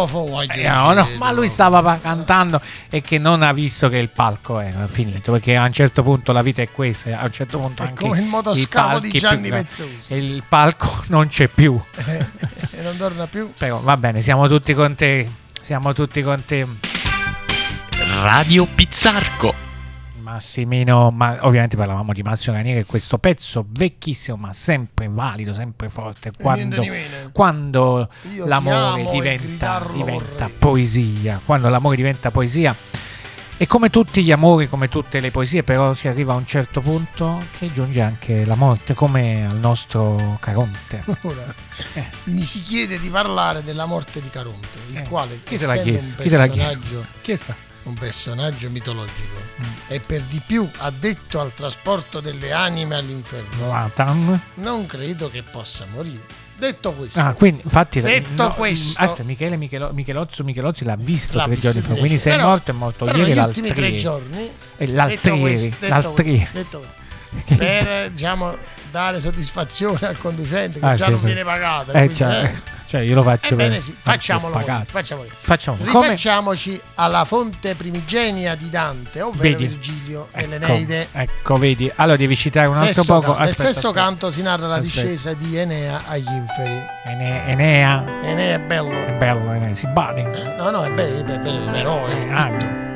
Eh, 0.91 0.93
no, 0.95 1.07
ma 1.17 1.31
lui 1.31 1.47
stava 1.47 1.97
cantando 2.01 2.59
e 2.89 2.99
che 2.99 3.17
non 3.19 3.41
ha 3.41 3.53
visto 3.53 3.87
che 3.87 3.95
il 3.95 4.09
palco 4.09 4.59
era 4.59 4.85
finito 4.87 5.31
perché 5.31 5.55
a 5.55 5.63
un 5.63 5.71
certo 5.71 6.03
punto 6.03 6.33
la 6.33 6.41
vita 6.41 6.61
è 6.61 6.69
questa 6.69 7.19
a 7.19 7.23
un 7.23 7.31
certo 7.31 7.57
punto 7.57 7.83
È 7.83 7.87
anche 7.87 8.03
come 8.05 8.19
il 8.19 8.67
palchi 8.69 9.09
di 9.11 9.17
Gianni 9.17 9.49
e 10.07 10.17
il 10.17 10.43
palco 10.45 11.03
non 11.07 11.27
c'è 11.27 11.47
più 11.47 11.79
e 12.05 12.81
non 12.81 12.97
torna 12.97 13.27
più. 13.27 13.51
però 13.57 13.79
va 13.79 13.95
bene 13.95 14.21
siamo 14.21 14.47
tutti 14.49 14.73
con 14.73 14.95
te 14.95 15.29
siamo 15.61 15.93
tutti 15.93 16.21
con 16.21 16.43
te 16.45 16.67
Radio 18.23 18.65
Pizzarco. 18.65 19.68
Massimino 20.29 21.09
ma 21.11 21.39
ovviamente 21.41 21.75
parlavamo 21.75 22.13
di 22.13 22.21
Massimo 22.21 22.55
Ranieri 22.55 22.85
questo 22.85 23.17
pezzo 23.17 23.65
vecchissimo 23.67 24.37
ma 24.37 24.53
sempre 24.53 25.07
valido 25.09 25.53
sempre 25.53 25.89
forte 25.89 26.31
quando, 26.31 26.83
quando 27.31 28.09
l'amore 28.45 28.75
amo 28.75 29.11
diventa, 29.11 29.85
diventa 29.91 30.49
poesia, 30.57 31.41
quando 31.43 31.69
l'amore 31.69 31.95
diventa 31.95 32.31
poesia. 32.31 32.75
E 33.61 33.67
come 33.67 33.89
tutti 33.89 34.23
gli 34.23 34.31
amori, 34.31 34.69
come 34.69 34.87
tutte 34.87 35.19
le 35.19 35.31
poesie, 35.31 35.63
però 35.63 35.93
si 35.93 36.07
arriva 36.07 36.31
a 36.31 36.37
un 36.37 36.45
certo 36.45 36.79
punto 36.79 37.43
che 37.57 37.69
giunge 37.69 37.99
anche 37.99 38.45
la 38.45 38.55
morte, 38.55 38.93
come 38.93 39.45
al 39.45 39.57
nostro 39.57 40.37
Caronte. 40.39 41.03
Ora, 41.23 41.43
Eh. 41.95 42.05
mi 42.25 42.43
si 42.43 42.61
chiede 42.61 42.97
di 42.99 43.09
parlare 43.09 43.61
della 43.61 43.85
morte 43.85 44.21
di 44.21 44.29
Caronte, 44.29 44.67
il 44.87 44.97
Eh, 44.99 45.03
quale, 45.03 45.41
chi 45.43 45.57
te 45.57 45.65
l'ha 45.65 45.75
chiesto? 45.75 46.23
Chi 46.23 46.29
l'ha 46.29 46.47
chiesto? 46.47 47.05
Chi 47.21 47.35
sa? 47.35 47.53
Un 47.89 47.95
personaggio 47.95 48.69
mitologico 48.69 49.37
Mm. 49.61 49.63
e 49.87 49.99
per 49.99 50.21
di 50.23 50.41
più 50.45 50.67
addetto 50.77 51.39
al 51.41 51.53
trasporto 51.53 52.19
delle 52.21 52.51
anime 52.53 52.95
all'inferno, 52.95 53.67
Watan. 53.67 54.39
non 54.55 54.85
credo 54.85 55.29
che 55.29 55.43
possa 55.43 55.85
morire. 55.91 56.47
Detto 56.59 56.91
questo, 56.93 57.19
Ah, 57.19 57.31
quindi 57.33 57.61
infatti 57.63 58.01
Detto 58.01 58.43
no, 58.43 58.53
questo- 58.53 59.01
aspetta, 59.01 59.23
Michele 59.23 59.55
Michelo- 59.55 59.91
Michelozzo 59.93 60.43
Michelozzi 60.43 60.83
l'ha 60.83 60.97
visto 60.97 61.37
L'ha 61.37 61.43
tre 61.45 61.53
visto 61.55 61.71
giorni 61.71 61.87
fa, 61.87 61.95
quindi 61.95 62.17
se 62.17 62.31
è 62.31 62.35
Però- 62.35 62.47
morto 62.49 62.71
è 62.71 62.73
morto 62.73 63.05
però 63.05 63.17
ieri 63.17 63.33
l'altro 63.33 63.61
ultimi 63.61 63.69
tre 63.73 63.87
ieri. 63.87 63.97
giorni, 64.01 64.49
E 64.77 64.85
ieri, 65.35 66.31
ieri. 66.33 66.49
detto 66.51 66.79
questo, 66.79 67.55
per 67.57 68.11
diciamo, 68.11 68.57
dare 68.91 69.21
soddisfazione 69.21 69.99
al 70.07 70.17
conducente 70.17 70.79
che 70.79 70.85
Ah, 70.85 70.95
già 70.95 71.05
sì, 71.05 71.11
non 71.11 71.23
viene 71.23 71.43
pagato. 71.43 71.91
Eh, 71.91 72.05
quindi, 72.05 72.15
cioè, 72.89 73.01
eh, 73.01 73.05
io 73.05 73.13
lo 73.13 73.21
faccio 73.21 73.53
Ebbene 73.53 73.75
per- 73.75 73.81
sì, 73.83 73.95
facciamolo 73.99 74.51
voi, 74.53 74.63
pagato. 74.63 74.85
facciamo 74.89 75.21
voi. 75.21 75.31
Facciamo 75.39 75.77
come 75.77 76.01
Rifacciamoci 76.01 76.81
alla 76.95 77.23
fonte 77.25 77.75
primigenia 77.75 78.55
di 78.55 78.69
Dante, 78.71 79.21
ovvero 79.21 79.57
Vedi. 79.57 79.67
Virgilio 79.67 80.29
ecco, 80.31 80.47
nell'Eneide. 80.49 81.07
ecco, 81.11 81.55
vedi. 81.57 81.91
Allora 81.95 82.17
devi 82.17 82.35
citare 82.35 82.67
un 82.67 82.73
altro 82.75 82.87
Sesto 82.87 83.03
poco. 83.05 83.21
canto. 83.21 83.39
Nel 83.39 83.49
Aspetta, 83.49 83.67
sesto 83.71 83.87
aspetta. 83.89 84.05
canto 84.05 84.31
si 84.31 84.41
narra 84.41 84.65
la 84.67 84.75
Aspetta. 84.77 85.01
discesa 85.01 85.33
di 85.33 85.55
Enea 85.57 86.01
agli 86.07 86.27
inferi. 86.27 86.83
Ene- 87.05 87.45
Enea, 87.47 88.05
Enea 88.23 88.55
è 88.55 88.59
bello. 88.59 88.91
è 89.05 89.11
bello, 89.13 89.51
Enea, 89.53 89.73
si 89.73 89.87
badi. 89.87 90.23
No, 90.57 90.69
no, 90.71 90.83
è 90.83 90.89
bello, 90.91 91.19
è 91.19 91.37
bello, 91.39 91.65
è 91.65 91.67
un 91.67 91.75
eroe. 91.75 92.29
Ah, 92.33 92.49
tutto. 92.57 92.87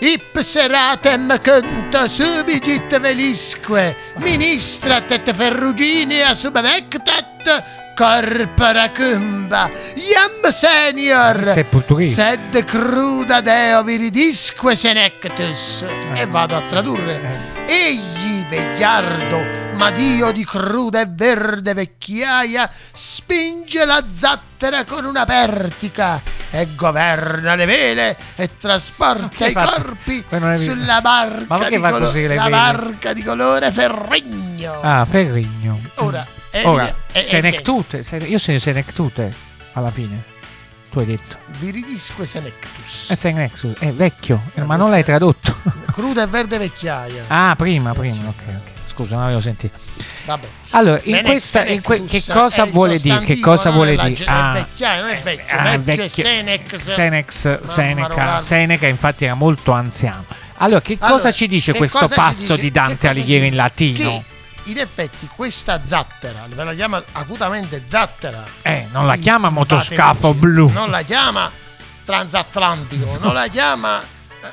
Ip 0.00 0.38
seratem 0.40 1.40
canta 1.40 2.06
subigit 2.06 2.98
velisque, 3.00 3.96
ministrat 4.16 5.10
et 5.12 5.32
ferruginea 5.32 6.34
subvectat, 6.34 7.64
corpora 7.94 8.90
cumba, 8.90 9.70
iam 9.94 10.50
senior, 10.50 11.54
sed 11.98 12.64
cruda 12.64 13.40
deo 13.40 13.82
viridisque 13.84 14.74
senectus. 14.74 15.84
E 16.14 16.26
vado 16.26 16.56
a 16.56 16.62
tradurre. 16.62 17.64
Eh, 17.66 17.72
Egli, 17.72 18.44
vegliardo, 18.48 19.38
ma 19.76 19.90
dio 19.90 20.32
di 20.32 20.44
cruda 20.44 21.00
e 21.00 21.06
verde 21.08 21.72
vecchiaia, 21.72 22.70
spinge 22.92 23.84
la 23.84 24.04
zattera 24.12 24.84
con 24.84 25.04
una 25.04 25.24
pertica 25.24 26.20
e 26.50 26.68
governa 26.76 27.54
le 27.54 27.64
vele 27.64 28.16
e 28.36 28.48
trasporta 28.58 29.46
i 29.46 29.52
corpi 29.52 30.24
sulla 30.56 31.00
barca, 31.00 31.44
Ma 31.48 31.58
perché 31.58 31.76
di, 31.76 31.82
colo- 31.82 32.12
la 32.34 32.48
barca 32.48 33.12
di 33.12 33.22
colore 33.22 33.72
ferrigno. 33.72 34.80
Ah, 34.82 35.04
Ferrigno. 35.04 35.80
Ora, 35.96 36.24
Ora, 36.62 36.82
evidente- 36.84 36.94
è- 37.12 37.18
è 37.18 37.22
Senectute. 37.24 38.02
se- 38.02 38.16
Io 38.16 38.38
sono 38.38 38.58
Senectute 38.58 39.32
alla 39.72 39.90
fine. 39.90 40.22
Tu 40.90 41.00
hai 41.00 41.06
detto. 41.06 41.38
Viridisque 41.58 42.24
senectus. 42.24 43.10
È 43.10 43.16
Senexus, 43.16 43.76
è 43.80 43.90
vecchio, 43.90 44.40
eh, 44.54 44.60
Eh, 44.60 44.64
ma 44.64 44.76
non 44.76 44.90
l'hai 44.90 45.02
tradotto. 45.02 45.56
Cruda 45.92 46.22
e 46.22 46.26
verde 46.28 46.56
vecchiaia. 46.58 47.24
ah, 47.26 47.54
prima, 47.56 47.92
prima, 47.92 48.28
ok, 48.28 48.42
ok. 48.46 48.72
Scusa, 48.86 49.16
non 49.16 49.24
avevo 49.24 49.40
sentito. 49.40 49.76
Vabbè. 50.24 50.46
Allora, 50.70 51.00
in 51.02 51.12
Benex 51.14 51.30
questa, 51.30 51.64
in 51.64 51.82
que- 51.82 52.04
che 52.04 52.20
senectus 52.20 52.32
cosa 52.54 52.64
vuole 52.70 52.98
dire? 53.00 53.20
Che 53.24 53.40
cosa 53.40 53.70
vuole 53.70 53.96
dire? 53.96 54.12
ge- 54.12 54.24
è 54.24 54.50
vecchiaia, 54.52 55.00
non 55.00 55.10
è 55.10 55.20
vecchio, 55.20 55.58
ah, 55.58 55.78
vecchio 55.78 56.06
Senex. 56.08 56.74
Senex, 56.80 57.62
Seneca. 57.64 58.38
Seneca 58.38 58.86
infatti 58.86 59.24
era 59.24 59.34
molto 59.34 59.72
anziano. 59.72 60.24
Allora, 60.58 60.80
che 60.80 60.96
Allora, 61.00 61.16
cosa 61.16 61.32
ci 61.32 61.48
dice 61.48 61.74
questo 61.74 62.06
passo 62.06 62.52
dice- 62.54 62.58
di 62.62 62.70
Dante 62.70 63.08
Alighieri 63.08 63.48
in 63.48 63.56
latino? 63.56 63.98
Che 63.98 64.24
in 64.64 64.78
effetti 64.78 65.28
questa 65.34 65.80
zattera, 65.84 66.40
la 66.66 66.74
chiama 66.74 67.02
acutamente 67.12 67.84
zattera. 67.88 68.42
Eh, 68.62 68.88
non 68.92 69.06
la 69.06 69.16
chiama 69.16 69.50
motoscafo 69.50 70.34
blu. 70.34 70.68
Non 70.70 70.90
la 70.90 71.02
chiama 71.02 71.50
transatlantico, 72.04 73.18
non 73.20 73.34
la 73.34 73.46
chiama 73.48 74.00
eh, 74.02 74.06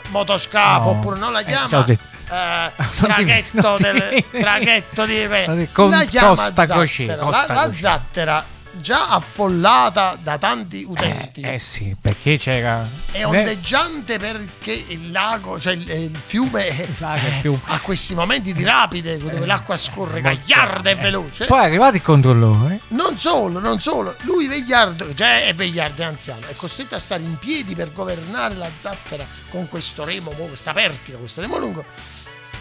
motoscafo, 0.09 0.83
No. 0.85 0.89
oppure 0.97 1.17
non 1.19 1.31
la 1.31 1.39
Eh, 1.41 1.45
chiama 1.45 1.85
eh, 1.85 2.71
ti- 2.75 3.01
traghetto, 3.01 3.75
ti- 3.77 3.83
del- 3.83 4.25
traghetto 4.39 5.05
di 5.05 5.27
Non 5.75 5.89
la 5.89 6.03
chiama 6.05 6.27
costa 6.35 6.53
zattera. 6.65 6.73
crociera, 6.77 7.29
La, 7.29 7.45
la 7.47 7.69
zattera 7.73 8.45
già 8.79 9.09
affollata 9.09 10.17
da 10.21 10.37
tanti 10.37 10.81
Eh, 10.81 10.85
utenti 10.85 11.41
eh 11.41 11.59
sì, 11.59 11.95
perché 11.99 12.37
c'era... 12.37 12.87
è 13.11 13.25
ondeggiante 13.25 14.17
perché 14.17 14.71
il 14.87 15.11
lago, 15.11 15.59
cioè 15.59 15.73
il, 15.73 15.89
il 15.89 16.19
fiume 16.23 16.87
lago 16.99 17.19
è 17.27 17.39
più- 17.41 17.59
ha 17.65 17.79
questi 17.79 18.15
momenti 18.15 18.53
di 18.53 18.63
rapide 18.63 19.17
dove 19.17 19.45
l'acqua 19.45 19.77
scorre 19.77 20.21
gagliarda 20.21 20.89
e 20.89 20.95
veloce. 20.95 21.43
Eh, 21.43 21.47
Poi 21.47 21.59
è 21.61 21.65
arrivato 21.65 21.95
il 21.95 22.01
controllore. 22.01 22.79
Non 22.89 23.17
solo, 23.17 23.59
non 23.59 23.79
solo, 23.79 24.15
lui 24.21 24.47
Vegliardo, 24.47 25.13
già 25.13 25.39
è 25.41 25.53
Vegliardo 25.53 26.01
è 26.01 26.05
anziano, 26.05 26.47
è 26.47 26.55
costretto 26.55 26.95
a 26.95 26.99
stare 26.99 27.23
in 27.23 27.37
piedi 27.37 27.75
per 27.75 27.91
governare 27.93 28.55
la 28.55 28.69
zattera 28.79 29.25
con 29.49 29.67
questo 29.67 30.03
remo, 30.03 30.31
mo- 30.37 30.45
questa 30.45 30.73
pertica, 30.73 31.17
questo 31.17 31.41
remo 31.41 31.57
lungo. 31.57 31.83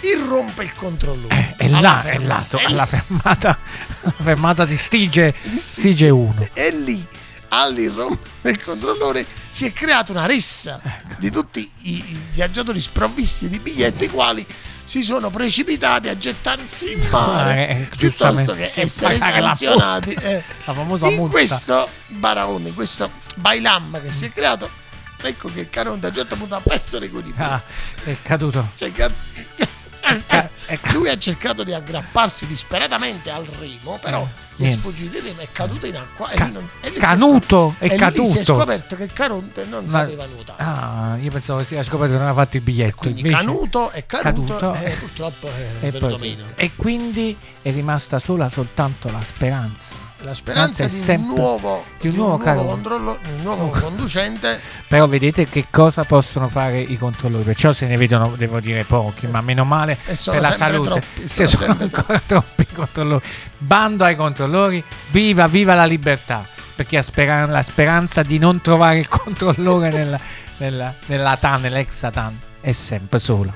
Irrompe 0.03 0.65
il 0.65 0.75
controllore. 0.75 1.55
È 1.57 1.67
Alla 1.67 1.81
là, 1.81 2.03
è 2.03 2.11
fermata. 2.13 2.35
là, 2.35 2.45
to- 2.49 2.61
alla 2.67 2.87
fermata, 2.87 3.59
alla 4.03 4.13
fermata 4.23 4.65
di 4.65 4.77
Stige, 4.77 5.35
Stige 5.59 6.09
1. 6.09 6.49
E 6.55 6.71
lì, 6.71 7.07
all'irrompere 7.49 8.31
del 8.41 8.63
controllore, 8.63 9.27
si 9.49 9.67
è 9.67 9.73
creata 9.73 10.13
una 10.13 10.25
rissa 10.27 10.81
Ecco. 10.83 11.15
di 11.19 11.31
tutti 11.31 11.71
i, 11.83 12.19
viaggiatori 12.33 12.81
sprovvisti 12.81 13.49
di 13.49 13.59
biglietto, 13.59 14.05
i 14.05 14.09
quali 14.09 14.47
si 14.83 15.03
sono 15.03 15.31
precipitati 15.31 16.09
a 16.09 16.17
gettarsi 16.17 16.93
in 16.93 17.07
mare 17.11 17.69
eh, 17.69 17.89
piuttosto 17.97 18.55
che 18.55 18.73
essere 18.75 19.19
la 19.19 19.25
sanzionati. 19.55 20.13
eh. 20.15 20.43
La 20.65 20.73
famosa 20.73 21.09
in 21.09 21.17
multa. 21.17 21.33
questo 21.33 21.89
baraone, 22.09 22.69
in 22.69 22.75
questo 22.75 23.11
bailam 23.37 24.01
che 24.03 24.11
si 24.11 24.25
è 24.25 24.33
creato, 24.33 24.69
ecco 25.21 25.53
che 25.53 25.69
Caronte 25.69 26.07
a 26.07 26.09
un 26.09 26.15
certo 26.15 26.35
punto 26.37 26.55
ha 26.57 26.61
perso 26.61 26.99
l'equilibrio. 26.99 27.45
Ah, 27.45 27.63
è 28.05 28.17
caduto. 28.23 28.71
Cioè, 28.77 28.91
è 28.93 29.11
lui 30.93 31.09
ha 31.09 31.19
cercato 31.19 31.65
di 31.65 31.73
aggrapparsi 31.73 32.47
disperatamente 32.47 33.31
al 33.31 33.45
remo, 33.45 33.99
però 34.01 34.27
gli 34.57 34.67
è 34.67 34.71
sfuggito 34.71 35.17
il 35.17 35.23
remo, 35.23 35.41
è 35.41 35.49
caduto 35.51 35.87
in 35.87 35.97
acqua. 35.97 36.29
Ca- 36.29 36.47
e 36.47 36.51
non- 36.51 36.69
e 36.81 36.89
lì 36.89 36.93
si 36.93 36.99
è 36.99 37.01
canuto, 37.01 37.75
è 37.79 37.85
e 37.85 37.89
lì 37.89 37.89
si 37.89 37.95
è 37.95 37.99
caduto. 37.99 38.45
scoperto 38.45 38.97
che 38.97 39.07
Caronte 39.07 39.65
non 39.65 39.85
Ma- 39.85 39.91
sapeva 39.91 40.27
nuotare. 40.27 40.63
Ah, 40.63 41.17
io 41.21 41.31
pensavo 41.31 41.59
che 41.61 41.65
si 41.65 41.75
era 41.75 41.83
scoperto 41.83 42.13
che 42.13 42.19
non 42.19 42.27
aveva 42.29 42.43
fatto 42.43 42.57
il 42.57 42.63
biglietto. 42.63 42.97
Quindi 42.97 43.21
invece- 43.21 43.37
canuto 43.37 43.91
è 43.91 44.07
caduto, 44.07 44.57
caduto. 44.57 44.85
e 44.85 44.91
purtroppo 44.99 45.49
è 45.49 45.87
e, 45.87 45.93
poi- 45.93 46.19
meno. 46.19 46.45
e 46.55 46.71
quindi 46.77 47.37
è 47.63 47.71
rimasta 47.73 48.19
sola 48.19 48.49
soltanto 48.49 49.11
la 49.11 49.23
speranza. 49.23 50.09
La 50.23 50.35
speranza 50.35 50.85
è 50.85 50.89
di 50.89 51.15
un 51.15 51.27
nuovo, 51.27 51.85
di 51.99 52.09
un 52.09 52.15
nuovo 52.15 52.37
caro- 52.37 52.65
controllo- 52.65 53.19
un 53.37 53.43
nuovo 53.43 53.69
conducente 53.69 54.61
Però 54.87 55.07
vedete 55.07 55.47
che 55.47 55.67
cosa 55.71 56.05
possono 56.05 56.49
fare 56.49 56.79
i 56.79 56.99
controllori, 56.99 57.43
perciò 57.43 57.73
se 57.73 57.87
ne 57.87 57.97
vedono, 57.97 58.35
devo 58.37 58.61
dire, 58.61 58.85
pochi, 58.85 59.27
ma 59.29 59.41
meno 59.41 59.65
male 59.65 59.97
per 60.05 60.41
la 60.41 60.53
salute. 60.53 60.89
troppi. 60.89 61.27
Se 61.29 61.47
sono 61.47 61.73
sono 61.73 61.77
ancora 61.81 62.21
troppi 62.25 62.67
controllori. 62.67 63.25
Bando 63.57 64.05
ai 64.05 64.15
controllori, 64.17 64.85
viva, 65.11 65.47
viva 65.47 65.75
la 65.75 65.87
libertà, 65.87 66.47
perché 66.75 66.97
la, 66.97 67.03
spera- 67.03 67.47
la 67.47 67.63
speranza 67.63 68.23
di 68.23 68.39
non 68.39 68.61
trovare 68.61 68.99
il 68.99 69.09
controllore 69.09 69.91
nella, 69.91 70.21
nella, 70.59 70.95
nella 71.07 71.37
TAN, 71.39 71.63
nell'ex 71.63 72.11
TAN, 72.13 72.39
è 72.61 72.73
sempre 72.73 73.19
sola. 73.19 73.55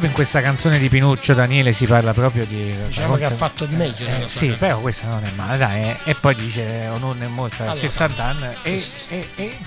Proprio 0.00 0.08
in 0.08 0.12
questa 0.14 0.40
canzone 0.40 0.78
di 0.78 0.88
Pinuccio 0.88 1.34
Daniele 1.34 1.72
si 1.72 1.84
parla 1.86 2.14
proprio 2.14 2.46
di... 2.46 2.74
Diciamo 2.86 3.16
che 3.16 3.26
ha 3.26 3.30
fatto 3.30 3.66
di 3.66 3.76
meglio 3.76 4.06
Eh, 4.06 4.26
sì, 4.26 4.46
sua 4.48 4.56
però 4.56 4.78
questa 4.80 5.08
non 5.08 5.22
è 5.24 5.30
male, 5.36 5.58
dai. 5.58 5.82
eh. 5.82 5.96
E 6.04 6.14
poi 6.14 6.34
dice, 6.34 6.88
oh, 6.88 6.96
non 6.98 7.22
è 7.22 7.26
molta, 7.26 7.64
Allora, 7.64 7.78
60 7.78 8.24
anni 8.24 8.46
e, 8.62 8.78
sì, 8.78 8.92
sì. 8.96 9.14
e, 9.14 9.28
e 9.36 9.58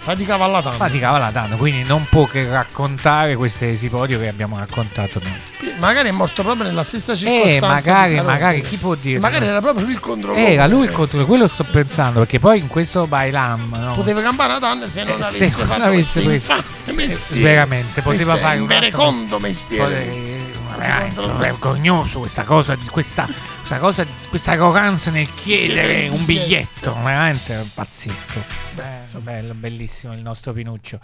faticava 0.00 0.44
alla 0.46 0.62
tanto. 0.62 0.78
faticava 0.78 1.18
la 1.18 1.30
danno, 1.30 1.56
quindi 1.56 1.82
non 1.84 2.06
può 2.08 2.24
che 2.26 2.48
raccontare 2.48 3.36
questo 3.36 3.66
esipodio 3.66 4.18
che 4.18 4.28
abbiamo 4.28 4.58
raccontato 4.58 5.20
noi. 5.22 5.74
Magari 5.78 6.08
è 6.08 6.12
morto 6.12 6.42
proprio 6.42 6.64
nella 6.64 6.82
stessa 6.82 7.14
circostanza. 7.14 7.56
E 7.56 7.60
magari, 7.60 8.20
magari, 8.20 8.62
chi 8.62 8.76
può 8.76 8.94
dire? 8.94 9.18
Magari 9.18 9.46
era 9.46 9.60
proprio 9.60 9.84
lui 9.84 9.94
il 9.94 10.00
controllore. 10.00 10.52
Era 10.52 10.66
lui 10.66 10.84
il 10.84 10.92
controllo, 10.92 11.24
quello 11.26 11.48
sto 11.48 11.64
pensando, 11.64 12.18
perché 12.20 12.38
poi 12.38 12.58
in 12.58 12.66
questo 12.68 13.06
Bailam, 13.06 13.74
no? 13.78 13.94
Poteva 13.94 14.20
campare 14.22 14.54
a 14.54 14.58
tanne 14.58 14.88
se 14.88 15.04
non 15.04 15.20
Eh, 15.20 15.24
avesse 15.24 15.48
se 15.48 15.58
non 15.58 15.68
fatto 15.68 15.82
avesse 15.84 16.22
questo 16.22 16.52
questo. 16.54 16.92
mestiere. 16.94 17.42
veramente, 17.42 18.02
poteva 18.02 18.30
Questo 18.32 18.46
fare 18.46 18.58
un 18.60 18.66
verecondo 18.66 19.38
mestiere. 19.38 20.02
Poi, 20.04 20.48
ma 20.68 20.76
veramente 20.76 21.26
vergognoso 21.38 22.18
questa 22.20 22.44
cosa, 22.44 22.74
di 22.74 22.86
questa, 22.88 23.26
questa 23.70 23.78
cosa, 23.78 24.06
questa 24.28 24.52
arroganza 24.52 25.10
nel 25.12 25.32
chiedere 25.32 26.08
un 26.08 26.24
biglietto. 26.24 26.92
veramente 27.04 27.64
pazzesco. 27.72 28.42
Eh, 28.76 29.18
bello, 29.18 29.54
bellissimo 29.54 30.12
il 30.12 30.22
nostro 30.22 30.52
Pinuccio. 30.52 30.98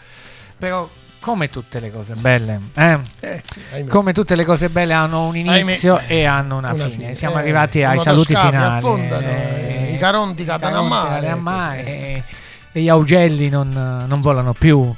Però 0.58 0.88
come 1.20 1.48
tutte 1.48 1.78
le 1.78 1.92
cose 1.92 2.14
belle, 2.14 2.58
eh? 2.74 2.98
Eh, 3.20 3.42
sì, 3.72 3.84
come 3.86 4.12
tutte 4.12 4.34
le 4.34 4.44
cose 4.44 4.68
belle 4.68 4.94
hanno 4.94 5.26
un 5.28 5.36
inizio 5.36 5.96
Ahimè. 5.96 6.12
e 6.12 6.24
hanno 6.24 6.56
una, 6.56 6.72
Una 6.72 6.84
fine. 6.84 6.96
fine. 6.96 7.14
Siamo 7.14 7.36
Eh, 7.36 7.40
arrivati 7.40 7.84
ai 7.84 8.00
saluti 8.00 8.34
finali. 8.34 8.56
affondano, 8.78 9.26
eh, 9.28 9.86
eh, 9.90 9.92
i 9.92 9.98
caronti 9.98 10.44
cadono 10.44 10.78
a 10.78 11.36
mare, 11.36 12.24
e 12.72 12.80
gli 12.80 12.88
augelli 12.88 13.48
non, 13.48 13.68
non 14.08 14.20
volano 14.20 14.52
più 14.54 14.92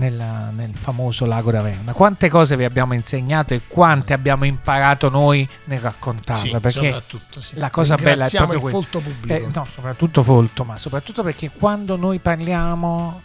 nella- 0.00 0.50
nel 0.50 0.74
famoso 0.74 1.26
lago 1.26 1.50
d'Averna. 1.50 1.92
Quante 1.92 2.28
cose 2.28 2.56
vi 2.56 2.64
abbiamo 2.64 2.94
insegnato 2.94 3.54
e 3.54 3.60
quante 3.68 4.12
abbiamo 4.12 4.44
imparato 4.44 5.08
noi 5.08 5.46
nel 5.64 5.78
raccontarle? 5.78 6.42
Sì, 6.42 6.56
perché 6.58 7.02
sì. 7.38 7.56
la 7.58 7.70
cosa 7.70 7.94
bella 7.96 8.26
è 8.26 8.30
proprio 8.30 8.58
il 8.64 8.70
folto 8.70 9.00
pubblico. 9.00 9.34
Eh, 9.34 9.48
no, 9.54 9.66
soprattutto 9.72 10.22
folto, 10.22 10.64
ma 10.64 10.78
soprattutto 10.78 11.22
perché 11.22 11.50
quando 11.50 11.96
noi 11.96 12.18
parliamo 12.18 13.22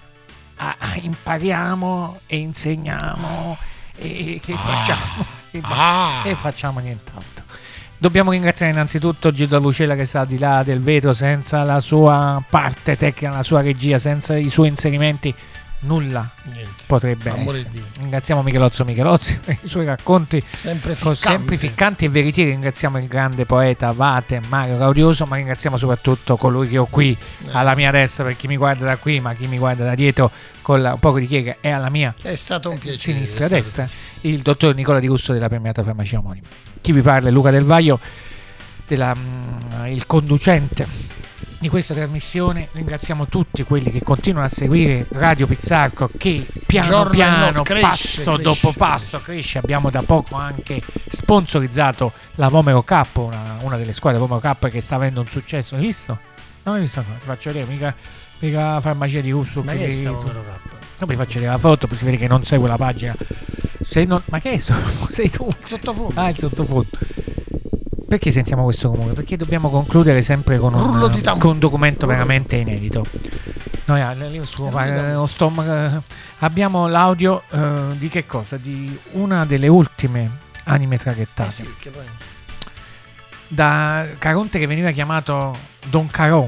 ah, 0.57 0.75
ah, 0.77 0.95
impariamo 0.95 2.19
e 2.27 2.37
insegniamo 2.37 3.57
e 3.97 4.39
che 4.43 4.53
facciamo 4.53 5.25
e, 5.51 5.59
Ah. 5.63 6.21
e 6.25 6.35
facciamo 6.35 6.79
nient'altro. 6.79 7.43
Dobbiamo 7.97 8.31
ringraziare 8.31 8.73
innanzitutto 8.73 9.31
Gildo 9.31 9.57
Lucella 9.57 9.95
che 9.95 10.05
sta 10.05 10.25
di 10.25 10.37
là 10.37 10.63
del 10.63 10.81
vetro 10.81 11.13
senza 11.13 11.63
la 11.63 11.79
sua 11.79 12.43
parte 12.49 12.97
tecnica, 12.97 13.33
la 13.33 13.41
sua 13.41 13.61
regia, 13.61 13.97
senza 13.97 14.35
i 14.35 14.49
suoi 14.49 14.67
inserimenti 14.67 15.33
nulla 15.85 16.29
Niente. 16.43 16.83
potrebbe 16.85 17.29
Amore 17.29 17.57
essere. 17.57 17.69
di 17.69 17.77
Dio. 17.77 17.85
Ringraziamo 17.99 18.41
Michelozzo 18.41 18.83
Michelozzi 18.85 19.39
per 19.45 19.57
i 19.61 19.67
suoi 19.67 19.85
racconti 19.85 20.43
Sempre 20.57 20.95
ficcante. 20.95 21.19
sempre 21.21 21.57
ficcanti 21.57 22.05
e 22.05 22.09
veritieri. 22.09 22.51
Ringraziamo 22.51 22.97
il 22.97 23.07
grande 23.07 23.45
poeta 23.45 23.91
Vate 23.91 24.41
Mario 24.47 24.77
Gaudioso, 24.77 25.25
ma 25.25 25.35
ringraziamo 25.37 25.77
soprattutto 25.77 26.35
colui 26.37 26.67
che 26.67 26.77
ho 26.77 26.85
qui 26.85 27.11
Eh, 27.45 27.49
alla 27.51 27.75
mia 27.75 27.91
destra 27.91 28.23
per 28.23 28.35
chi 28.35 28.47
mi 28.47 28.57
guarda 28.57 28.85
da 28.85 28.97
qui, 28.97 29.19
ma 29.19 29.33
chi 29.33 29.47
mi 29.47 29.57
guarda 29.57 29.83
da 29.85 29.95
dietro 29.95 30.31
con 30.61 30.81
la- 30.81 30.93
un 30.93 30.99
poco 30.99 31.19
di 31.19 31.27
chiega 31.27 31.57
è 31.61 31.69
alla 31.69 31.89
mia 31.89 32.13
È 32.21 32.35
stato 32.35 32.69
un 32.71 32.77
piacere. 32.79 32.99
sinistra 33.01 33.47
destra, 33.47 33.87
il 34.21 34.39
dottor 34.41 34.73
Nicola 34.75 34.99
Di 34.99 35.07
Russo 35.07 35.31
della 35.33 35.47
premiata 35.47 35.83
farmacia 35.83 36.17
omonima. 36.17 36.45
Chi 36.81 36.91
vi 36.91 37.01
parla 37.01 37.29
è 37.29 37.31
Luca 37.31 37.51
Del 37.51 37.63
Vaio, 37.63 37.99
della, 38.87 39.15
mm, 39.15 39.85
il 39.87 40.05
conducente 40.05 40.87
di 41.59 41.69
questa 41.69 41.93
trasmissione. 41.93 42.67
Ringraziamo 42.71 43.27
tutti 43.27 43.63
quelli 43.63 43.91
che 43.91 44.01
continuano 44.01 44.45
a 44.45 44.49
seguire 44.49 45.07
Radio 45.09 45.47
Pizzarco 45.47 46.09
che 46.17 46.45
piano 46.65 46.87
Giorno 46.87 47.09
piano, 47.09 47.61
cresce, 47.63 47.81
passo 47.81 48.23
cresce, 48.23 48.41
dopo 48.41 48.73
passo 48.73 49.21
cresce. 49.21 49.57
Abbiamo 49.57 49.89
da 49.89 50.03
poco 50.03 50.35
anche 50.35 50.81
sponsorizzato 51.07 52.11
la 52.35 52.47
Vomero 52.49 52.83
Cup, 52.83 53.17
una, 53.17 53.57
una 53.61 53.77
delle 53.77 53.93
squadre 53.93 54.19
Vomero 54.19 54.39
Cup 54.39 54.67
che 54.69 54.81
sta 54.81 54.95
avendo 54.95 55.21
un 55.21 55.27
successo. 55.27 55.75
Hai 55.75 55.81
visto? 55.81 56.17
Non 56.63 56.75
hai 56.75 56.81
visto? 56.81 57.01
Ti 57.01 57.25
faccio 57.25 57.51
vedere, 57.51 57.71
mica, 57.71 57.95
mica 58.39 58.79
farmacia 58.81 59.21
di 59.21 59.31
Russo. 59.31 59.61
Ma 59.63 59.73
che 59.73 59.87
è 59.87 59.91
sta 59.91 60.11
Vomero 60.11 60.43
Cup? 60.43 60.73
Non 60.97 61.15
faccio 61.15 61.33
vedere 61.33 61.51
la 61.51 61.57
foto, 61.57 61.87
si 61.93 62.05
vede 62.05 62.17
che 62.17 62.27
non 62.27 62.43
segue 62.43 62.67
la 62.67 62.77
pagina. 62.77 63.15
Se 63.81 64.05
non, 64.05 64.21
ma 64.25 64.39
che 64.39 64.53
è? 64.53 64.59
Sei 65.09 65.29
tu? 65.29 65.47
Sottofondo. 65.63 66.19
Ah, 66.19 66.29
il 66.29 66.37
sottofondo. 66.37 66.89
Perché 68.07 68.29
sentiamo 68.31 68.63
questo 68.63 68.89
comune? 68.89 69.13
Perché 69.13 69.35
dobbiamo 69.35 69.69
concludere 69.69 70.21
sempre 70.21 70.59
con 70.59 70.73
un, 70.73 71.11
di 71.11 71.21
con 71.39 71.51
un 71.51 71.59
documento 71.59 72.05
veramente 72.05 72.55
inedito. 72.55 73.03
Noi 73.85 74.01
lo 75.13 75.25
stomaco, 75.25 76.03
abbiamo 76.39 76.87
l'audio 76.87 77.43
eh, 77.51 77.97
di 77.97 78.07
che 78.09 78.25
cosa? 78.25 78.57
Di 78.57 78.97
una 79.13 79.45
delle 79.45 79.67
ultime 79.67 80.39
anime 80.65 80.97
traghettate. 80.97 81.49
Eh 81.49 81.51
sì, 81.51 81.89
poi... 81.89 82.05
Da 83.47 84.05
Caronte 84.17 84.59
che 84.59 84.65
veniva 84.65 84.91
chiamato 84.91 85.55
Don 85.87 86.07
Carò 86.07 86.47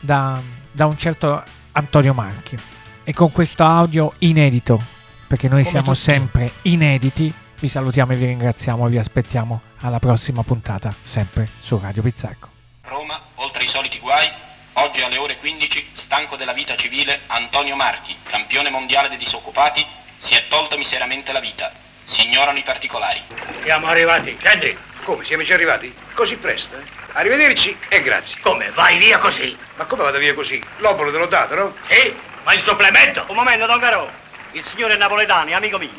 da, 0.00 0.40
da 0.70 0.86
un 0.86 0.96
certo 0.96 1.42
Antonio 1.72 2.14
Marchi. 2.14 2.56
E 3.04 3.12
con 3.12 3.32
questo 3.32 3.64
audio 3.64 4.12
inedito, 4.18 4.82
perché 5.26 5.48
noi 5.48 5.62
Come 5.62 5.70
siamo 5.70 5.92
tutti. 5.92 6.00
sempre 6.00 6.50
inediti, 6.62 7.32
vi 7.58 7.68
salutiamo 7.68 8.12
e 8.12 8.16
vi 8.16 8.26
ringraziamo 8.26 8.86
e 8.86 8.90
vi 8.90 8.98
aspettiamo 8.98 9.60
alla 9.84 9.98
prossima 9.98 10.42
puntata, 10.42 10.94
sempre 11.02 11.48
su 11.58 11.78
Radio 11.80 12.00
Pizzarco. 12.00 12.48
Roma, 12.84 13.20
oltre 13.34 13.64
i 13.64 13.68
soliti 13.68 13.98
guai, 13.98 14.30
oggi 14.74 15.02
alle 15.02 15.18
ore 15.18 15.36
15, 15.36 15.90
stanco 15.92 16.36
della 16.36 16.54
vita 16.54 16.74
civile, 16.74 17.20
Antonio 17.26 17.76
Marchi, 17.76 18.16
campione 18.22 18.70
mondiale 18.70 19.08
dei 19.08 19.18
disoccupati, 19.18 19.84
si 20.18 20.34
è 20.34 20.44
tolto 20.48 20.78
miseramente 20.78 21.32
la 21.32 21.40
vita. 21.40 21.70
Si 22.06 22.24
ignorano 22.24 22.58
i 22.58 22.62
particolari. 22.62 23.20
Siamo 23.62 23.86
arrivati. 23.86 24.36
Scendi. 24.38 24.76
Come? 25.04 25.24
Siamo 25.24 25.42
già 25.42 25.54
arrivati? 25.54 25.94
Così 26.14 26.36
presto, 26.36 26.76
eh? 26.76 26.82
Arrivederci 27.12 27.76
e 27.88 28.02
grazie. 28.02 28.36
Come? 28.40 28.70
Vai 28.70 28.96
via 28.98 29.18
così? 29.18 29.56
Ma 29.76 29.84
come 29.84 30.02
vado 30.02 30.18
via 30.18 30.32
così? 30.32 30.62
L'obolo 30.78 31.12
te 31.12 31.18
l'ho 31.18 31.26
dato, 31.26 31.54
no? 31.54 31.74
Sì, 31.88 32.14
ma 32.42 32.54
il 32.54 32.62
supplemento? 32.62 33.24
Un 33.28 33.36
momento, 33.36 33.66
Don 33.66 33.80
Caro. 33.80 34.10
Il 34.52 34.64
signore 34.64 34.96
Napoletani, 34.96 35.52
amico 35.52 35.76
mio. 35.76 35.90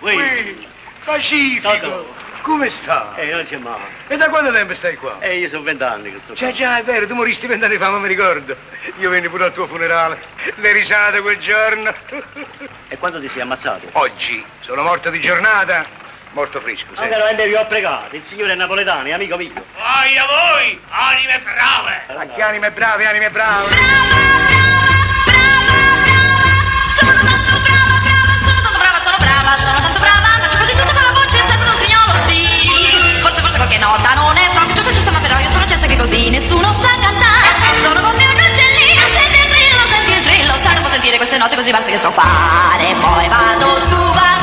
Ui. 0.00 0.16
Ui, 0.16 0.68
Pacifico! 1.04 1.68
Toto. 1.70 2.23
Come 2.44 2.68
sta? 2.68 3.14
Eh, 3.16 3.30
non 3.30 3.46
c'è 3.46 3.56
male. 3.56 3.84
E 4.06 4.18
da 4.18 4.28
quanto 4.28 4.52
tempo 4.52 4.74
stai 4.74 4.96
qua? 4.96 5.16
Eh, 5.20 5.38
io 5.38 5.48
sono 5.48 5.62
vent'anni 5.62 6.12
che 6.12 6.18
sto 6.22 6.34
qua. 6.34 6.46
Già, 6.46 6.52
già, 6.52 6.78
è 6.78 6.82
vero, 6.82 7.06
tu 7.06 7.14
moristi 7.14 7.46
vent'anni 7.46 7.78
fa, 7.78 7.88
ma 7.88 7.96
mi 7.96 8.06
ricordo. 8.06 8.54
Io 8.98 9.08
venni 9.08 9.30
pure 9.30 9.44
al 9.44 9.52
tuo 9.52 9.66
funerale. 9.66 10.20
Le 10.56 10.72
risate 10.72 11.22
quel 11.22 11.38
giorno. 11.38 11.90
E 12.88 12.98
quando 12.98 13.18
ti 13.18 13.30
sei 13.32 13.40
ammazzato? 13.40 13.88
Oggi 13.92 14.44
sono 14.60 14.82
morto 14.82 15.08
di 15.08 15.20
giornata, 15.20 15.86
morto 16.32 16.60
fresco, 16.60 16.94
sai. 16.94 17.08
Caro, 17.08 17.28
e 17.28 17.46
vi 17.46 17.54
ho 17.54 17.64
pregato. 17.64 18.14
Il 18.14 18.24
signore 18.24 18.54
Napoletani, 18.54 19.14
amico 19.14 19.38
mio. 19.38 19.52
Vai 19.78 20.18
a 20.18 20.26
voi, 20.26 20.78
anime 20.90 21.40
brave! 21.42 22.02
Ma 22.14 22.26
che 22.26 22.42
anime 22.42 22.70
brave, 22.72 23.06
anime 23.06 23.30
brave! 23.30 23.68
Sono 23.70 24.53
qualche 33.74 33.78
nota 33.78 34.14
non 34.14 34.36
è 34.36 34.50
proprio 34.50 34.74
giusta, 34.74 34.92
giusta, 34.92 35.10
ma 35.10 35.20
però 35.20 35.38
io 35.38 35.50
sono 35.50 35.66
certa 35.66 35.86
che 35.86 35.96
così 35.96 36.30
nessuno 36.30 36.72
sa 36.72 36.88
cantare. 37.00 37.48
Sono 37.82 38.00
come 38.00 38.24
un 38.24 38.32
uccellino, 38.32 39.02
senti 39.12 39.38
il 39.38 39.48
trillo, 39.48 39.86
senti 39.88 40.12
il 40.12 40.22
trillo, 40.22 40.56
sta 40.56 40.72
dopo 40.74 40.88
sentire 40.88 41.16
queste 41.16 41.38
note 41.38 41.56
così 41.56 41.70
basse 41.70 41.90
che 41.90 41.98
so 41.98 42.10
fare. 42.10 42.94
Poi 43.00 43.28
vado 43.28 43.80
su, 43.80 43.96
vado 43.96 44.33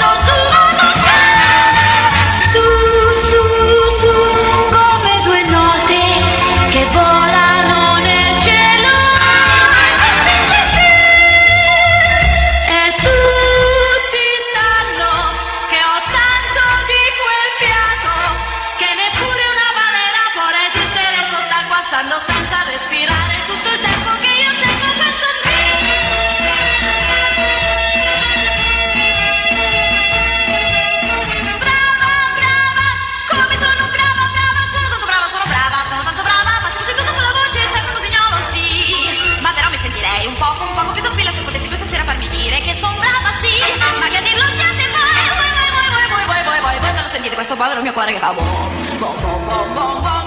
un 47.81 47.87
mio 47.87 47.93
cuore 47.93 48.13
che 48.13 48.19
fa 48.19 48.31
boh, 48.31 48.41
boh, 48.41 49.15
boh, 49.19 49.39
boh, 49.39 49.73
boh, 49.73 50.01
boh. 50.03 50.19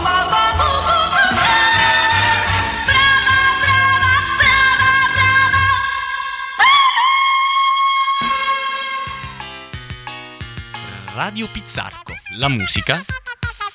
Radio 11.15 11.47
Pizzarco, 11.47 12.13
la 12.39 12.49
musica 12.49 13.01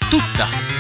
tutta. 0.10 0.79